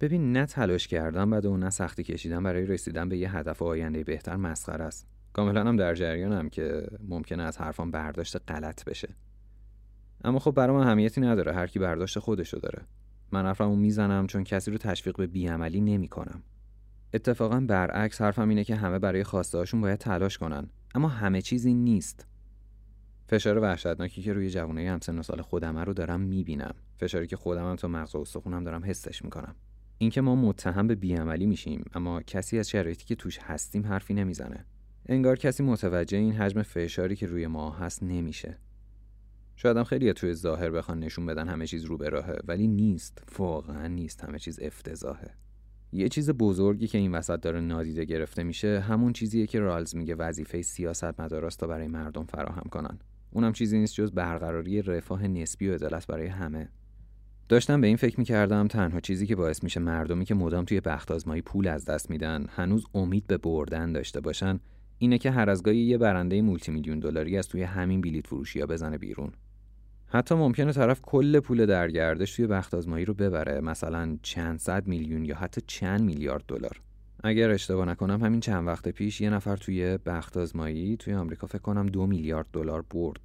ببین 0.00 0.32
نه 0.32 0.46
تلاش 0.46 0.88
کردن 0.88 1.30
بعد 1.30 1.46
و 1.46 1.56
نه 1.56 1.70
سختی 1.70 2.02
کشیدن 2.02 2.42
برای 2.42 2.66
رسیدن 2.66 3.08
به 3.08 3.18
یه 3.18 3.36
هدف 3.36 3.62
آینده 3.62 4.04
بهتر 4.04 4.36
مسخره 4.36 4.84
است. 4.84 5.06
کاملا 5.32 5.64
هم 5.64 5.76
در 5.76 5.94
جریانم 5.94 6.48
که 6.48 6.86
ممکنه 7.08 7.42
از 7.42 7.58
حرفان 7.58 7.90
برداشت 7.90 8.36
غلط 8.50 8.84
بشه. 8.84 9.08
اما 10.24 10.38
خب 10.38 10.50
برام 10.50 10.76
اهمیتی 10.76 11.20
نداره 11.20 11.52
هر 11.52 11.66
کی 11.66 11.78
برداشت 11.78 12.18
خودشو 12.18 12.58
داره. 12.58 12.82
من 13.32 13.46
حرفمو 13.46 13.76
می‌زنم 13.76 14.26
چون 14.26 14.44
کسی 14.44 14.70
رو 14.70 14.78
تشویق 14.78 15.16
به 15.16 15.26
بیعملی 15.26 15.80
نمی‌کنم. 15.80 16.42
اتفاقا 17.14 17.60
برعکس 17.60 18.20
حرفم 18.20 18.48
اینه 18.48 18.64
که 18.64 18.76
همه 18.76 18.98
برای 18.98 19.24
خواسته 19.24 19.58
هاشون 19.58 19.80
باید 19.80 19.98
تلاش 19.98 20.38
کنن. 20.38 20.70
اما 20.94 21.08
همه 21.08 21.42
چیزی 21.42 21.74
نیست. 21.74 22.26
فشار 23.28 23.58
وحشتناکی 23.58 24.22
که 24.22 24.32
روی 24.32 24.50
جوانه 24.50 24.90
همسن 24.90 25.22
سال 25.22 25.42
خودمه 25.42 25.84
رو 25.84 25.92
دارم 25.92 26.20
می‌بینم. 26.20 26.74
فشاری 26.96 27.26
که 27.26 27.36
خودم 27.36 27.70
هم 27.70 27.76
تا 27.76 27.88
مغز 27.88 28.14
و 28.14 28.18
استخونم 28.18 28.64
دارم 28.64 28.84
حسش 28.84 29.24
می‌کنم. 29.24 29.54
اینکه 29.98 30.20
ما 30.20 30.34
متهم 30.34 30.86
به 30.86 30.94
بیعملی 30.94 31.46
میشیم 31.46 31.84
اما 31.94 32.22
کسی 32.22 32.58
از 32.58 32.70
شرایطی 32.70 33.04
که 33.04 33.14
توش 33.14 33.38
هستیم 33.38 33.86
حرفی 33.86 34.14
نمی‌زنه. 34.14 34.64
انگار 35.06 35.36
کسی 35.36 35.62
متوجه 35.62 36.18
این 36.18 36.32
حجم 36.32 36.62
فشاری 36.62 37.16
که 37.16 37.26
روی 37.26 37.46
ما 37.46 37.70
هست 37.70 38.02
نمیشه. 38.02 38.58
شاید 39.56 39.76
هم 39.76 39.84
خیلی 39.84 40.12
توی 40.12 40.34
ظاهر 40.34 40.70
بخوان 40.70 40.98
نشون 41.00 41.26
بدن 41.26 41.48
همه 41.48 41.66
چیز 41.66 41.84
رو 41.84 41.98
به 41.98 42.08
راهه 42.08 42.38
ولی 42.44 42.68
نیست. 42.68 43.22
واقعا 43.38 43.86
نیست 43.86 44.24
همه 44.24 44.38
چیز 44.38 44.60
افتضاحه. 44.62 45.30
یه 45.94 46.08
چیز 46.08 46.30
بزرگی 46.30 46.86
که 46.86 46.98
این 46.98 47.12
وسط 47.12 47.40
داره 47.40 47.60
نادیده 47.60 48.04
گرفته 48.04 48.42
میشه 48.42 48.80
همون 48.80 49.12
چیزیه 49.12 49.46
که 49.46 49.60
رالز 49.60 49.96
میگه 49.96 50.14
وظیفه 50.14 50.62
سیاست 50.62 51.20
مداراست 51.20 51.60
تا 51.60 51.66
برای 51.66 51.88
مردم 51.88 52.24
فراهم 52.24 52.68
کنن. 52.70 52.98
اونم 53.30 53.52
چیزی 53.52 53.78
نیست 53.78 53.94
جز 53.94 54.12
برقراری 54.12 54.82
رفاه 54.82 55.26
نسبی 55.26 55.68
و 55.68 55.74
عدالت 55.74 56.06
برای 56.06 56.26
همه. 56.26 56.68
داشتم 57.48 57.80
به 57.80 57.86
این 57.86 57.96
فکر 57.96 58.18
می‌کردم 58.18 58.68
تنها 58.68 59.00
چیزی 59.00 59.26
که 59.26 59.36
باعث 59.36 59.64
میشه 59.64 59.80
مردمی 59.80 60.24
که 60.24 60.34
مدام 60.34 60.64
توی 60.64 60.80
بخت 60.80 61.10
آزمایی 61.10 61.42
پول 61.42 61.68
از 61.68 61.84
دست 61.84 62.10
میدن 62.10 62.46
هنوز 62.48 62.86
امید 62.94 63.26
به 63.26 63.38
بردن 63.38 63.92
داشته 63.92 64.20
باشن 64.20 64.60
اینه 64.98 65.18
که 65.18 65.30
هر 65.30 65.50
از 65.50 65.62
گاهی 65.62 65.78
یه 65.78 65.98
برنده 65.98 66.42
مولتی 66.42 66.72
میلیون 66.72 66.98
دلاری 66.98 67.38
از 67.38 67.48
توی 67.48 67.62
همین 67.62 68.00
بلیت 68.00 68.26
فروشی 68.26 68.60
ها 68.60 68.66
بزنه 68.66 68.98
بیرون. 68.98 69.32
حتی 70.14 70.34
ممکنه 70.34 70.72
طرف 70.72 71.00
کل 71.00 71.40
پول 71.40 71.66
درگردش 71.66 72.36
توی 72.36 72.46
بخت 72.46 72.74
آزمایی 72.74 73.04
رو 73.04 73.14
ببره 73.14 73.60
مثلا 73.60 74.18
چند 74.22 74.58
صد 74.58 74.86
میلیون 74.86 75.24
یا 75.24 75.36
حتی 75.36 75.60
چند 75.66 76.00
میلیارد 76.00 76.44
دلار. 76.48 76.80
اگر 77.24 77.50
اشتباه 77.50 77.86
نکنم 77.86 78.24
همین 78.24 78.40
چند 78.40 78.66
وقت 78.66 78.88
پیش 78.88 79.20
یه 79.20 79.30
نفر 79.30 79.56
توی 79.56 79.98
بخت 80.06 80.36
آزمایی 80.36 80.96
توی 80.96 81.14
آمریکا 81.14 81.46
فکر 81.46 81.58
کنم 81.58 81.86
دو 81.86 82.06
میلیارد 82.06 82.46
دلار 82.52 82.82
برد. 82.90 83.20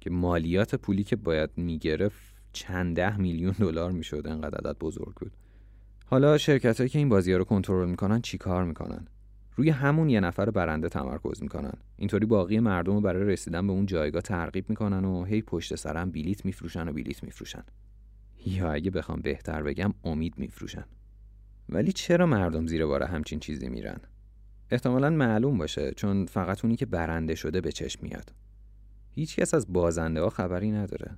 که 0.00 0.10
مالیات 0.10 0.74
پولی 0.74 1.04
که 1.04 1.16
باید 1.16 1.50
می‌گرفت 1.56 2.34
چند 2.52 2.96
ده 2.96 3.16
میلیون 3.16 3.54
دلار 3.58 3.92
می‌شد 3.92 4.26
انقدر 4.26 4.58
عدد 4.58 4.78
بزرگ 4.78 5.14
بود. 5.14 5.32
حالا 6.06 6.38
شرکت 6.38 6.76
هایی 6.78 6.90
که 6.90 6.98
این 6.98 7.08
بازی 7.08 7.32
ها 7.32 7.38
رو 7.38 7.44
کنترل 7.44 7.88
می‌کنن 7.88 8.20
چی 8.20 8.38
کار 8.38 8.64
می‌کنن؟ 8.64 9.06
روی 9.56 9.70
همون 9.70 10.08
یه 10.08 10.20
نفر 10.20 10.50
برنده 10.50 10.88
تمرکز 10.88 11.42
می‌کنن. 11.42 11.72
اینطوری 11.96 12.26
باقی 12.26 12.60
مردم 12.60 12.94
رو 12.94 13.00
برای 13.00 13.24
رسیدن 13.24 13.66
به 13.66 13.72
اون 13.72 13.86
جایگاه 13.86 14.22
ترغیب 14.22 14.70
می‌کنن 14.70 15.04
و 15.04 15.24
هی 15.24 15.42
پشت 15.42 15.74
سرم 15.74 16.10
بلیت 16.10 16.44
میفروشن 16.44 16.88
و 16.88 16.92
بلیت 16.92 17.22
میفروشن. 17.22 17.62
یا 18.46 18.72
اگه 18.72 18.90
بخوام 18.90 19.20
بهتر 19.20 19.62
بگم 19.62 19.94
امید 20.04 20.34
میفروشن. 20.38 20.84
ولی 21.68 21.92
چرا 21.92 22.26
مردم 22.26 22.66
زیر 22.66 22.86
بار 22.86 23.02
همچین 23.02 23.40
چیزی 23.40 23.68
میرن؟ 23.68 24.00
احتمالا 24.70 25.10
معلوم 25.10 25.58
باشه 25.58 25.92
چون 25.96 26.26
فقط 26.26 26.64
اونی 26.64 26.76
که 26.76 26.86
برنده 26.86 27.34
شده 27.34 27.60
به 27.60 27.72
چشم 27.72 28.00
میاد. 28.02 28.32
هیچکس 29.10 29.54
از 29.54 29.72
بازنده 29.72 30.20
ها 30.20 30.30
خبری 30.30 30.70
نداره. 30.70 31.16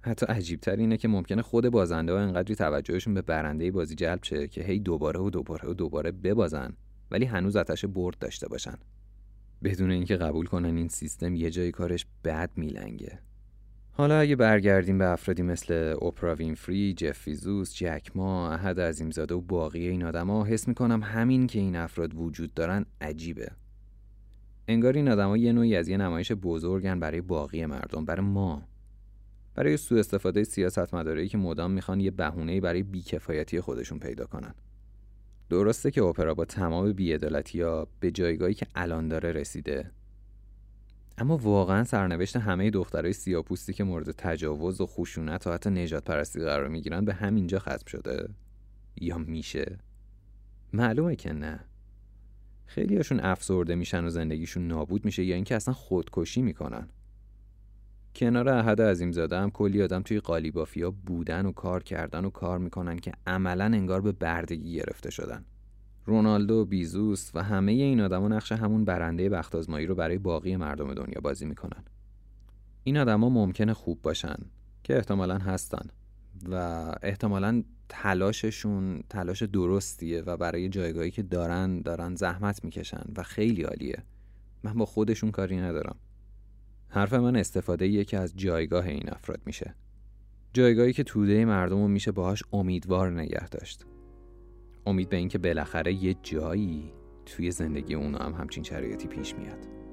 حتی 0.00 0.26
عجیبتر 0.26 0.76
اینه 0.76 0.96
که 0.96 1.08
ممکنه 1.08 1.42
خود 1.42 1.68
بازنده 1.68 2.12
ها 2.12 2.18
انقدری 2.18 2.54
توجهشون 2.54 3.14
به 3.14 3.22
برنده 3.22 3.70
بازی 3.70 3.94
جلب 3.94 4.22
شه 4.22 4.48
که 4.48 4.62
هی 4.62 4.78
دوباره 4.78 5.20
و 5.20 5.30
دوباره 5.30 5.68
و 5.68 5.74
دوباره 5.74 6.12
ببازن. 6.12 6.76
ولی 7.10 7.24
هنوز 7.24 7.56
آتش 7.56 7.84
برد 7.84 8.18
داشته 8.18 8.48
باشن 8.48 8.74
بدون 9.64 9.90
اینکه 9.90 10.16
قبول 10.16 10.46
کنن 10.46 10.76
این 10.76 10.88
سیستم 10.88 11.34
یه 11.34 11.50
جای 11.50 11.70
کارش 11.70 12.06
بد 12.24 12.50
میلنگه 12.56 13.18
حالا 13.92 14.18
اگه 14.18 14.36
برگردیم 14.36 14.98
به 14.98 15.08
افرادی 15.08 15.42
مثل 15.42 15.74
اوپرا 15.98 16.34
وینفری، 16.34 16.94
جف 16.94 17.18
فیزوس، 17.18 17.74
جک 17.74 18.10
ما، 18.14 18.52
احد 18.52 18.80
عظیمزاده 18.80 19.34
و 19.34 19.40
باقی 19.40 19.88
این 19.88 20.04
آدما 20.04 20.44
حس 20.44 20.68
می‌کنم 20.68 21.02
همین 21.02 21.46
که 21.46 21.58
این 21.58 21.76
افراد 21.76 22.14
وجود 22.14 22.54
دارن 22.54 22.86
عجیبه. 23.00 23.50
انگار 24.68 24.92
این 24.92 25.08
آدما 25.08 25.36
یه 25.36 25.52
نوعی 25.52 25.76
از 25.76 25.88
یه 25.88 25.96
نمایش 25.96 26.32
بزرگن 26.32 27.00
برای 27.00 27.20
باقی 27.20 27.66
مردم، 27.66 28.04
برای 28.04 28.26
ما. 28.26 28.62
برای 29.54 29.76
سوء 29.76 29.98
استفاده 29.98 30.44
سیاست 30.44 30.94
مداری 30.94 31.28
که 31.28 31.38
مدام 31.38 31.70
می‌خوان 31.70 32.00
یه 32.00 32.10
بهونه‌ای 32.10 32.60
برای 32.60 32.82
بیکفایتی 32.82 33.60
خودشون 33.60 33.98
پیدا 33.98 34.26
کنن. 34.26 34.54
درسته 35.54 35.90
که 35.90 36.02
اپرا 36.02 36.34
با 36.34 36.44
تمام 36.44 36.92
بیعدالتی 36.92 37.60
ها 37.60 37.88
به 38.00 38.10
جایگاهی 38.10 38.54
که 38.54 38.66
الان 38.74 39.08
داره 39.08 39.32
رسیده. 39.32 39.90
اما 41.18 41.36
واقعا 41.36 41.84
سرنوشت 41.84 42.36
همه 42.36 42.70
دخترای 42.70 43.12
سیاپوستی 43.12 43.72
که 43.72 43.84
مورد 43.84 44.10
تجاوز 44.10 44.80
و 44.80 44.86
خشونت 44.86 45.46
و 45.46 45.52
حتی 45.52 45.70
نجات 45.70 46.04
پرستی 46.04 46.40
قرار 46.40 46.68
می‌گیرن 46.68 47.04
به 47.04 47.14
همینجا 47.14 47.58
ختم 47.58 47.86
شده. 47.86 48.28
یا 49.00 49.18
میشه؟ 49.18 49.78
معلومه 50.72 51.16
که 51.16 51.32
نه. 51.32 51.60
خیلی 52.66 52.96
هاشون 52.96 53.20
افسرده 53.20 53.74
میشن 53.74 54.04
و 54.04 54.10
زندگیشون 54.10 54.68
نابود 54.68 55.04
میشه 55.04 55.24
یا 55.24 55.34
اینکه 55.34 55.56
اصلا 55.56 55.74
خودکشی 55.74 56.42
می‌کنن. 56.42 56.88
کنار 58.14 58.48
احد 58.48 58.82
عظیم 58.82 59.12
زاده 59.12 59.38
هم 59.38 59.50
کلی 59.50 59.82
آدم 59.82 60.02
توی 60.02 60.20
قالیبافیا 60.20 60.90
بودن 60.90 61.46
و 61.46 61.52
کار 61.52 61.82
کردن 61.82 62.24
و 62.24 62.30
کار 62.30 62.58
می‌کنن 62.58 62.98
که 62.98 63.12
عملا 63.26 63.64
انگار 63.64 64.00
به 64.00 64.12
بردگی 64.12 64.72
گرفته 64.72 65.10
شدن 65.10 65.44
رونالدو، 66.06 66.64
بیزوس 66.64 67.30
و 67.34 67.42
همه 67.42 67.72
این 67.72 68.00
آدما 68.00 68.28
نقش 68.28 68.52
همون 68.52 68.84
برنده 68.84 69.28
بخت 69.28 69.54
آزمایی 69.54 69.86
رو 69.86 69.94
برای 69.94 70.18
باقی 70.18 70.56
مردم 70.56 70.94
دنیا 70.94 71.20
بازی 71.22 71.46
می‌کنن. 71.46 71.84
این 72.84 72.98
آدما 72.98 73.28
ممکنه 73.28 73.74
خوب 73.74 74.02
باشن 74.02 74.36
که 74.84 74.96
احتمالا 74.96 75.38
هستن 75.38 75.88
و 76.50 76.54
احتمالا 77.02 77.62
تلاششون 77.88 79.02
تلاش 79.10 79.42
درستیه 79.42 80.22
و 80.22 80.36
برای 80.36 80.68
جایگاهی 80.68 81.10
که 81.10 81.22
دارن 81.22 81.82
دارن 81.82 82.14
زحمت 82.14 82.64
می‌کشن 82.64 83.04
و 83.16 83.22
خیلی 83.22 83.62
عالیه. 83.62 84.02
من 84.62 84.74
با 84.74 84.84
خودشون 84.84 85.30
کاری 85.30 85.56
ندارم. 85.56 85.96
حرف 86.94 87.12
من 87.12 87.36
استفاده 87.36 87.88
یه 87.88 88.04
که 88.04 88.18
از 88.18 88.32
جایگاه 88.36 88.86
این 88.86 89.12
افراد 89.12 89.40
میشه. 89.46 89.74
جایگاهی 90.52 90.92
که 90.92 91.04
توده 91.04 91.44
مردم 91.44 91.82
رو 91.82 91.88
میشه 91.88 92.12
باهاش 92.12 92.42
امیدوار 92.52 93.10
نگه 93.10 93.48
داشت. 93.48 93.86
امید 94.86 95.08
به 95.08 95.16
اینکه 95.16 95.38
بالاخره 95.38 96.04
یه 96.04 96.16
جایی 96.22 96.92
توی 97.26 97.50
زندگی 97.50 97.94
اونا 97.94 98.18
هم 98.18 98.32
همچین 98.32 98.62
شرایطی 98.62 99.08
پیش 99.08 99.34
میاد 99.34 99.83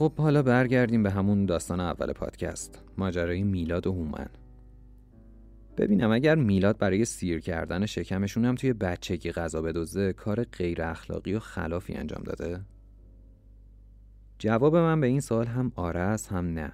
خب 0.00 0.12
حالا 0.14 0.42
برگردیم 0.42 1.02
به 1.02 1.10
همون 1.10 1.46
داستان 1.46 1.80
اول 1.80 2.12
پادکست 2.12 2.82
ماجرای 2.98 3.42
میلاد 3.42 3.86
و 3.86 3.92
هومن. 3.92 4.28
ببینم 5.76 6.10
اگر 6.10 6.34
میلاد 6.34 6.78
برای 6.78 7.04
سیر 7.04 7.40
کردن 7.40 7.86
شکمشون 7.86 8.44
هم 8.44 8.54
توی 8.54 8.72
بچگی 8.72 9.32
غذا 9.32 9.62
بدوزه 9.62 10.12
کار 10.12 10.44
غیر 10.44 10.82
اخلاقی 10.82 11.34
و 11.34 11.38
خلافی 11.38 11.94
انجام 11.94 12.22
داده؟ 12.22 12.60
جواب 14.38 14.76
من 14.76 15.00
به 15.00 15.06
این 15.06 15.20
سوال 15.20 15.46
هم 15.46 15.72
آره 15.76 16.00
است 16.00 16.32
هم 16.32 16.46
نه. 16.46 16.72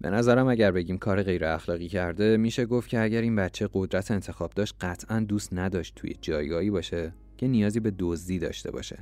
به 0.00 0.10
نظرم 0.10 0.48
اگر 0.48 0.72
بگیم 0.72 0.98
کار 0.98 1.22
غیر 1.22 1.44
اخلاقی 1.44 1.88
کرده 1.88 2.36
میشه 2.36 2.66
گفت 2.66 2.88
که 2.88 3.00
اگر 3.00 3.20
این 3.20 3.36
بچه 3.36 3.68
قدرت 3.72 4.10
انتخاب 4.10 4.52
داشت 4.54 4.74
قطعا 4.80 5.20
دوست 5.20 5.54
نداشت 5.54 5.94
توی 5.94 6.14
جایگاهی 6.20 6.70
باشه 6.70 7.12
که 7.36 7.48
نیازی 7.48 7.80
به 7.80 7.92
دزدی 7.98 8.38
داشته 8.38 8.70
باشه. 8.70 8.98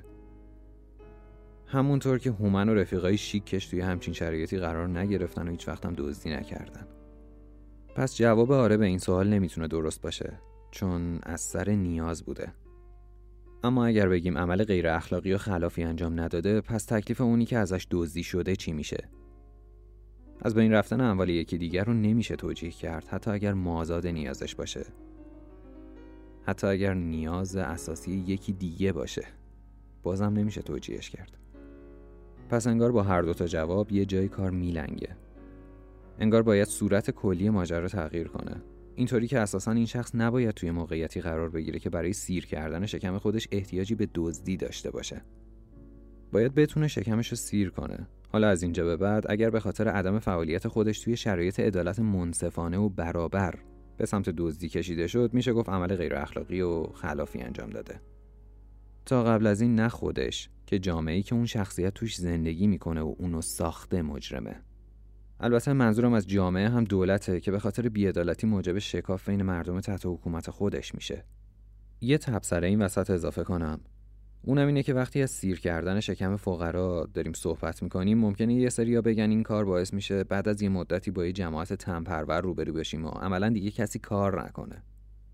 همونطور 1.71 2.19
که 2.19 2.31
هومن 2.31 2.69
و 2.69 2.75
رفیقای 2.75 3.17
شیکش 3.17 3.67
توی 3.67 3.81
همچین 3.81 4.15
شرایطی 4.15 4.59
قرار 4.59 4.89
نگرفتن 4.89 5.49
و 5.49 5.51
هیچ 5.51 5.69
وقتم 5.69 5.95
دزدی 5.97 6.31
نکردن. 6.31 6.87
پس 7.95 8.17
جواب 8.17 8.53
آره 8.53 8.77
به 8.77 8.87
این 8.87 8.99
سوال 8.99 9.29
نمی‌تونه 9.29 9.69
درست 9.69 10.03
باشه 10.03 10.39
چون 10.71 11.19
از 11.23 11.41
سر 11.41 11.71
نیاز 11.71 12.25
بوده. 12.25 12.53
اما 13.65 13.87
اگر 13.87 14.09
بگیم 14.09 14.39
عمل 14.39 14.65
غیر 14.65 14.89
اخلاقی 14.89 15.33
و 15.33 15.39
خلافی 15.39 15.83
انجام 15.83 16.21
نداده 16.21 16.61
پس 16.61 16.85
تکلیف 16.85 17.21
اونی 17.21 17.45
که 17.45 17.59
ازش 17.59 17.87
دزدی 17.91 18.23
شده 18.23 18.57
چی 18.57 18.73
میشه؟ 18.73 19.09
از 20.43 20.55
بین 20.55 20.73
رفتن 20.73 21.01
اموال 21.01 21.29
یکی 21.29 21.59
دیگر 21.59 21.85
رو 21.85 21.93
نمیشه 21.93 22.37
توجیه 22.37 22.71
کرد 22.71 23.09
حتی 23.09 23.31
اگر 23.31 23.53
مازاد 23.53 24.07
نیازش 24.07 24.55
باشه. 24.55 24.87
حتی 26.43 26.67
اگر 26.67 26.95
نیاز 26.95 27.57
اساسی 27.57 28.13
یکی 28.13 28.53
دیگه 28.53 28.93
باشه. 28.93 29.25
بازم 30.03 30.33
نمیشه 30.33 30.63
توجیهش 30.63 31.11
کرد. 31.11 31.39
پس 32.49 32.67
انگار 32.67 32.93
با 32.93 33.03
هر 33.03 33.23
دوتا 33.23 33.47
جواب 33.47 33.93
یه 33.93 34.05
جای 34.05 34.29
کار 34.29 34.51
میلنگه. 34.51 35.17
انگار 36.19 36.43
باید 36.43 36.69
صورت 36.69 37.11
کلی 37.11 37.51
ماجرا 37.51 37.89
تغییر 37.89 38.29
کنه. 38.29 38.57
اینطوری 38.95 39.27
که 39.27 39.39
اساسا 39.39 39.73
این 39.73 39.87
شخص 39.87 40.15
نباید 40.15 40.51
توی 40.51 40.71
موقعیتی 40.71 41.21
قرار 41.21 41.49
بگیره 41.49 41.79
که 41.79 41.91
برای 41.91 42.13
سیر 42.13 42.47
کردن 42.47 42.87
شکم 42.87 43.19
خودش 43.19 43.49
احتیاجی 43.53 43.95
به 43.95 44.09
دزدی 44.15 44.57
داشته 44.57 44.91
باشه. 44.91 45.23
باید 46.33 46.55
بتونه 46.55 46.89
شکمش 46.89 47.29
رو 47.29 47.37
سیر 47.37 47.71
کنه. 47.71 48.09
حالا 48.29 48.49
از 48.49 48.63
اینجا 48.63 48.85
به 48.85 48.97
بعد 48.97 49.25
اگر 49.29 49.51
به 49.51 49.61
خاطر 49.61 49.89
عدم 49.89 50.19
فعالیت 50.19 50.69
خودش 50.69 51.01
توی 51.01 51.17
شرایط 51.17 51.61
عدالت 51.61 51.99
منصفانه 51.99 52.79
و 52.79 52.89
برابر 52.89 53.55
به 53.97 54.07
سمت 54.07 54.31
دزدی 54.31 54.69
کشیده 54.69 55.07
شد 55.07 55.35
میشه 55.35 55.53
گفت 55.53 55.69
عمل 55.69 55.97
غیر 55.97 56.15
اخلاقی 56.15 56.61
و 56.61 56.83
خلافی 56.83 57.41
انجام 57.41 57.71
داده. 57.71 58.01
تا 59.07 59.25
قبل 59.25 59.47
از 59.47 59.61
این 59.61 59.75
نه 59.75 59.89
خودش 59.89 60.51
که 60.69 60.79
جامعه‌ای 60.79 61.23
که 61.23 61.35
اون 61.35 61.47
شخصیت 61.47 61.95
توش 61.95 62.17
زندگی 62.17 62.67
می‌کنه 62.67 63.01
و 63.01 63.15
اونو 63.19 63.43
ساخته 63.43 64.03
مجرمه. 64.03 64.57
البته 65.41 65.73
منظورم 65.73 66.13
از 66.13 66.27
جامعه 66.27 66.69
هم 66.69 66.85
دولته 66.85 67.41
که 67.41 67.51
به 67.51 67.59
خاطر 67.59 67.89
بیعدالتی 67.89 68.47
موجب 68.47 68.79
شکاف 68.79 69.29
بین 69.29 69.43
مردم 69.43 69.81
تحت 69.81 70.07
حکومت 70.07 70.51
خودش 70.51 70.95
میشه. 70.95 71.25
یه 72.01 72.19
تبصره 72.19 72.69
این 72.69 72.83
وسط 72.83 73.11
اضافه 73.11 73.45
کنم. 73.45 73.81
اونم 74.43 74.67
اینه 74.67 74.83
که 74.83 74.95
وقتی 74.95 75.23
از 75.23 75.31
سیر 75.31 75.61
کردن 75.61 76.01
شکم 76.01 76.37
فقرا 76.37 77.09
داریم 77.15 77.33
صحبت 77.33 77.83
می‌کنیم 77.83 78.19
ممکنه 78.19 78.55
یه 78.55 78.69
سریا 78.69 79.03
بگن 79.03 79.31
این 79.31 79.43
کار 79.43 79.65
باعث 79.65 79.95
میشه 79.95 80.25
بعد 80.25 80.49
از 80.49 80.63
یه 80.63 80.69
مدتی 80.69 81.11
با 81.11 81.27
یه 81.27 81.33
جماعت 81.33 81.73
تنپرور 81.73 82.41
روبرو 82.41 82.73
بشیم 82.73 83.05
و 83.05 83.09
عملا 83.09 83.49
دیگه 83.49 83.71
کسی 83.71 83.99
کار 83.99 84.45
نکنه. 84.45 84.83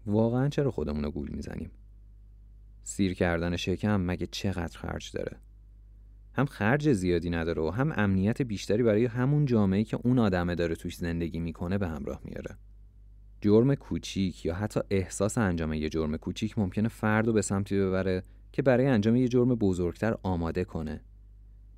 واقعا 0.06 0.48
چرا 0.48 0.70
خودمون 0.70 1.04
رو 1.04 1.10
گول 1.10 1.28
می‌زنیم؟ 1.28 1.70
سیر 2.84 3.14
کردن 3.14 3.56
شکم 3.56 4.00
مگه 4.00 4.26
چقدر 4.26 4.78
خرج 4.78 5.10
داره؟ 5.12 5.36
هم 6.32 6.46
خرج 6.46 6.92
زیادی 6.92 7.30
نداره 7.30 7.62
و 7.62 7.70
هم 7.70 7.92
امنیت 7.96 8.42
بیشتری 8.42 8.82
برای 8.82 9.04
همون 9.04 9.44
جامعه 9.44 9.84
که 9.84 9.98
اون 10.04 10.18
آدمه 10.18 10.54
داره 10.54 10.74
توش 10.74 10.96
زندگی 10.96 11.40
می‌کنه 11.40 11.78
به 11.78 11.88
همراه 11.88 12.20
میاره. 12.24 12.56
جرم 13.40 13.74
کوچیک 13.74 14.46
یا 14.46 14.54
حتی 14.54 14.80
احساس 14.90 15.38
انجام 15.38 15.72
یه 15.72 15.88
جرم 15.88 16.16
کوچیک 16.16 16.58
ممکنه 16.58 16.88
فرد 16.88 17.26
رو 17.26 17.32
به 17.32 17.42
سمتی 17.42 17.78
ببره 17.78 18.22
که 18.52 18.62
برای 18.62 18.86
انجام 18.86 19.16
یه 19.16 19.28
جرم 19.28 19.54
بزرگتر 19.54 20.14
آماده 20.22 20.64
کنه. 20.64 21.00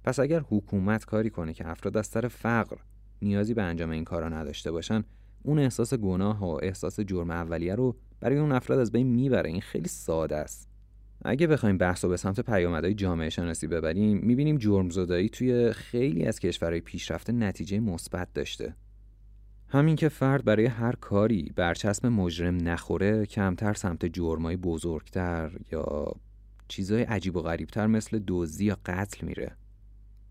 پس 0.05 0.21
اگر 0.21 0.40
حکومت 0.40 1.05
کاری 1.05 1.31
کنه 1.31 1.53
که 1.53 1.69
افراد 1.69 1.97
از 1.97 2.07
سر 2.07 2.29
فقر 2.29 2.77
نیازی 3.23 3.55
به 3.55 3.62
انجام 3.62 3.90
این 3.90 4.05
کارا 4.05 4.29
نداشته 4.29 4.71
باشن 4.73 5.05
اون 5.42 5.59
احساس 5.59 5.95
گناه 5.95 6.45
و 6.45 6.59
احساس 6.62 7.01
جرم 7.01 7.31
اولیه 7.31 7.75
رو 7.75 7.97
برای 8.21 8.38
اون 8.38 8.53
افراد 8.53 8.79
از 8.79 8.92
بین 8.92 9.07
می‌بره. 9.07 9.51
این 9.51 9.61
خیلی 9.61 9.88
ساده 9.88 10.37
است. 10.37 10.76
اگه 11.24 11.46
بخوایم 11.46 11.79
بحث 11.79 12.05
رو 12.05 12.11
به 12.11 12.16
سمت 12.16 12.40
پیامدهای 12.40 12.94
جامعه 12.94 13.31
شناسی 13.31 13.66
ببریم 13.66 14.18
می‌بینیم 14.18 14.59
جرم 14.59 14.90
زدایی 14.90 15.29
توی 15.29 15.72
خیلی 15.72 16.24
از 16.24 16.40
کشورهای 16.40 16.81
پیشرفته 16.81 17.33
نتیجه 17.33 17.81
مثبت 17.81 18.33
داشته. 18.35 18.74
همین 19.68 19.96
که 19.96 20.09
فرد 20.09 20.44
برای 20.44 20.66
هر 20.66 20.92
کاری 20.92 21.52
برچسب 21.57 22.07
مجرم 22.07 22.68
نخوره 22.68 23.26
کمتر 23.26 23.74
سمت 23.74 24.07
جرمای 24.07 24.57
بزرگتر 24.57 25.50
یا 25.72 26.12
چیزای 26.68 27.02
عجیب 27.02 27.37
و 27.37 27.42
غریبتر 27.42 27.87
مثل 27.87 28.20
دزدی 28.26 28.64
یا 28.64 28.79
قتل 28.87 29.26
میره. 29.26 29.57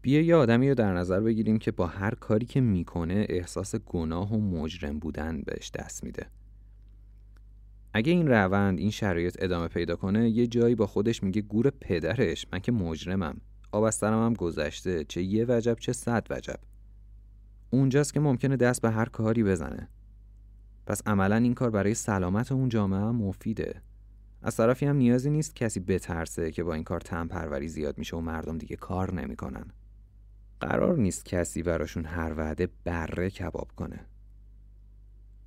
بیا 0.01 0.21
یه 0.21 0.35
آدمی 0.35 0.69
رو 0.69 0.75
در 0.75 0.93
نظر 0.93 1.19
بگیریم 1.19 1.57
که 1.57 1.71
با 1.71 1.87
هر 1.87 2.15
کاری 2.15 2.45
که 2.45 2.61
می‌کنه 2.61 3.25
احساس 3.29 3.75
گناه 3.75 4.33
و 4.33 4.41
مجرم 4.41 4.99
بودن 4.99 5.41
بهش 5.41 5.71
دست 5.71 6.03
میده. 6.03 6.27
اگه 7.97 8.11
این 8.11 8.27
روند 8.27 8.79
این 8.79 8.91
شرایط 8.91 9.37
ادامه 9.39 9.67
پیدا 9.67 9.95
کنه 9.95 10.29
یه 10.29 10.47
جایی 10.47 10.75
با 10.75 10.87
خودش 10.87 11.23
میگه 11.23 11.41
گور 11.41 11.69
پدرش 11.69 12.45
من 12.53 12.59
که 12.59 12.71
مجرمم. 12.71 13.41
آب 13.71 13.83
از 13.83 14.03
هم 14.03 14.33
گذشته 14.33 15.03
چه 15.03 15.21
یه 15.23 15.45
وجب 15.47 15.77
چه 15.79 15.93
صد 15.93 16.27
وجب. 16.29 16.59
اونجاست 17.69 18.13
که 18.13 18.19
ممکنه 18.19 18.57
دست 18.57 18.81
به 18.81 18.91
هر 18.91 19.05
کاری 19.05 19.43
بزنه. 19.43 19.89
پس 20.87 21.01
عملا 21.05 21.35
این 21.35 21.53
کار 21.53 21.69
برای 21.69 21.93
سلامت 21.93 22.51
اون 22.51 22.69
جامعه 22.69 22.99
هم 22.99 23.15
مفیده. 23.15 23.81
از 24.41 24.55
طرفی 24.55 24.85
هم 24.85 24.95
نیازی 24.95 25.29
نیست 25.29 25.55
کسی 25.55 25.79
بترسه 25.79 26.51
که 26.51 26.63
با 26.63 26.73
این 26.73 26.83
کار 26.83 26.99
تم 26.99 27.27
پروری 27.27 27.67
زیاد 27.67 27.97
میشه 27.97 28.17
و 28.17 28.21
مردم 28.21 28.57
دیگه 28.57 28.75
کار 28.75 29.13
نمی‌کنن. 29.13 29.65
قرار 30.59 30.97
نیست 30.97 31.25
کسی 31.25 31.63
براشون 31.63 32.05
هر 32.05 32.33
وعده 32.37 32.69
بره 32.83 33.29
کباب 33.29 33.71
کنه. 33.75 34.05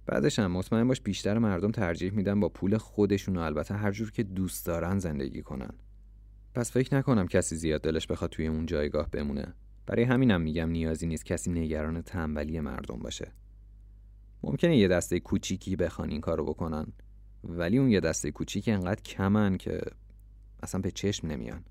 بعدش 0.08 0.38
هم 0.38 0.52
مطمئن 0.52 0.88
باش 0.88 1.00
بیشتر 1.00 1.38
مردم 1.38 1.70
ترجیح 1.70 2.12
میدن 2.12 2.40
با 2.40 2.48
پول 2.48 2.76
خودشون 2.76 3.36
و 3.36 3.40
البته 3.40 3.74
هر 3.74 3.92
جور 3.92 4.12
که 4.12 4.22
دوست 4.22 4.66
دارن 4.66 4.98
زندگی 4.98 5.42
کنن. 5.42 5.70
پس 6.54 6.72
فکر 6.72 6.94
نکنم 6.94 7.26
کسی 7.26 7.56
زیاد 7.56 7.80
دلش 7.80 8.06
بخواد 8.06 8.30
توی 8.30 8.46
اون 8.46 8.66
جایگاه 8.66 9.10
بمونه. 9.10 9.54
برای 9.86 10.02
همینم 10.04 10.40
میگم 10.40 10.70
نیازی 10.70 11.06
نیست 11.06 11.24
کسی 11.24 11.50
نگران 11.50 12.02
تنبلی 12.02 12.60
مردم 12.60 12.98
باشه. 12.98 13.32
ممکنه 14.42 14.76
یه 14.76 14.88
دسته 14.88 15.20
کوچیکی 15.20 15.76
بخوان 15.76 16.10
این 16.10 16.20
کارو 16.20 16.44
بکنن 16.44 16.86
ولی 17.44 17.78
اون 17.78 17.88
یه 17.88 18.00
دسته 18.00 18.30
کوچیک 18.30 18.68
انقدر 18.68 19.02
کمن 19.02 19.56
که 19.56 19.80
اصلا 20.62 20.80
به 20.80 20.90
چشم 20.90 21.26
نمیان. 21.26 21.64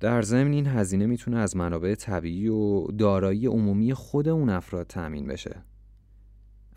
در 0.00 0.22
ضمن 0.22 0.52
این 0.52 0.66
هزینه 0.66 1.06
می‌تونه 1.06 1.38
از 1.38 1.56
منابع 1.56 1.94
طبیعی 1.94 2.48
و 2.48 2.86
دارایی 2.86 3.46
عمومی 3.46 3.94
خود 3.94 4.28
اون 4.28 4.48
افراد 4.48 4.86
تأمین 4.86 5.26
بشه. 5.26 5.62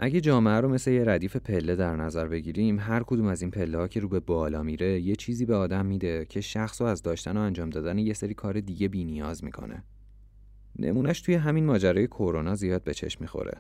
اگه 0.02 0.22
جامعه 0.22 0.60
رو 0.60 0.70
مثل 0.70 0.92
یه 0.92 1.04
ردیف 1.04 1.36
پله 1.36 1.76
در 1.76 1.96
نظر 1.96 2.28
بگیریم 2.28 2.80
هر 2.80 3.04
کدوم 3.04 3.26
از 3.26 3.42
این 3.42 3.52
پله 3.52 3.78
ها 3.78 3.88
که 3.88 4.00
رو 4.00 4.10
به 4.10 4.20
بالا 4.20 4.64
میره 4.64 5.02
یه 5.02 5.16
چیزی 5.16 5.46
به 5.46 5.56
آدم 5.56 5.86
میده 5.86 6.26
که 6.26 6.42
شخص 6.42 6.82
رو 6.82 6.88
از 6.88 7.02
داشتن 7.02 7.38
و 7.38 7.40
انجام 7.40 7.70
دادن 7.70 7.98
یه 7.98 8.14
سری 8.14 8.34
کار 8.34 8.60
دیگه 8.60 8.88
بی 8.88 9.04
نیاز 9.04 9.44
می‌کنه. 9.44 9.84
نمونهش 10.80 11.22
توی 11.22 11.36
همین 11.36 11.66
ماجرای 11.66 12.08
کرونا 12.08 12.56
زیاد 12.56 12.84
به 12.84 12.94
چشم 12.94 13.18
می‌خوره. 13.22 13.58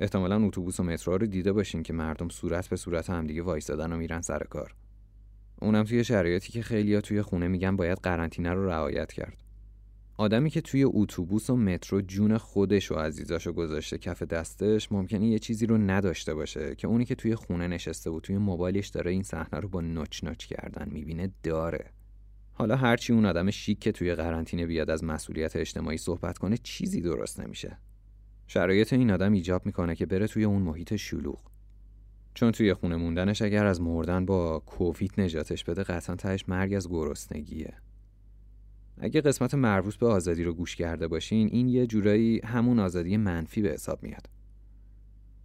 احتمالا 0.00 0.46
اتوبوس 0.46 0.80
و 0.80 0.82
مترو 0.82 1.18
رو 1.18 1.26
دیده 1.26 1.52
باشین 1.52 1.82
که 1.82 1.92
مردم 1.92 2.28
صورت 2.28 2.68
به 2.68 2.76
صورت 2.76 3.10
همدیگه 3.10 3.42
وایستادن 3.42 3.92
و 3.92 3.96
میرن 3.96 4.20
سر 4.20 4.42
کار. 4.50 4.74
اونم 5.60 5.84
توی 5.84 6.04
شرایطی 6.04 6.52
که 6.52 6.62
خیلیا 6.62 7.00
توی 7.00 7.22
خونه 7.22 7.48
میگن 7.48 7.76
باید 7.76 7.98
قرنطینه 7.98 8.52
رو 8.52 8.66
رعایت 8.66 9.12
کرد. 9.12 9.47
آدمی 10.20 10.50
که 10.50 10.60
توی 10.60 10.84
اتوبوس 10.84 11.50
و 11.50 11.56
مترو 11.56 12.00
جون 12.00 12.38
خودش 12.38 12.92
و 12.92 12.94
عزیزاشو 12.94 13.52
گذاشته 13.52 13.98
کف 13.98 14.22
دستش 14.22 14.92
ممکنه 14.92 15.26
یه 15.26 15.38
چیزی 15.38 15.66
رو 15.66 15.78
نداشته 15.78 16.34
باشه 16.34 16.74
که 16.74 16.86
اونی 16.86 17.04
که 17.04 17.14
توی 17.14 17.34
خونه 17.34 17.68
نشسته 17.68 18.10
و 18.10 18.20
توی 18.20 18.38
موبایلش 18.38 18.88
داره 18.88 19.10
این 19.10 19.22
صحنه 19.22 19.60
رو 19.60 19.68
با 19.68 19.80
نوچ 19.80 20.24
نوچ 20.24 20.46
کردن 20.46 20.88
می‌بینه 20.92 21.30
داره. 21.42 21.90
حالا 22.52 22.76
هرچی 22.76 23.12
اون 23.12 23.26
آدم 23.26 23.50
شیک 23.50 23.78
که 23.78 23.92
توی 23.92 24.14
قرنطینه 24.14 24.66
بیاد 24.66 24.90
از 24.90 25.04
مسئولیت 25.04 25.56
اجتماعی 25.56 25.98
صحبت 25.98 26.38
کنه 26.38 26.56
چیزی 26.62 27.00
درست 27.00 27.40
نمیشه. 27.40 27.78
شرایط 28.46 28.92
این 28.92 29.10
آدم 29.10 29.32
ایجاب 29.32 29.66
می‌کنه 29.66 29.94
که 29.94 30.06
بره 30.06 30.26
توی 30.26 30.44
اون 30.44 30.62
محیط 30.62 30.96
شلوغ. 30.96 31.40
چون 32.34 32.52
توی 32.52 32.74
خونه 32.74 32.96
موندنش 32.96 33.42
اگر 33.42 33.66
از 33.66 33.80
مردن 33.80 34.26
با 34.26 34.58
کووید 34.66 35.12
نجاتش 35.18 35.64
بده 35.64 35.82
قطعا 35.82 36.16
تهش 36.16 36.48
مرگ 36.48 36.74
از 36.74 36.88
گرسنگیه. 36.88 37.74
اگه 39.00 39.20
قسمت 39.20 39.54
مربوط 39.54 39.96
به 39.96 40.06
آزادی 40.06 40.44
رو 40.44 40.52
گوش 40.52 40.76
کرده 40.76 41.08
باشین 41.08 41.48
این 41.52 41.68
یه 41.68 41.86
جورایی 41.86 42.40
همون 42.44 42.78
آزادی 42.78 43.16
منفی 43.16 43.62
به 43.62 43.68
حساب 43.68 44.02
میاد. 44.02 44.26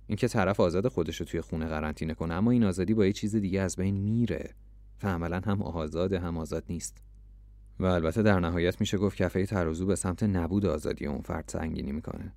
اینکه 0.07 0.27
طرف 0.27 0.59
آزاد 0.59 0.87
خودش 0.87 1.17
رو 1.17 1.25
توی 1.25 1.41
خونه 1.41 1.65
قرنطینه 1.65 2.13
کنه 2.13 2.33
اما 2.33 2.51
این 2.51 2.63
آزادی 2.63 2.93
با 2.93 3.05
یه 3.05 3.13
چیز 3.13 3.35
دیگه 3.35 3.61
از 3.61 3.75
بین 3.75 3.97
میره. 3.97 4.53
و 5.03 5.07
عملا 5.07 5.41
هم 5.45 5.61
آزاد 5.61 6.13
هم 6.13 6.37
آزاد 6.37 6.63
نیست. 6.69 6.97
و 7.79 7.85
البته 7.85 8.23
در 8.23 8.39
نهایت 8.39 8.79
میشه 8.79 8.97
گفت 8.97 9.17
کفه 9.17 9.45
ترازو 9.45 9.85
به 9.85 9.95
سمت 9.95 10.23
نبود 10.23 10.65
آزادی 10.65 11.05
اون 11.05 11.21
فرد 11.21 11.45
سنگینی 11.47 11.91
می‌کنه. 11.91 12.33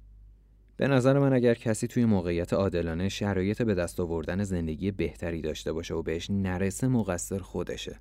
به 0.76 0.88
نظر 0.88 1.18
من 1.18 1.32
اگر 1.32 1.54
کسی 1.54 1.86
توی 1.86 2.04
موقعیت 2.04 2.52
عادلانه 2.52 3.08
شرایط 3.08 3.62
به 3.62 3.74
دست 3.74 4.00
آوردن 4.00 4.44
زندگی 4.44 4.90
بهتری 4.90 5.40
داشته 5.40 5.72
باشه 5.72 5.94
و 5.94 6.02
بهش 6.02 6.30
نرسه 6.30 6.88
مقصر 6.88 7.38
خودشه. 7.38 8.00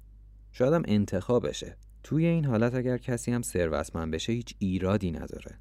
شاید 0.52 0.74
هم 0.74 0.84
انتخابشه. 0.86 1.78
توی 2.06 2.26
این 2.26 2.46
حالت 2.46 2.76
اگر 2.76 2.98
کسی 2.98 3.32
هم 3.32 3.42
ثروتمند 3.42 4.14
بشه 4.14 4.34
هیچ 4.34 4.56
ایرادی 4.60 5.12
نداره. 5.12 5.60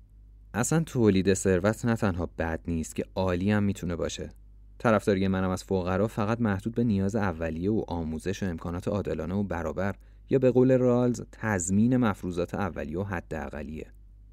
اصلا 0.55 0.81
تولید 0.81 1.35
ثروت 1.35 1.85
نه 1.85 1.97
تنها 1.97 2.31
بد 2.39 2.61
نیست 2.69 2.97
که 2.97 3.05
عالی 3.15 3.51
هم 3.51 3.63
می‌تونه 3.63 3.97
باشه. 3.97 4.31
طرفداری 4.79 5.29
منم 5.29 5.51
از 5.51 5.65
فقرا 5.65 6.07
فقط 6.07 6.41
محدود 6.41 6.75
به 6.75 6.85
نیاز 6.85 7.17
اولیه 7.17 7.71
و 7.71 7.85
آموزش 7.89 8.43
و 8.43 8.47
امکانات 8.47 8.89
عادلانه 8.89 9.35
و 9.35 9.43
برابر 9.43 9.95
یا 10.31 10.39
به 10.39 10.51
قول 10.51 10.79
رالز 10.79 11.23
تضمین 11.33 11.97
مفروضات 11.97 12.55
اولیه 12.55 12.99
و 12.99 13.03
حداقلیه. 13.03 13.87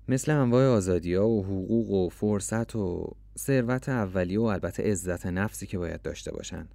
مثل 0.08 0.32
انواع 0.32 0.68
آزادی 0.68 1.14
ها 1.14 1.28
و 1.28 1.46
حقوق 1.46 1.90
و 1.92 2.10
فرصت 2.10 2.76
و 2.76 3.16
ثروت 3.38 3.90
اولیه 3.90 4.40
و 4.40 4.44
البته 4.44 4.84
عزت 4.84 5.26
نفسی 5.26 5.68
که 5.68 5.78
باید 5.78 6.02
داشته 6.02 6.32
باشن. 6.32 6.68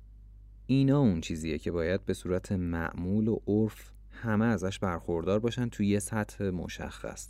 اینا 0.67 1.01
اون 1.01 1.21
چیزیه 1.21 1.59
که 1.59 1.71
باید 1.71 2.05
به 2.05 2.15
صورت 2.15 2.53
معمول 2.53 3.29
و 3.29 3.39
عرف 3.47 3.96
همه 4.17 4.45
ازش 4.45 4.79
برخوردار 4.79 5.39
باشن 5.39 5.69
توی 5.69 5.87
یه 5.87 5.99
سطح 5.99 6.45
مشخص. 6.45 7.29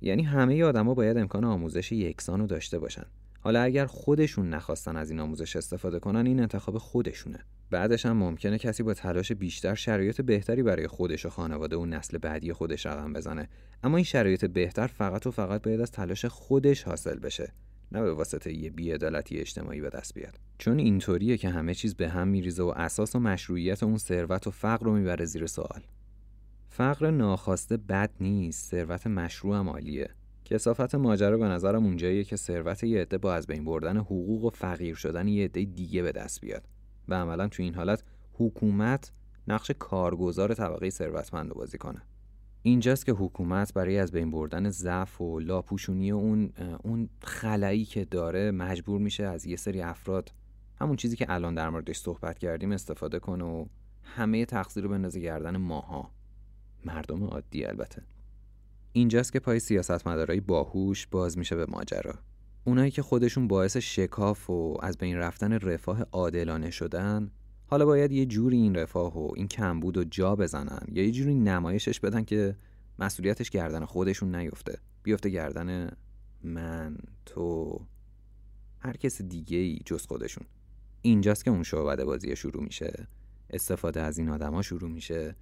یعنی 0.00 0.22
همه 0.22 0.64
آدما 0.64 0.94
باید 0.94 1.18
امکان 1.18 1.44
آموزش 1.44 1.92
یکسان 1.92 2.40
رو 2.40 2.46
داشته 2.46 2.78
باشن. 2.78 3.04
حالا 3.40 3.62
اگر 3.62 3.86
خودشون 3.86 4.48
نخواستن 4.48 4.96
از 4.96 5.10
این 5.10 5.20
آموزش 5.20 5.56
استفاده 5.56 5.98
کنن 5.98 6.26
این 6.26 6.40
انتخاب 6.40 6.78
خودشونه. 6.78 7.38
بعدش 7.70 8.06
هم 8.06 8.16
ممکنه 8.16 8.58
کسی 8.58 8.82
با 8.82 8.94
تلاش 8.94 9.32
بیشتر 9.32 9.74
شرایط 9.74 10.20
بهتری 10.20 10.62
برای 10.62 10.86
خودش 10.86 11.26
و 11.26 11.30
خانواده 11.30 11.76
و 11.76 11.86
نسل 11.86 12.18
بعدی 12.18 12.52
خودش 12.52 12.86
رقم 12.86 13.12
بزنه. 13.12 13.48
اما 13.82 13.96
این 13.96 14.04
شرایط 14.04 14.44
بهتر 14.44 14.86
فقط 14.86 15.26
و 15.26 15.30
فقط 15.30 15.62
باید 15.62 15.80
از 15.80 15.90
تلاش 15.90 16.24
خودش 16.24 16.82
حاصل 16.82 17.18
بشه. 17.18 17.52
نه 17.92 18.02
به 18.02 18.12
واسطه 18.12 18.52
یه 18.52 18.70
بیعدالتی 18.70 19.38
اجتماعی 19.38 19.80
به 19.80 19.90
دست 19.90 20.14
بیاد. 20.14 20.40
چون 20.58 20.78
اینطوریه 20.78 21.36
که 21.36 21.48
همه 21.48 21.74
چیز 21.74 21.94
به 21.94 22.08
هم 22.08 22.28
میریزه 22.28 22.62
و 22.62 22.72
اساس 22.76 23.16
و 23.16 23.18
مشروعیت 23.18 23.82
اون 23.82 23.98
ثروت 23.98 24.46
و 24.46 24.50
فقر 24.50 24.86
رو 24.86 24.92
می‌بره 24.92 25.24
زیر 25.24 25.46
سوال. 25.46 25.82
فقر 26.76 27.10
ناخواسته 27.10 27.76
بد 27.76 28.10
نیست 28.20 28.70
ثروت 28.70 29.06
مشروع 29.06 29.56
هم 29.56 29.68
عالیه. 29.68 30.10
کسافت 30.44 30.94
ماجرا 30.94 31.38
به 31.38 31.44
نظرم 31.44 31.84
اونجاییه 31.84 32.24
که 32.24 32.36
ثروت 32.36 32.84
یه 32.84 33.00
عده 33.00 33.18
با 33.18 33.34
از 33.34 33.46
بین 33.46 33.64
بردن 33.64 33.96
حقوق 33.96 34.44
و 34.44 34.50
فقیر 34.50 34.94
شدن 34.94 35.28
یه 35.28 35.44
عده 35.44 35.64
دیگه 35.64 36.02
به 36.02 36.12
دست 36.12 36.40
بیاد. 36.40 36.68
و 37.08 37.14
عملا 37.14 37.48
تو 37.48 37.62
این 37.62 37.74
حالت 37.74 38.04
حکومت 38.32 39.12
نقش 39.48 39.70
کارگزار 39.78 40.54
طبقه 40.54 40.90
ثروتمند 40.90 41.48
رو 41.48 41.54
بازی 41.54 41.78
کنه. 41.78 42.02
اینجاست 42.62 43.06
که 43.06 43.12
حکومت 43.12 43.74
برای 43.74 43.98
از 43.98 44.12
بین 44.12 44.30
بردن 44.30 44.70
ضعف 44.70 45.20
و 45.20 45.40
لاپوشونی 45.40 46.10
اون 46.10 46.52
اون 46.84 47.08
خلایی 47.22 47.84
که 47.84 48.04
داره 48.04 48.50
مجبور 48.50 49.00
میشه 49.00 49.24
از 49.24 49.46
یه 49.46 49.56
سری 49.56 49.82
افراد 49.82 50.32
همون 50.80 50.96
چیزی 50.96 51.16
که 51.16 51.26
الان 51.28 51.54
در 51.54 51.70
موردش 51.70 51.96
صحبت 51.96 52.38
کردیم 52.38 52.72
استفاده 52.72 53.18
کنه 53.18 53.44
و 53.44 53.66
همه 54.02 54.44
تقصیر 54.44 54.82
رو 54.82 54.90
بندازه 54.90 55.20
گردن 55.20 55.56
ماها. 55.56 56.15
مردم 56.84 57.24
عادی 57.24 57.64
البته. 57.64 58.02
اینجاست 58.92 59.32
که 59.32 59.40
پای 59.40 59.60
سیاستمدارای 59.60 60.40
باهوش 60.40 61.06
باز 61.06 61.38
میشه 61.38 61.56
به 61.56 61.66
ماجرا. 61.68 62.14
اونایی 62.64 62.90
که 62.90 63.02
خودشون 63.02 63.48
باعث 63.48 63.76
شکاف 63.76 64.50
و 64.50 64.78
از 64.82 64.98
بین 64.98 65.16
رفتن 65.16 65.52
رفاه 65.52 66.02
عادلانه 66.12 66.70
شدن 66.70 67.30
حالا 67.66 67.84
باید 67.84 68.12
یه 68.12 68.26
جوری 68.26 68.56
این 68.56 68.74
رفاه 68.74 69.18
و 69.18 69.32
این 69.36 69.48
کمبود 69.48 69.96
و 69.96 70.04
جا 70.04 70.36
بزنن 70.36 70.86
یا 70.92 71.04
یه 71.04 71.10
جوری 71.10 71.34
نمایشش 71.34 72.00
بدن 72.00 72.24
که 72.24 72.56
مسئولیتش 72.98 73.50
گردن 73.50 73.84
خودشون 73.84 74.34
نیفته. 74.34 74.78
بیفته 75.02 75.28
گردن 75.28 75.90
من 76.42 76.96
تو 77.26 77.80
هر 78.78 78.96
کس 78.96 79.22
دیگه 79.22 79.58
ای 79.58 79.80
جز 79.84 80.06
خودشون. 80.06 80.46
اینجاست 81.02 81.44
که 81.44 81.50
اون 81.50 81.62
شعبده 81.62 82.04
بازی 82.04 82.36
شروع 82.36 82.62
میشه. 82.62 83.08
استفاده 83.50 84.00
از 84.00 84.18
این 84.18 84.28
آدما 84.28 84.62
شروع 84.62 84.90
میشه. 84.90 85.36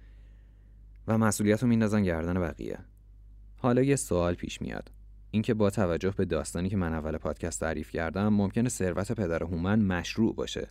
و 1.07 1.17
مسئولیت 1.17 1.63
رو 1.63 1.69
میندازن 1.69 2.03
گردن 2.03 2.33
بقیه. 2.33 2.79
حالا 3.57 3.81
یه 3.81 3.95
سوال 3.95 4.33
پیش 4.33 4.61
میاد. 4.61 4.91
اینکه 5.31 5.53
با 5.53 5.69
توجه 5.69 6.11
به 6.17 6.25
داستانی 6.25 6.69
که 6.69 6.77
من 6.77 6.93
اول 6.93 7.17
پادکست 7.17 7.59
تعریف 7.59 7.91
کردم 7.91 8.27
ممکنه 8.27 8.69
ثروت 8.69 9.11
پدر 9.11 9.43
هومن 9.43 9.79
مشروع 9.79 10.35
باشه. 10.35 10.69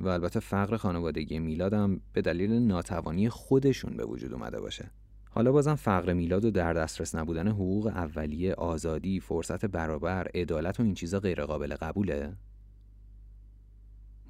و 0.00 0.08
البته 0.08 0.40
فقر 0.40 0.76
خانوادگی 0.76 1.38
میلادم 1.38 2.00
به 2.12 2.22
دلیل 2.22 2.52
ناتوانی 2.52 3.28
خودشون 3.28 3.96
به 3.96 4.04
وجود 4.04 4.32
اومده 4.32 4.60
باشه. 4.60 4.90
حالا 5.30 5.52
بازم 5.52 5.74
فقر 5.74 6.12
میلاد 6.12 6.44
و 6.44 6.50
در 6.50 6.72
دسترس 6.72 7.14
نبودن 7.14 7.48
حقوق 7.48 7.86
اولیه 7.86 8.54
آزادی 8.54 9.20
فرصت 9.20 9.64
برابر 9.64 10.28
عدالت 10.34 10.80
و 10.80 10.82
این 10.82 10.94
چیزا 10.94 11.20
غیر 11.20 11.44
قابل 11.44 11.74
قبوله؟ 11.74 12.32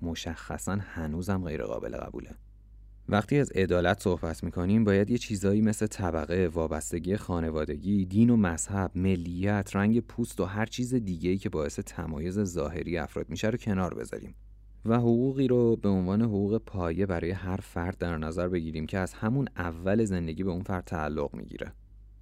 مشخصا 0.03 0.79
هنوزم 0.81 1.45
غیر 1.45 1.63
قابل 1.63 1.97
قبوله. 1.97 2.31
وقتی 3.11 3.39
از 3.39 3.51
عدالت 3.51 4.01
صحبت 4.01 4.45
می‌کنیم 4.45 4.85
باید 4.85 5.11
یه 5.11 5.19
چیزایی 5.19 5.61
مثل 5.61 5.87
طبقه، 5.87 6.49
وابستگی 6.49 7.17
خانوادگی، 7.17 8.05
دین 8.07 8.31
و 8.31 8.37
مذهب، 8.37 8.91
ملیت، 8.95 9.71
رنگ 9.75 10.01
پوست 10.01 10.41
و 10.41 10.45
هر 10.45 10.67
چیز 10.67 10.95
دیگه‌ای 10.95 11.39
که 11.39 11.49
باعث 11.49 11.81
تمایز 11.81 12.41
ظاهری 12.41 12.99
افراد 12.99 13.31
میشه 13.31 13.49
رو 13.49 13.59
کنار 13.59 13.95
بذاریم 13.95 14.35
و 14.85 14.99
حقوقی 14.99 15.49
رو 15.49 15.77
به 15.77 15.89
عنوان 15.89 16.23
حقوق 16.23 16.59
پایه 16.59 17.07
برای 17.07 17.31
هر 17.31 17.57
فرد 17.57 17.99
در 17.99 18.19
نظر 18.19 18.49
بگیریم 18.49 18.87
که 18.87 18.99
از 18.99 19.13
همون 19.13 19.49
اول 19.57 20.05
زندگی 20.05 20.43
به 20.43 20.51
اون 20.51 20.63
فرد 20.63 20.85
تعلق 20.85 21.35
می‌گیره. 21.35 21.73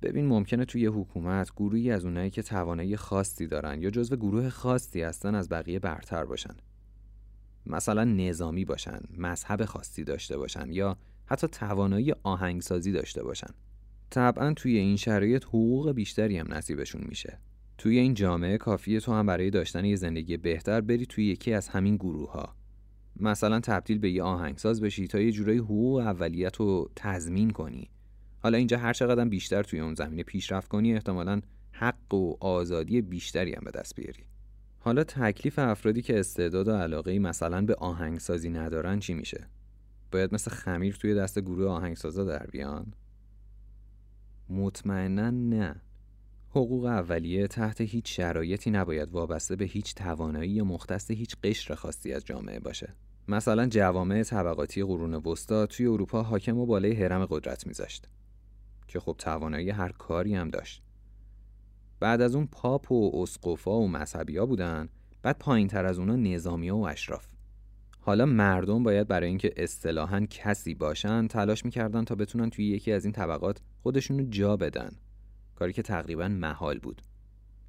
ببین 0.03 0.27
ممکنه 0.27 0.65
توی 0.65 0.87
حکومت 0.87 1.51
گروهی 1.57 1.91
از 1.91 2.05
اونایی 2.05 2.31
که 2.31 2.43
توانایی 2.43 2.97
خاصی 2.97 3.47
دارن 3.47 3.83
یا 3.83 3.91
جزو 3.91 4.17
گروه 4.17 4.49
خاصی 4.49 5.03
هستن 5.03 5.35
از 5.35 5.49
بقیه 5.49 5.79
برتر 5.79 6.25
باشن. 6.25 6.55
مثلا 7.67 8.05
نظامی 8.05 8.65
باشن، 8.65 9.01
مذهب 9.19 9.65
خاصی 9.65 10.05
داشته 10.05 10.37
باشن 10.37 10.73
یا 10.73 10.97
حتی 11.27 11.49
توانایی 11.49 12.15
آهنگسازی 12.23 12.93
داشته 12.93 13.23
باشن. 13.23 13.51
طبعا 14.11 14.55
توی 14.55 14.77
این 14.77 14.97
شرایط 14.97 15.45
حقوق 15.45 15.93
بیشتری 15.93 16.39
هم 16.39 16.53
نصیبشون 16.55 17.05
میشه. 17.09 17.39
توی 17.79 17.99
این 17.99 18.15
جامعه 18.15 18.59
کافیه 18.59 19.01
تو 19.01 19.13
هم 19.13 19.27
برای 19.27 19.51
داشتن 19.51 19.85
یه 19.85 19.97
زندگی 19.97 20.37
بهتر 20.37 20.81
بری 20.81 21.07
توی 21.07 21.27
یکی 21.27 21.53
از 21.53 21.69
همین 21.69 21.97
گروه 21.97 22.33
ها. 22.33 22.55
مثلا 23.17 23.61
تبدیل 23.61 23.99
به 23.99 24.11
یه 24.11 24.23
آهنگساز 24.23 24.81
بشی 24.81 25.07
تا 25.07 25.21
یه 25.21 25.33
جورایی 25.33 25.59
حقوق 25.59 25.97
اولیت 25.97 26.57
رو 26.57 26.91
تضمین 26.97 27.51
کنی. 27.51 27.91
حالا 28.41 28.59
اینجا 28.59 28.79
هر 28.79 28.93
چقدر 28.93 29.25
بیشتر 29.25 29.63
توی 29.63 29.81
اون 29.81 29.95
زمینه 29.95 30.23
پیشرفت 30.23 30.69
کنی 30.69 30.95
احتمالا 30.95 31.41
حق 31.73 32.15
و 32.15 32.37
آزادی 32.41 33.03
بیشتری 33.03 33.55
هم 33.55 33.63
به 33.65 33.71
دست 33.71 33.97
بیاری. 33.97 34.25
حالا 34.79 35.05
تکلیف 35.05 35.59
افرادی 35.59 36.03
که 36.03 36.21
استعداد 36.21 36.69
و 36.69 36.73
علاقه 36.73 37.19
مثلا 37.19 37.61
به 37.67 37.75
آهنگسازی 37.75 38.51
ندارن 38.51 38.99
چی 38.99 39.15
میشه؟ 39.15 39.47
باید 40.13 40.35
مثل 40.35 40.51
خمیر 40.51 40.95
توی 40.95 41.15
دست 41.15 41.39
گروه 41.39 41.71
آهنگسازا 41.71 42.25
در 42.25 42.47
بیان؟ 42.47 42.93
مطمئنا 44.49 45.31
نه. 45.31 45.81
حقوق 46.51 46.85
اولیه 46.85 47.47
تحت 47.47 47.81
هیچ 47.81 48.17
شرایطی 48.17 48.71
نباید 48.71 49.11
وابسته 49.11 49.57
به 49.57 49.65
هیچ 49.65 49.95
توانایی 49.95 50.51
یا 50.51 50.65
مختص 50.65 51.11
هیچ 51.11 51.37
قشر 51.45 51.75
خاصی 51.75 52.13
از 52.13 52.25
جامعه 52.25 52.61
باشه. 52.61 52.95
مثلا 53.29 53.67
جوامع 53.67 54.23
طبقاتی 54.23 54.85
قرون 54.85 55.15
وسطا 55.15 55.67
توی 55.67 55.87
اروپا 55.87 56.23
حاکم 56.23 56.59
و 56.59 56.67
بالای 56.67 56.93
حرم 56.93 57.27
قدرت 57.27 57.67
میذاشت 57.67 58.09
که 58.89 59.01
خب 59.01 59.17
توانایی 59.19 59.71
هر 59.71 59.93
کاری 59.93 60.35
هم 60.35 60.51
داشت. 60.51 60.83
بعد 62.01 62.21
از 62.21 62.35
اون 62.35 62.47
پاپ 62.47 62.93
و 62.93 63.23
اسقفا 63.23 63.81
و 63.81 63.89
مذهبیا 63.89 64.47
بودن 64.47 64.89
بعد 65.23 65.39
پایین 65.39 65.69
تر 65.69 65.87
از 65.87 65.99
اونا 65.99 66.17
نظامی 66.17 66.71
و 66.71 66.77
اشراف. 66.77 67.27
حالا 68.01 68.27
مردم 68.27 68.83
باید 68.83 69.09
برای 69.09 69.29
اینکه 69.29 69.53
اصطلاحا 69.57 70.27
کسی 70.31 70.75
باشن 70.75 71.27
تلاش 71.27 71.65
می‌کردن 71.65 72.05
تا 72.05 72.15
بتونن 72.15 72.51
توی 72.51 72.67
یکی 72.67 72.93
از 72.93 73.05
این 73.05 73.13
طبقات 73.13 73.61
خودشونو 73.83 74.25
جا 74.31 74.57
بدن. 74.57 74.91
کاری 75.55 75.73
که 75.73 75.83
تقریبا 75.83 76.29
محال 76.29 76.79
بود. 76.79 77.03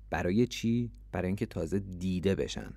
برای 0.10 0.48
چی؟ 0.48 0.92
برای 1.12 1.28
اینکه 1.28 1.46
تازه 1.46 1.80
دیده 1.80 2.36
بشن. 2.36 2.74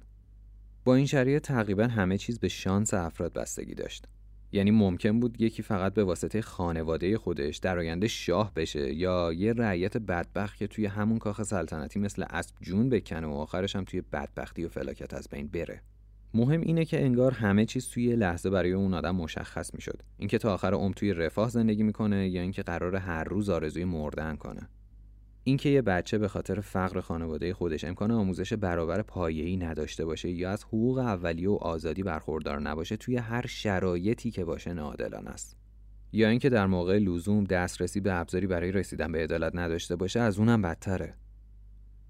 با 0.85 0.95
این 0.95 1.07
شرایط 1.07 1.43
تقریبا 1.43 1.87
همه 1.87 2.19
چیز 2.19 2.39
به 2.39 2.49
شانس 2.49 2.95
افراد 2.95 3.33
بستگی 3.33 3.75
داشت. 3.75 4.09
یعنی 4.53 4.71
ممکن 4.71 5.21
بود 5.21 5.41
یکی 5.41 5.63
فقط 5.63 5.95
به 5.95 6.05
واسطه 6.05 6.43
خانواده 6.43 7.19
خودش 7.19 7.57
در 7.57 7.79
آینده 7.79 8.09
شاه 8.09 8.53
بشه 8.57 8.95
یا 8.95 9.33
یه 9.33 9.53
رعیت 9.53 9.97
بدبخت 9.97 10.59
که 10.59 10.67
توی 10.67 10.87
همون 10.87 11.19
کاخ 11.19 11.43
سلطنتی 11.43 12.01
مثل 12.01 12.25
اسب 12.31 12.55
جون 12.61 12.89
بکنه 12.89 13.27
و 13.27 13.33
آخرش 13.33 13.77
هم 13.77 13.85
توی 13.85 14.01
بدبختی 14.01 14.65
و 14.65 14.69
فلاکت 14.69 15.15
از 15.15 15.29
بین 15.31 15.47
بره. 15.47 15.83
مهم 16.35 16.61
اینه 16.61 16.85
که 16.85 17.05
انگار 17.05 17.33
همه 17.33 17.65
چیز 17.65 17.89
توی 17.89 18.17
لحظه 18.17 18.51
برای 18.51 18.73
اون 18.73 18.95
آدم 18.95 19.17
مشخص 19.17 19.75
می‌شد. 19.75 20.03
اینکه 20.19 20.39
تا 20.39 20.55
آخر 20.55 20.75
عمر 20.75 20.95
توی 20.95 21.13
رفاه 21.13 21.49
زندگی 21.49 21.83
می‌کنه 21.83 22.29
یا 22.29 22.43
اینکه 22.43 22.63
قرار 22.63 22.97
هر 22.97 23.25
روز 23.25 23.51
آرزوی 23.51 23.85
مردن 23.85 24.37
کنه. 24.37 24.69
اینکه 25.45 25.69
یه 25.69 25.83
بچه 25.83 26.19
به 26.19 26.29
خاطر 26.29 26.61
فقر 26.61 27.01
خانواده 27.01 27.55
خودش 27.55 27.85
امکان 27.85 28.11
آموزش 28.11 28.53
برابر 28.53 29.03
پایه‌ای 29.03 29.57
نداشته 29.57 30.05
باشه 30.05 30.31
یا 30.31 30.51
از 30.51 30.65
حقوق 30.65 30.99
اولیه 30.99 31.49
و 31.51 31.55
آزادی 31.55 32.03
برخوردار 32.03 32.61
نباشه 32.61 32.97
توی 32.97 33.17
هر 33.17 33.47
شرایطی 33.47 34.31
که 34.31 34.45
باشه 34.45 34.73
ناعادلانه 34.73 35.31
است. 35.31 35.57
یا 36.13 36.29
اینکه 36.29 36.49
در 36.49 36.67
موقع 36.67 36.99
لزوم 36.99 37.45
دسترسی 37.45 38.01
به 38.01 38.15
ابزاری 38.15 38.47
برای 38.47 38.73
رسیدن 38.73 39.13
به 39.13 39.23
عدالت 39.23 39.53
نداشته 39.55 39.97
باشه 39.97 40.21
از 40.21 40.39
اونم 40.39 40.63
بدتره. 40.63 41.15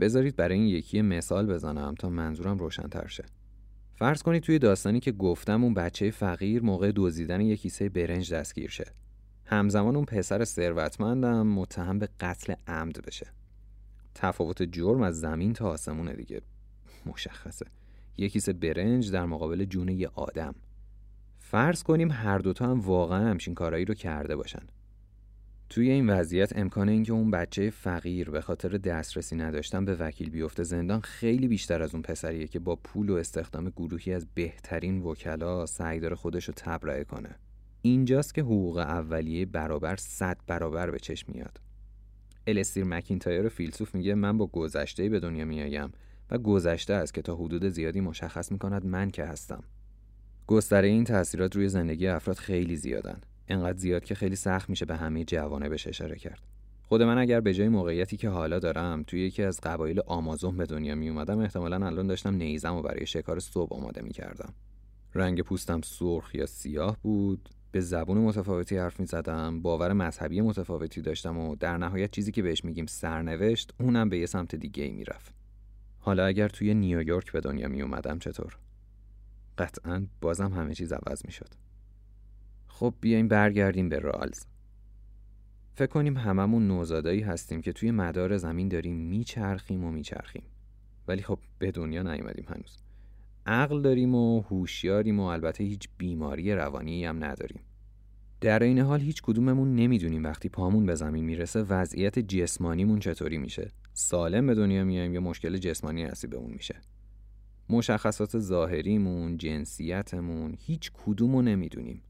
بذارید 0.01 0.37
برای 0.37 0.59
این 0.59 0.67
یکی 0.67 1.03
مثال 1.03 1.47
بزنم 1.47 1.95
تا 1.99 2.09
منظورم 2.09 2.59
روشنتر 2.59 3.07
شه. 3.07 3.25
فرض 3.95 4.23
کنید 4.23 4.43
توی 4.43 4.59
داستانی 4.59 5.01
که 5.01 5.13
گفتم 5.13 5.65
اون 5.65 5.75
بچه 5.75 6.11
فقیر 6.11 6.63
موقع 6.63 6.93
دزدیدن 6.97 7.41
یک 7.41 7.61
کیسه 7.61 7.89
برنج 7.89 8.35
دستگیر 8.35 8.71
شه. 8.71 8.85
همزمان 9.53 9.97
اون 9.97 10.05
پسر 10.05 10.45
ثروتمندم 10.45 11.47
متهم 11.47 11.99
به 11.99 12.09
قتل 12.21 12.55
عمد 12.67 13.07
بشه. 13.07 13.27
تفاوت 14.15 14.63
جرم 14.63 15.03
از 15.03 15.21
زمین 15.21 15.53
تا 15.53 15.69
آسمونه 15.69 16.13
دیگه. 16.13 16.43
مشخصه. 17.07 17.67
یه 18.17 18.29
کیسه 18.29 18.53
برنج 18.53 19.11
در 19.11 19.27
مقابل 19.27 19.65
جون 19.65 19.89
یه 19.89 20.11
آدم. 20.15 20.55
فرض 21.39 21.83
کنیم 21.83 22.11
هر 22.11 22.39
دوتا 22.39 22.67
هم 22.67 22.81
واقعا 22.81 23.31
همچین 23.31 23.55
کارایی 23.55 23.85
رو 23.85 23.95
کرده 23.95 24.37
باشن. 24.37 24.63
توی 25.69 25.91
این 25.91 26.11
وضعیت 26.11 26.57
امکان 26.57 26.89
اینکه 26.89 27.13
اون 27.13 27.31
بچه 27.31 27.71
فقیر 27.71 28.31
به 28.31 28.41
خاطر 28.41 28.69
دسترسی 28.69 29.37
نداشتن 29.37 29.85
به 29.85 29.95
وکیل 29.95 30.31
بیفته 30.31 30.63
زندان 30.63 31.01
خیلی 31.01 31.49
بیشتر 31.49 31.83
از 31.83 31.95
اون 31.95 32.03
پسریه 32.03 32.47
که 32.47 32.59
با 32.59 32.77
پول 32.77 33.11
و 33.11 33.15
استخدام 33.15 33.69
گروهی 33.69 34.13
از 34.13 34.27
بهترین 34.35 35.03
وکلا 35.03 35.67
سعی 35.67 36.01
داره 36.01 36.17
خودش 36.17 36.45
رو 36.45 36.55
تبرئه 36.57 37.05
کنه. 37.05 37.37
اینجاست 37.83 38.35
که 38.35 38.43
حقوق 38.43 38.77
اولیه 38.77 39.47
برابر 39.47 39.97
صد 39.97 40.37
برابر 40.47 40.91
به 40.91 40.99
چشم 40.99 41.33
میاد. 41.33 41.61
الستیر 42.47 42.85
مکینتایر 42.85 43.49
فیلسوف 43.49 43.95
میگه 43.95 44.15
من 44.15 44.39
با 44.39 44.47
گذشته 44.47 45.09
به 45.09 45.21
دنیا 45.21 45.45
میایم 45.45 45.93
و 46.31 46.39
گذشته 46.39 46.95
است 46.95 47.15
که 47.15 47.23
تا 47.23 47.37
حدود 47.37 47.69
زیادی 47.69 48.01
مشخص 48.01 48.53
می‌کند 48.53 48.87
من 48.87 49.11
که 49.11 49.25
هستم. 49.25 49.65
گستره 50.47 50.89
این 50.89 51.05
تاثیرات 51.05 51.57
روی 51.57 51.69
زندگی 51.69 52.07
افراد 52.07 52.37
خیلی 52.37 52.77
زیادن. 52.77 53.21
انقدر 53.49 53.79
زیاد 53.79 54.05
که 54.05 54.15
خیلی 54.15 54.37
سخت 54.37 54.71
میشه 54.71 54.85
به 54.85 54.97
همه 54.97 55.25
جوانه 55.25 55.69
بهش 55.69 55.87
اشاره 55.87 56.17
کرد. 56.17 56.43
خود 56.83 57.03
من 57.03 57.19
اگر 57.19 57.41
به 57.41 57.55
جای 57.55 57.69
موقعیتی 57.69 58.17
که 58.17 58.29
حالا 58.29 58.59
دارم 58.59 59.03
توی 59.03 59.21
یکی 59.21 59.43
از 59.43 59.61
قبایل 59.61 60.01
آمازون 60.07 60.57
به 60.57 60.67
دنیا 60.67 60.95
می 60.95 61.09
اومدم 61.09 61.39
احتمالا 61.39 61.87
الان 61.87 62.07
داشتم 62.07 62.35
نیزم 62.35 62.75
و 62.75 62.83
برای 62.83 63.07
شکار 63.07 63.41
صبح 63.41 63.77
آماده 63.77 64.03
می 64.03 64.11
کردم. 64.11 64.55
رنگ 65.15 65.43
پوستم 65.43 65.81
سرخ 65.81 66.35
یا 66.35 66.47
سیاه 66.47 66.97
بود 67.03 67.49
به 67.73 67.81
زبون 67.81 68.19
متفاوتی 68.19 68.77
حرف 68.77 69.01
می 69.01 69.07
زدم 69.07 69.63
باور 69.63 69.93
مذهبی 69.93 70.41
متفاوتی 70.41 71.01
داشتم 71.01 71.39
و 71.39 71.57
در 71.57 71.77
نهایت 71.77 72.11
چیزی 72.11 72.33
که 72.33 72.43
بهش 72.43 72.65
میگیم 72.65 72.87
سرنوشت 72.87 73.75
اونم 73.81 74.09
به 74.09 74.19
یه 74.19 74.27
سمت 74.27 74.55
دیگه 74.55 74.85
ای 74.85 74.93
می‌رفت. 74.93 75.35
حالا 75.99 76.27
اگر 76.27 76.49
توی 76.49 76.75
نیویورک 76.75 77.33
به 77.33 77.41
دنیا 77.41 77.69
می 77.69 77.83
اومدم 77.83 78.19
چطور؟ 78.19 78.59
قطعا 79.59 80.07
بازم 80.21 80.53
همه 80.53 80.75
چیز 80.75 80.93
عوض 80.93 81.27
می 81.27 81.33
شد 81.33 81.49
خب 82.69 82.95
بیایم 83.01 83.29
برگردیم 83.29 83.89
به 83.89 83.99
رالز. 83.99 84.45
فکر 85.75 85.87
کنیم 85.87 86.17
هممون 86.17 86.69
نوزادایی 86.69 87.21
هستیم 87.21 87.61
که 87.61 87.73
توی 87.73 87.91
مدار 87.91 88.37
زمین 88.37 88.69
داریم 88.69 88.97
میچرخیم 88.97 89.85
و 89.85 89.91
میچرخیم. 89.91 90.43
ولی 91.09 91.23
خب 91.23 91.39
به 91.59 91.71
دنیا 91.71 92.03
نیومدیم 92.03 92.45
هنوز. 92.49 92.82
عقل 93.47 93.83
داریم 93.83 94.15
و 94.15 94.41
هوشیاریم 94.41 95.21
و 95.21 95.23
البته 95.23 95.65
هیچ 95.65 95.89
بیماری 95.99 96.55
روانی 96.55 97.05
هم 97.05 97.25
نداریم 97.25 97.61
در 98.41 98.63
این 98.63 98.79
حال 98.79 99.01
هیچ 99.01 99.23
کدوممون 99.23 99.75
نمی‌دونیم 99.75 100.25
وقتی 100.25 100.49
پامون 100.49 100.87
به 100.87 100.95
زمین 100.95 101.25
می‌رسه 101.25 101.63
وضعیت 101.63 102.19
جسمانیمون 102.19 102.99
چطوری 102.99 103.39
میشه 103.39 103.71
سالم 103.93 104.47
به 104.47 104.55
دنیا 104.55 104.85
میایم 104.85 105.15
یا 105.15 105.21
مشکل 105.21 105.57
جسمانی 105.57 106.05
نصیبمون 106.05 106.51
میشه 106.51 106.81
مشخصات 107.69 108.39
ظاهریمون، 108.39 109.39
جنسیتمون، 109.39 110.57
هیچ 110.59 110.91
کدومو 110.95 111.43
نمی‌دونیم. 111.43 112.03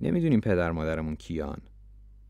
نمی‌دونیم 0.00 0.40
پدر 0.40 0.70
مادرمون 0.72 1.16
کیان 1.16 1.60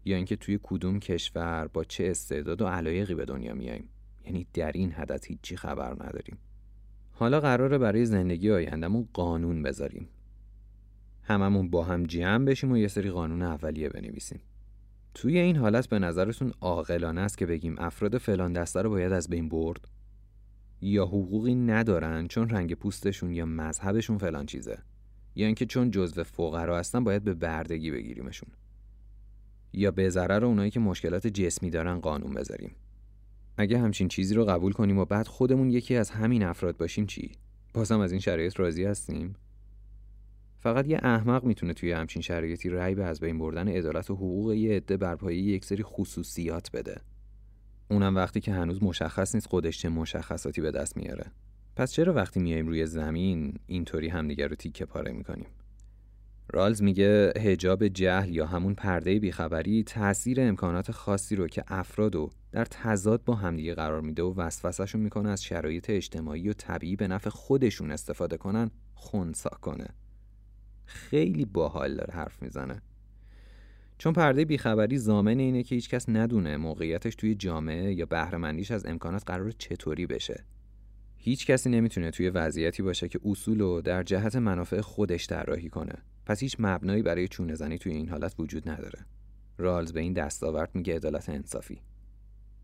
یا 0.05 0.17
اینکه 0.17 0.37
توی 0.37 0.59
کدوم 0.63 1.01
کشور 1.01 1.69
با 1.69 1.85
چه 1.85 2.07
استعداد 2.11 2.63
و 2.63 2.67
علایقی 2.67 3.15
به 3.15 3.25
دنیا 3.25 3.55
میاییم. 3.55 3.89
یعنی 4.25 4.47
در 4.55 4.73
این 4.73 4.93
حدت 4.93 5.27
هیچی 5.27 5.57
خبر 5.57 5.93
نداریم. 5.93 6.39
حالا 7.19 7.41
قراره 7.41 7.79
برای 7.79 8.07
زندگی 8.07 8.51
آیندهمون 8.51 9.09
قانون 9.13 9.63
بذاریم. 9.63 10.09
هممون 11.23 11.71
با 11.71 11.85
هم 11.85 12.05
جمع 12.05 12.45
بشیم 12.45 12.73
و 12.73 12.77
یه 12.77 12.89
سری 12.89 13.11
قانون 13.11 13.43
اولیه 13.43 13.89
بنویسیم. 13.89 14.41
توی 15.15 15.39
این 15.39 15.57
حالت 15.57 15.89
به 15.89 15.99
نظرتون 15.99 16.53
عاقلانه 16.61 17.21
است 17.21 17.39
که 17.39 17.47
بگیم 17.47 17.75
افراد 17.79 18.19
فلان 18.19 18.53
دسته 18.53 18.83
رو 18.83 18.91
باید 18.91 19.13
از 19.13 19.29
بین 19.29 19.49
برد 19.49 19.89
یا 20.81 21.07
حقوقی 21.07 21.55
ندارن 21.55 22.29
چون 22.29 22.49
رنگ 22.49 22.75
پوستشون 22.75 23.33
یا 23.33 23.47
مذهبشون 23.47 24.19
فلان 24.19 24.47
چیزه 24.47 24.79
یا 25.35 25.47
اینکه 25.47 25.67
چون 25.67 25.91
جزو 25.91 26.25
فقرا 26.25 26.79
هستن 26.79 27.05
باید 27.05 27.25
به 27.25 27.35
بردگی 27.35 27.91
بگیریمشون 27.91 28.49
یا 29.73 29.91
به 29.91 30.11
ضرر 30.11 30.45
اونایی 30.45 30.71
که 30.71 30.81
مشکلات 30.81 31.27
جسمی 31.27 31.71
دارن 31.71 32.01
قانون 32.01 32.35
بذاریم 32.35 32.71
اگه 33.61 33.79
همچین 33.79 34.09
چیزی 34.09 34.35
رو 34.35 34.45
قبول 34.45 34.73
کنیم 34.73 34.99
و 34.99 35.05
بعد 35.05 35.27
خودمون 35.27 35.71
یکی 35.71 35.97
از 35.97 36.11
همین 36.11 36.43
افراد 36.43 36.77
باشیم 36.77 37.07
چی 37.07 37.33
بازم 37.75 38.01
از 38.01 38.13
این 38.13 38.21
شرایط 38.21 38.61
راضی 38.61 38.85
هستیم 38.85 39.35
فقط 40.61 40.87
یه 40.87 40.99
احمق 41.03 41.45
می‌تونه 41.45 41.75
توی 41.75 41.93
همچین 41.93 42.23
شرایطی 42.23 42.69
رأی 42.69 42.95
به 42.95 43.05
از 43.05 43.21
بین 43.21 43.39
بردن 43.39 43.69
عدالت 43.69 44.11
و 44.11 44.15
حقوق 44.15 44.53
یه 44.53 44.77
عده 44.77 44.97
بر 44.97 45.17
پایه 45.17 45.43
یک 45.43 45.65
سری 45.65 45.83
خصوصیات 45.83 46.71
بده. 46.73 47.01
اونم 47.91 48.17
وقتی 48.17 48.41
که 48.41 48.53
هنوز 48.53 48.83
مشخص 48.83 49.35
نیست 49.35 49.47
خودش 49.47 49.79
چه 49.79 49.89
مشخصاتی 49.89 50.61
به 50.61 50.71
دست 50.71 50.97
میاره. 50.97 51.27
پس 51.77 51.93
چرا 51.93 52.13
وقتی 52.15 52.41
میایم 52.41 52.69
روی 52.69 52.87
زمین 52.87 53.55
اینطوری 53.67 54.09
همدیگر 54.09 54.49
رو 54.49 54.57
تیکه 54.57 54.85
پاره 54.85 55.13
می‌کنیم؟ 55.13 55.49
رالز 56.53 56.83
میگه 56.83 57.33
هجاب 57.37 57.89
جهل 57.89 58.35
یا 58.35 58.47
همون 58.47 58.75
پرده 58.75 59.19
بیخبری 59.19 59.83
تاثیر 59.83 60.41
امکانات 60.41 60.93
خاصی 60.93 61.37
رو 61.37 61.49
که 61.49 61.65
افرادو 61.69 62.31
در 62.53 62.65
تضاد 62.65 63.25
با 63.25 63.35
همدیگه 63.35 63.75
قرار 63.75 64.01
میده 64.01 64.23
و 64.23 64.35
وسوسهشون 64.37 65.01
می‌کنه 65.01 65.29
از 65.29 65.45
شرایط 65.45 65.91
اجتماعی 65.91 66.49
و 66.49 66.53
طبیعی 66.53 66.97
به 66.97 67.09
نفع 67.09 67.31
خودشون 67.31 67.91
استفاده 67.91 68.37
کنن 68.37 68.71
خونسا 68.95 69.51
کنه. 69.51 69.87
خیلی 70.85 71.45
باحال 71.45 71.97
داره 71.97 72.15
حرف 72.15 72.43
می‌زنه. 72.43 72.83
چون 73.99 74.13
پرده 74.13 74.45
بیخبری 74.45 74.99
زامن 74.99 75.39
اینه 75.39 75.63
که 75.63 75.75
هیچکس 75.75 76.09
ندونه 76.09 76.57
موقعیتش 76.57 77.15
توی 77.15 77.35
جامعه 77.35 77.95
یا 77.95 78.07
بهرهمندیش 78.07 78.71
از 78.71 78.87
امکانات 78.87 79.23
قرار 79.27 79.51
چطوری 79.51 80.07
بشه. 80.07 80.45
هیچ 81.17 81.47
کسی 81.47 81.71
نمی‌تونه 81.71 82.11
توی 82.11 82.31
وضعیتی 82.31 82.83
باشه 82.83 83.09
که 83.09 83.21
اصول 83.25 83.61
رو 83.61 83.81
در 83.81 84.03
جهت 84.03 84.37
منافع 84.37 84.81
خودش 84.81 85.27
طراحی 85.27 85.69
کنه. 85.69 85.95
پس 86.29 86.41
هیچ 86.41 86.57
مبنایی 86.59 87.03
برای 87.03 87.29
چونه 87.29 87.55
زنی 87.55 87.79
توی 87.79 87.93
این 87.93 88.09
حالت 88.09 88.35
وجود 88.39 88.69
نداره. 88.69 89.07
رالز 89.59 89.93
به 89.93 90.01
این 90.01 90.13
دستاورد 90.13 90.71
میگه 90.75 90.97
عدالت 90.97 91.29
انصافی. 91.29 91.81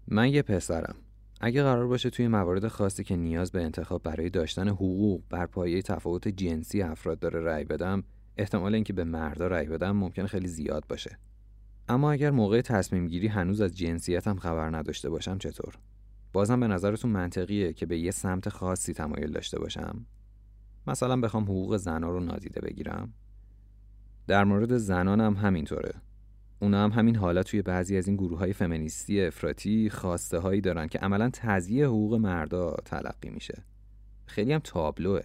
من 0.08 0.28
یه 0.28 0.42
پسرم. 0.42 0.96
اگه 1.40 1.62
قرار 1.62 1.86
باشه 1.86 2.10
توی 2.10 2.28
موارد 2.28 2.68
خاصی 2.68 3.04
که 3.04 3.16
نیاز 3.16 3.52
به 3.52 3.62
انتخاب 3.62 4.02
برای 4.02 4.30
داشتن 4.30 4.68
حقوق 4.68 5.22
بر 5.30 5.46
پایه 5.46 5.82
تفاوت 5.82 6.28
جنسی 6.28 6.82
افراد 6.82 7.18
داره 7.18 7.40
رأی 7.40 7.64
بدم 7.64 8.04
احتمال 8.36 8.74
اینکه 8.74 8.92
به 8.92 9.04
مردا 9.04 9.46
رأی 9.46 9.66
بدم 9.66 9.96
ممکن 9.96 10.26
خیلی 10.26 10.48
زیاد 10.48 10.84
باشه. 10.88 11.18
اما 11.88 12.12
اگر 12.12 12.30
موقع 12.30 12.60
تصمیم 12.60 13.08
گیری 13.08 13.26
هنوز 13.26 13.60
از 13.60 13.76
جنسیتم 13.76 14.36
خبر 14.36 14.76
نداشته 14.76 15.10
باشم 15.10 15.38
چطور؟ 15.38 15.78
بازم 16.32 16.60
به 16.60 16.66
نظرتون 16.66 17.10
منطقیه 17.10 17.72
که 17.72 17.86
به 17.86 17.98
یه 17.98 18.10
سمت 18.10 18.48
خاصی 18.48 18.92
تمایل 18.92 19.32
داشته 19.32 19.58
باشم؟ 19.58 20.06
مثلا 20.86 21.20
بخوام 21.20 21.44
حقوق 21.44 21.76
زنها 21.76 22.10
رو 22.10 22.20
نادیده 22.20 22.60
بگیرم؟ 22.60 23.12
در 24.26 24.44
مورد 24.44 24.76
زنانم 24.76 25.34
همینطوره. 25.34 25.94
اونا 26.58 26.84
هم 26.84 26.90
همین 26.90 27.16
حالا 27.16 27.42
توی 27.42 27.62
بعضی 27.62 27.96
از 27.96 28.06
این 28.08 28.16
گروه 28.16 28.38
های 28.38 28.52
فمینیستی 28.52 29.22
افراطی 29.22 29.90
خواسته 29.90 30.38
هایی 30.38 30.60
دارن 30.60 30.86
که 30.86 30.98
عملا 30.98 31.30
تضییع 31.32 31.84
حقوق 31.84 32.14
مردا 32.14 32.76
تلقی 32.84 33.30
میشه. 33.30 33.64
خیلی 34.26 34.52
هم 34.52 34.60
تابلوه. 34.64 35.20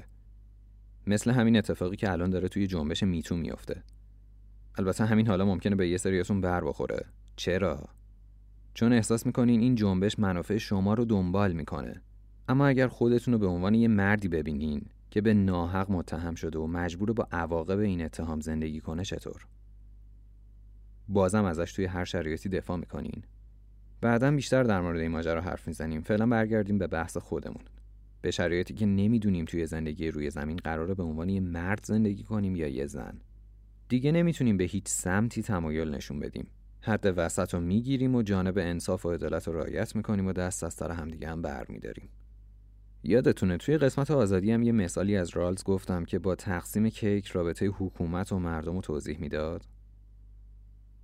مثل 1.07 1.31
همین 1.31 1.57
اتفاقی 1.57 1.95
که 1.95 2.11
الان 2.11 2.29
داره 2.29 2.47
توی 2.47 2.67
جنبش 2.67 3.03
میتو 3.03 3.35
میفته 3.35 3.83
البته 4.77 5.05
همین 5.05 5.27
حالا 5.27 5.45
ممکنه 5.45 5.75
به 5.75 5.89
یه 5.89 5.97
سریاتون 5.97 6.41
بر 6.41 6.63
بخوره. 6.63 7.05
چرا؟ 7.35 7.83
چون 8.73 8.93
احساس 8.93 9.25
می‌کنین 9.25 9.59
این 9.59 9.75
جنبش 9.75 10.19
منافع 10.19 10.57
شما 10.57 10.93
رو 10.93 11.05
دنبال 11.05 11.53
می‌کنه. 11.53 12.01
اما 12.47 12.67
اگر 12.67 12.87
خودتون 12.87 13.33
رو 13.33 13.39
به 13.39 13.47
عنوان 13.47 13.73
یه 13.73 13.87
مردی 13.87 14.27
ببینین 14.27 14.81
که 15.11 15.21
به 15.21 15.33
ناحق 15.33 15.91
متهم 15.91 16.35
شده 16.35 16.59
و 16.59 16.67
مجبور 16.67 17.13
با 17.13 17.27
عواقب 17.31 17.79
این 17.79 18.01
اتهام 18.01 18.39
زندگی 18.39 18.79
کنه 18.79 19.03
چطور؟ 19.03 19.47
بازم 21.07 21.45
ازش 21.45 21.73
توی 21.73 21.85
هر 21.85 22.05
شرایطی 22.05 22.49
دفاع 22.49 22.77
می‌کنین. 22.77 23.23
بعدا 24.01 24.31
بیشتر 24.31 24.63
در 24.63 24.81
مورد 24.81 24.99
این 24.99 25.11
ماجرا 25.11 25.41
حرف 25.41 25.67
می‌زنیم. 25.67 26.01
فعلا 26.01 26.27
برگردیم 26.27 26.77
به 26.77 26.87
بحث 26.87 27.17
خودمون. 27.17 27.63
به 28.21 28.31
شرایطی 28.31 28.73
که 28.73 28.85
نمی‌دونیم 28.85 29.45
توی 29.45 29.65
زندگی 29.65 30.11
روی 30.11 30.29
زمین 30.29 30.57
قراره 30.57 30.93
به 30.93 31.03
عنوان 31.03 31.29
یه 31.29 31.39
مرد 31.39 31.85
زندگی 31.85 32.23
کنیم 32.23 32.55
یا 32.55 32.67
یه 32.67 32.87
زن. 32.87 33.21
دیگه 33.89 34.11
نمی‌تونیم 34.11 34.57
به 34.57 34.63
هیچ 34.63 34.87
سمتی 34.87 35.43
تمایل 35.43 35.89
نشون 35.89 36.19
بدیم. 36.19 36.47
حد 36.81 37.13
وسط 37.17 37.53
رو 37.53 37.59
می‌گیریم 37.59 38.15
و 38.15 38.21
جانب 38.21 38.57
انصاف 38.57 39.05
و 39.05 39.11
عدالت 39.11 39.47
رو 39.47 39.53
رعایت 39.53 39.95
می‌کنیم 39.95 40.27
و 40.27 40.33
دست 40.33 40.63
از 40.63 40.73
سر 40.73 40.91
همدیگه 40.91 41.29
هم 41.29 41.41
بر 41.41 41.65
میداریم 41.69 42.09
یادتونه 43.03 43.57
توی 43.57 43.77
قسمت 43.77 44.11
آزادی 44.11 44.51
هم 44.51 44.63
یه 44.63 44.71
مثالی 44.71 45.17
از 45.17 45.29
رالز 45.29 45.63
گفتم 45.63 46.05
که 46.05 46.19
با 46.19 46.35
تقسیم 46.35 46.89
کیک 46.89 47.27
رابطه 47.27 47.65
حکومت 47.65 48.31
و 48.31 48.39
مردم 48.39 48.75
رو 48.75 48.81
توضیح 48.81 49.19
می‌داد. 49.19 49.65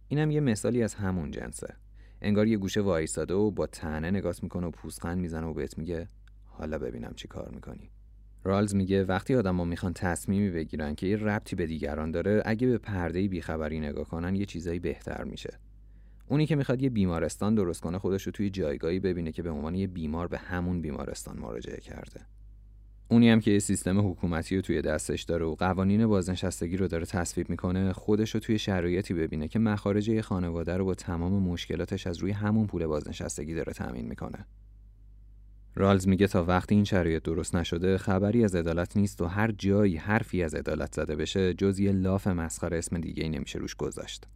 اینم 0.08 0.32
یه 0.32 0.39
مثالی 0.39 0.84
از 0.84 0.93
همون 0.93 1.32
جنسه. 1.32 1.76
انگار 2.22 2.48
یه 2.48 2.58
گوشه 2.58 2.82
وایستاده 2.82 3.34
و 3.34 3.52
با 3.52 3.68
تنه 3.68 4.12
نگاس 4.12 4.43
می‌کنه 4.43 4.68
و 4.68 4.72
پوزخند 4.72 5.18
می‌زنه 5.18 5.48
و 5.48 5.54
بهت 5.54 5.78
میگه 5.78 6.08
حالا 6.46 6.78
ببینم 6.78 7.14
چی 7.16 7.28
کار 7.28 7.52
می‌کنی. 7.54 7.91
رالز 8.43 8.76
میگه 8.76 9.04
وقتی 9.04 9.36
آدما 9.36 9.66
می‌خوان 9.66 9.93
تصمیمی 9.93 10.50
بگیرن 10.50 10.96
که 10.96 11.08
یه 11.08 11.18
ربطی 11.18 11.56
به 11.56 11.66
دیگران 11.66 12.12
داره 12.12 12.41
اگه 12.46 12.68
به 12.68 12.78
پرده 12.78 13.28
بیخبری 13.28 13.80
نگاه 13.80 14.06
کنن 14.08 14.36
یه 14.36 14.46
چیزایی 14.46 14.80
بهتر 14.80 15.24
میشه. 15.24 15.60
اونی 16.28 16.45
که 16.45 16.55
می‌خواد 16.55 16.82
یه 16.82 16.89
بیمارستان 16.89 17.55
درست 17.55 17.82
کنه 17.82 17.99
خودش 17.99 18.23
رو 18.23 18.32
توی 18.32 18.49
جایگاهی 18.49 18.99
ببینه 18.99 19.32
که 19.32 19.43
به 19.43 19.49
عنوان 19.49 19.76
یه 19.76 19.88
بیمار 19.88 20.28
به 20.28 20.38
همون 20.38 20.82
بیمارستان 20.82 21.39
مراجعه 21.39 21.80
کرده 21.80 22.21
اونی 23.07 23.30
هم 23.30 23.39
که 23.39 23.51
یه 23.51 23.59
سیستم 23.59 24.09
حکومتی 24.09 24.55
رو 24.55 24.61
توی 24.61 24.82
دستش 24.82 25.23
داره 25.23 25.45
و 25.45 25.55
قوانین 25.55 26.07
بازنشستگی 26.07 26.78
رو 26.78 26.88
داره 26.88 27.05
تصویب 27.05 27.49
می‌کنه 27.49 27.93
خودش 27.93 28.32
رو 28.32 28.39
توی 28.39 28.59
شرایطی 28.59 29.13
ببینه 29.13 29.47
که 29.47 29.59
مخارج 29.59 30.09
یه 30.09 30.21
خانواده 30.21 30.78
رو 30.78 30.86
با 30.86 30.93
تمام 30.93 31.43
مشکلاتش 31.43 32.07
از 32.07 32.17
روی 32.17 32.32
همون 32.32 32.67
پول 32.67 32.86
بازنشستگی 32.86 33.53
داره 33.53 33.73
تامین 33.73 34.05
می‌کنه 34.05 34.45
رالز 35.76 36.07
میگه 36.07 36.28
تا 36.28 36.43
وقتی 36.43 36.76
این 36.76 36.84
شرایط 36.84 37.23
درست 37.23 37.55
نشده 37.55 37.97
خبری 37.97 38.43
از 38.43 38.55
عدالت 38.55 38.97
نیست 38.97 39.21
و 39.21 39.26
هر 39.26 39.51
جایی 39.51 39.97
حرفی 39.97 40.43
از 40.43 40.55
عدالت 40.55 40.93
زده 40.95 41.15
بشه 41.15 41.53
جز 41.53 41.80
یه 41.80 41.91
لاف 41.91 42.28
مسخره 42.28 42.78
اسم 42.78 42.99
دیگه 42.99 43.23
ای 43.23 43.30
نمیشه 43.30 43.59
روش 43.59 43.76
گذاشت. 43.76 44.28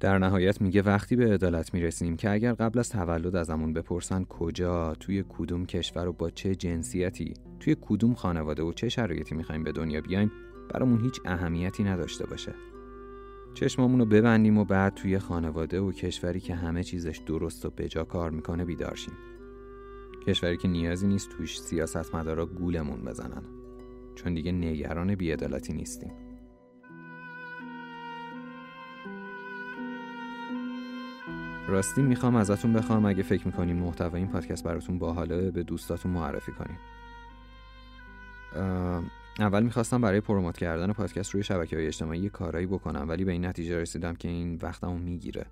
در 0.00 0.18
نهایت 0.18 0.60
میگه 0.60 0.82
وقتی 0.82 1.16
به 1.16 1.34
عدالت 1.34 1.74
می‌رسیم 1.74 2.16
که 2.16 2.30
اگر 2.30 2.52
قبل 2.52 2.78
از 2.78 2.88
تولد 2.88 3.36
ازمون 3.36 3.72
بپرسن 3.72 4.24
کجا 4.24 4.94
توی 4.94 5.24
کدوم 5.28 5.66
کشور 5.66 6.08
و 6.08 6.12
با 6.12 6.30
چه 6.30 6.54
جنسیتی 6.54 7.34
توی 7.60 7.76
کدوم 7.80 8.14
خانواده 8.14 8.62
و 8.62 8.72
چه 8.72 8.88
شرایطی 8.88 9.34
می‌خوایم 9.34 9.64
به 9.64 9.72
دنیا 9.72 10.00
بیایم 10.00 10.32
برامون 10.74 11.00
هیچ 11.00 11.20
اهمیتی 11.24 11.84
نداشته 11.84 12.26
باشه. 12.26 12.54
چشمامون 13.54 14.00
رو 14.00 14.06
ببندیم 14.06 14.58
و 14.58 14.64
بعد 14.64 14.94
توی 14.94 15.18
خانواده 15.18 15.80
و 15.80 15.92
کشوری 15.92 16.40
که 16.40 16.54
همه 16.54 16.84
چیزش 16.84 17.20
درست 17.26 17.66
و 17.66 17.70
بجا 17.70 18.04
کار 18.04 18.30
می‌کنه 18.30 18.64
بیدارشیم 18.64 19.14
کشوری 20.26 20.56
که 20.56 20.68
نیازی 20.68 21.06
نیست 21.06 21.30
توش 21.30 21.60
سیاستمدارا 21.60 22.46
گولمون 22.46 23.04
بزنن. 23.04 23.42
چون 24.14 24.34
دیگه 24.34 24.52
نگران 24.52 25.14
بیعدالتی 25.14 25.72
نیستیم. 25.72 26.29
راستی 31.70 32.02
می‌خوام 32.02 32.36
ازتون 32.36 32.72
بخوام. 32.72 33.06
اگه 33.06 33.22
فکر 33.22 33.46
می‌کنین 33.46 33.76
محتوای 33.76 34.22
این 34.22 34.30
پادکست 34.30 34.64
براتون 34.64 34.98
باحاله 34.98 35.50
به 35.50 35.62
دوستاتون 35.62 36.12
معرفی 36.12 36.52
کنین 36.52 36.76
اول 39.38 39.62
می‌خواستم 39.62 40.00
برای 40.00 40.20
پروموت 40.20 40.56
کردن 40.56 40.92
پادکست 40.92 41.30
روی 41.30 41.42
شبکه 41.42 41.76
های 41.76 41.86
اجتماعی 41.86 42.28
کارایی 42.28 42.66
بکنم 42.66 43.08
ولی 43.08 43.24
به 43.24 43.32
این 43.32 43.46
نتیجه 43.46 43.78
رسیدم 43.78 44.14
که 44.14 44.28
این 44.28 44.58
وقتمو 44.62 44.98
می‌گیره. 44.98 45.46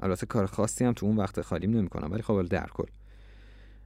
البته 0.00 0.26
کار 0.26 0.46
خاصی 0.46 0.84
هم 0.84 0.92
تو 0.92 1.06
اون 1.06 1.16
وقت 1.16 1.40
خالیم 1.40 1.70
نمی‌کنم 1.70 2.12
ولی 2.12 2.22
خب 2.22 2.42
در 2.42 2.66
کل. 2.66 2.86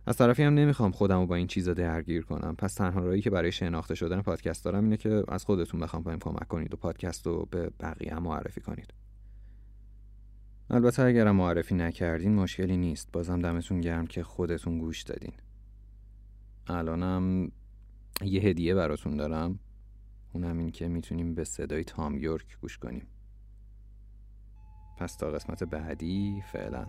از 0.06 0.16
طرفی 0.16 0.42
هم 0.42 0.54
نمی‌خوام 0.54 0.90
خودم 0.90 1.20
رو 1.20 1.26
با 1.26 1.34
این 1.34 1.46
چیزا 1.46 1.74
درگیر 1.74 2.24
کنم. 2.24 2.54
پس 2.58 2.74
تنها 2.74 3.00
راهی 3.00 3.20
که 3.20 3.30
برای 3.30 3.52
شناخته 3.52 3.94
شدن 3.94 4.22
پادکست 4.22 4.64
دارم 4.64 4.84
اینه 4.84 4.96
که 4.96 5.24
از 5.28 5.44
خودتون 5.44 5.80
بخوام 5.80 6.02
بهم 6.02 6.18
کمک 6.18 6.48
کنید 6.48 6.74
و 6.74 6.76
پادکست 6.76 7.26
رو 7.26 7.48
به 7.50 7.70
بقیه 7.80 8.18
معرفی 8.18 8.60
کنید. 8.60 8.92
البته 10.74 11.02
اگر 11.02 11.30
معرفی 11.30 11.74
نکردین 11.74 12.34
مشکلی 12.34 12.76
نیست. 12.76 13.12
بازم 13.12 13.38
دمتون 13.40 13.80
گرم 13.80 14.06
که 14.06 14.22
خودتون 14.22 14.78
گوش 14.78 15.02
دادین. 15.02 15.32
الانم 16.66 17.52
یه 18.22 18.40
هدیه 18.42 18.74
براتون 18.74 19.16
دارم. 19.16 19.58
اونم 20.32 20.58
این 20.58 20.70
که 20.70 20.88
می‌تونیم 20.88 21.34
به 21.34 21.44
صدای 21.44 21.84
تام 21.84 22.18
یورک 22.18 22.58
گوش 22.60 22.78
کنیم. 22.78 23.06
پس 24.98 25.16
تا 25.16 25.30
قسمت 25.30 25.64
بعدی 25.64 26.42
فعلا. 26.52 26.86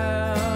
have. 0.00 0.49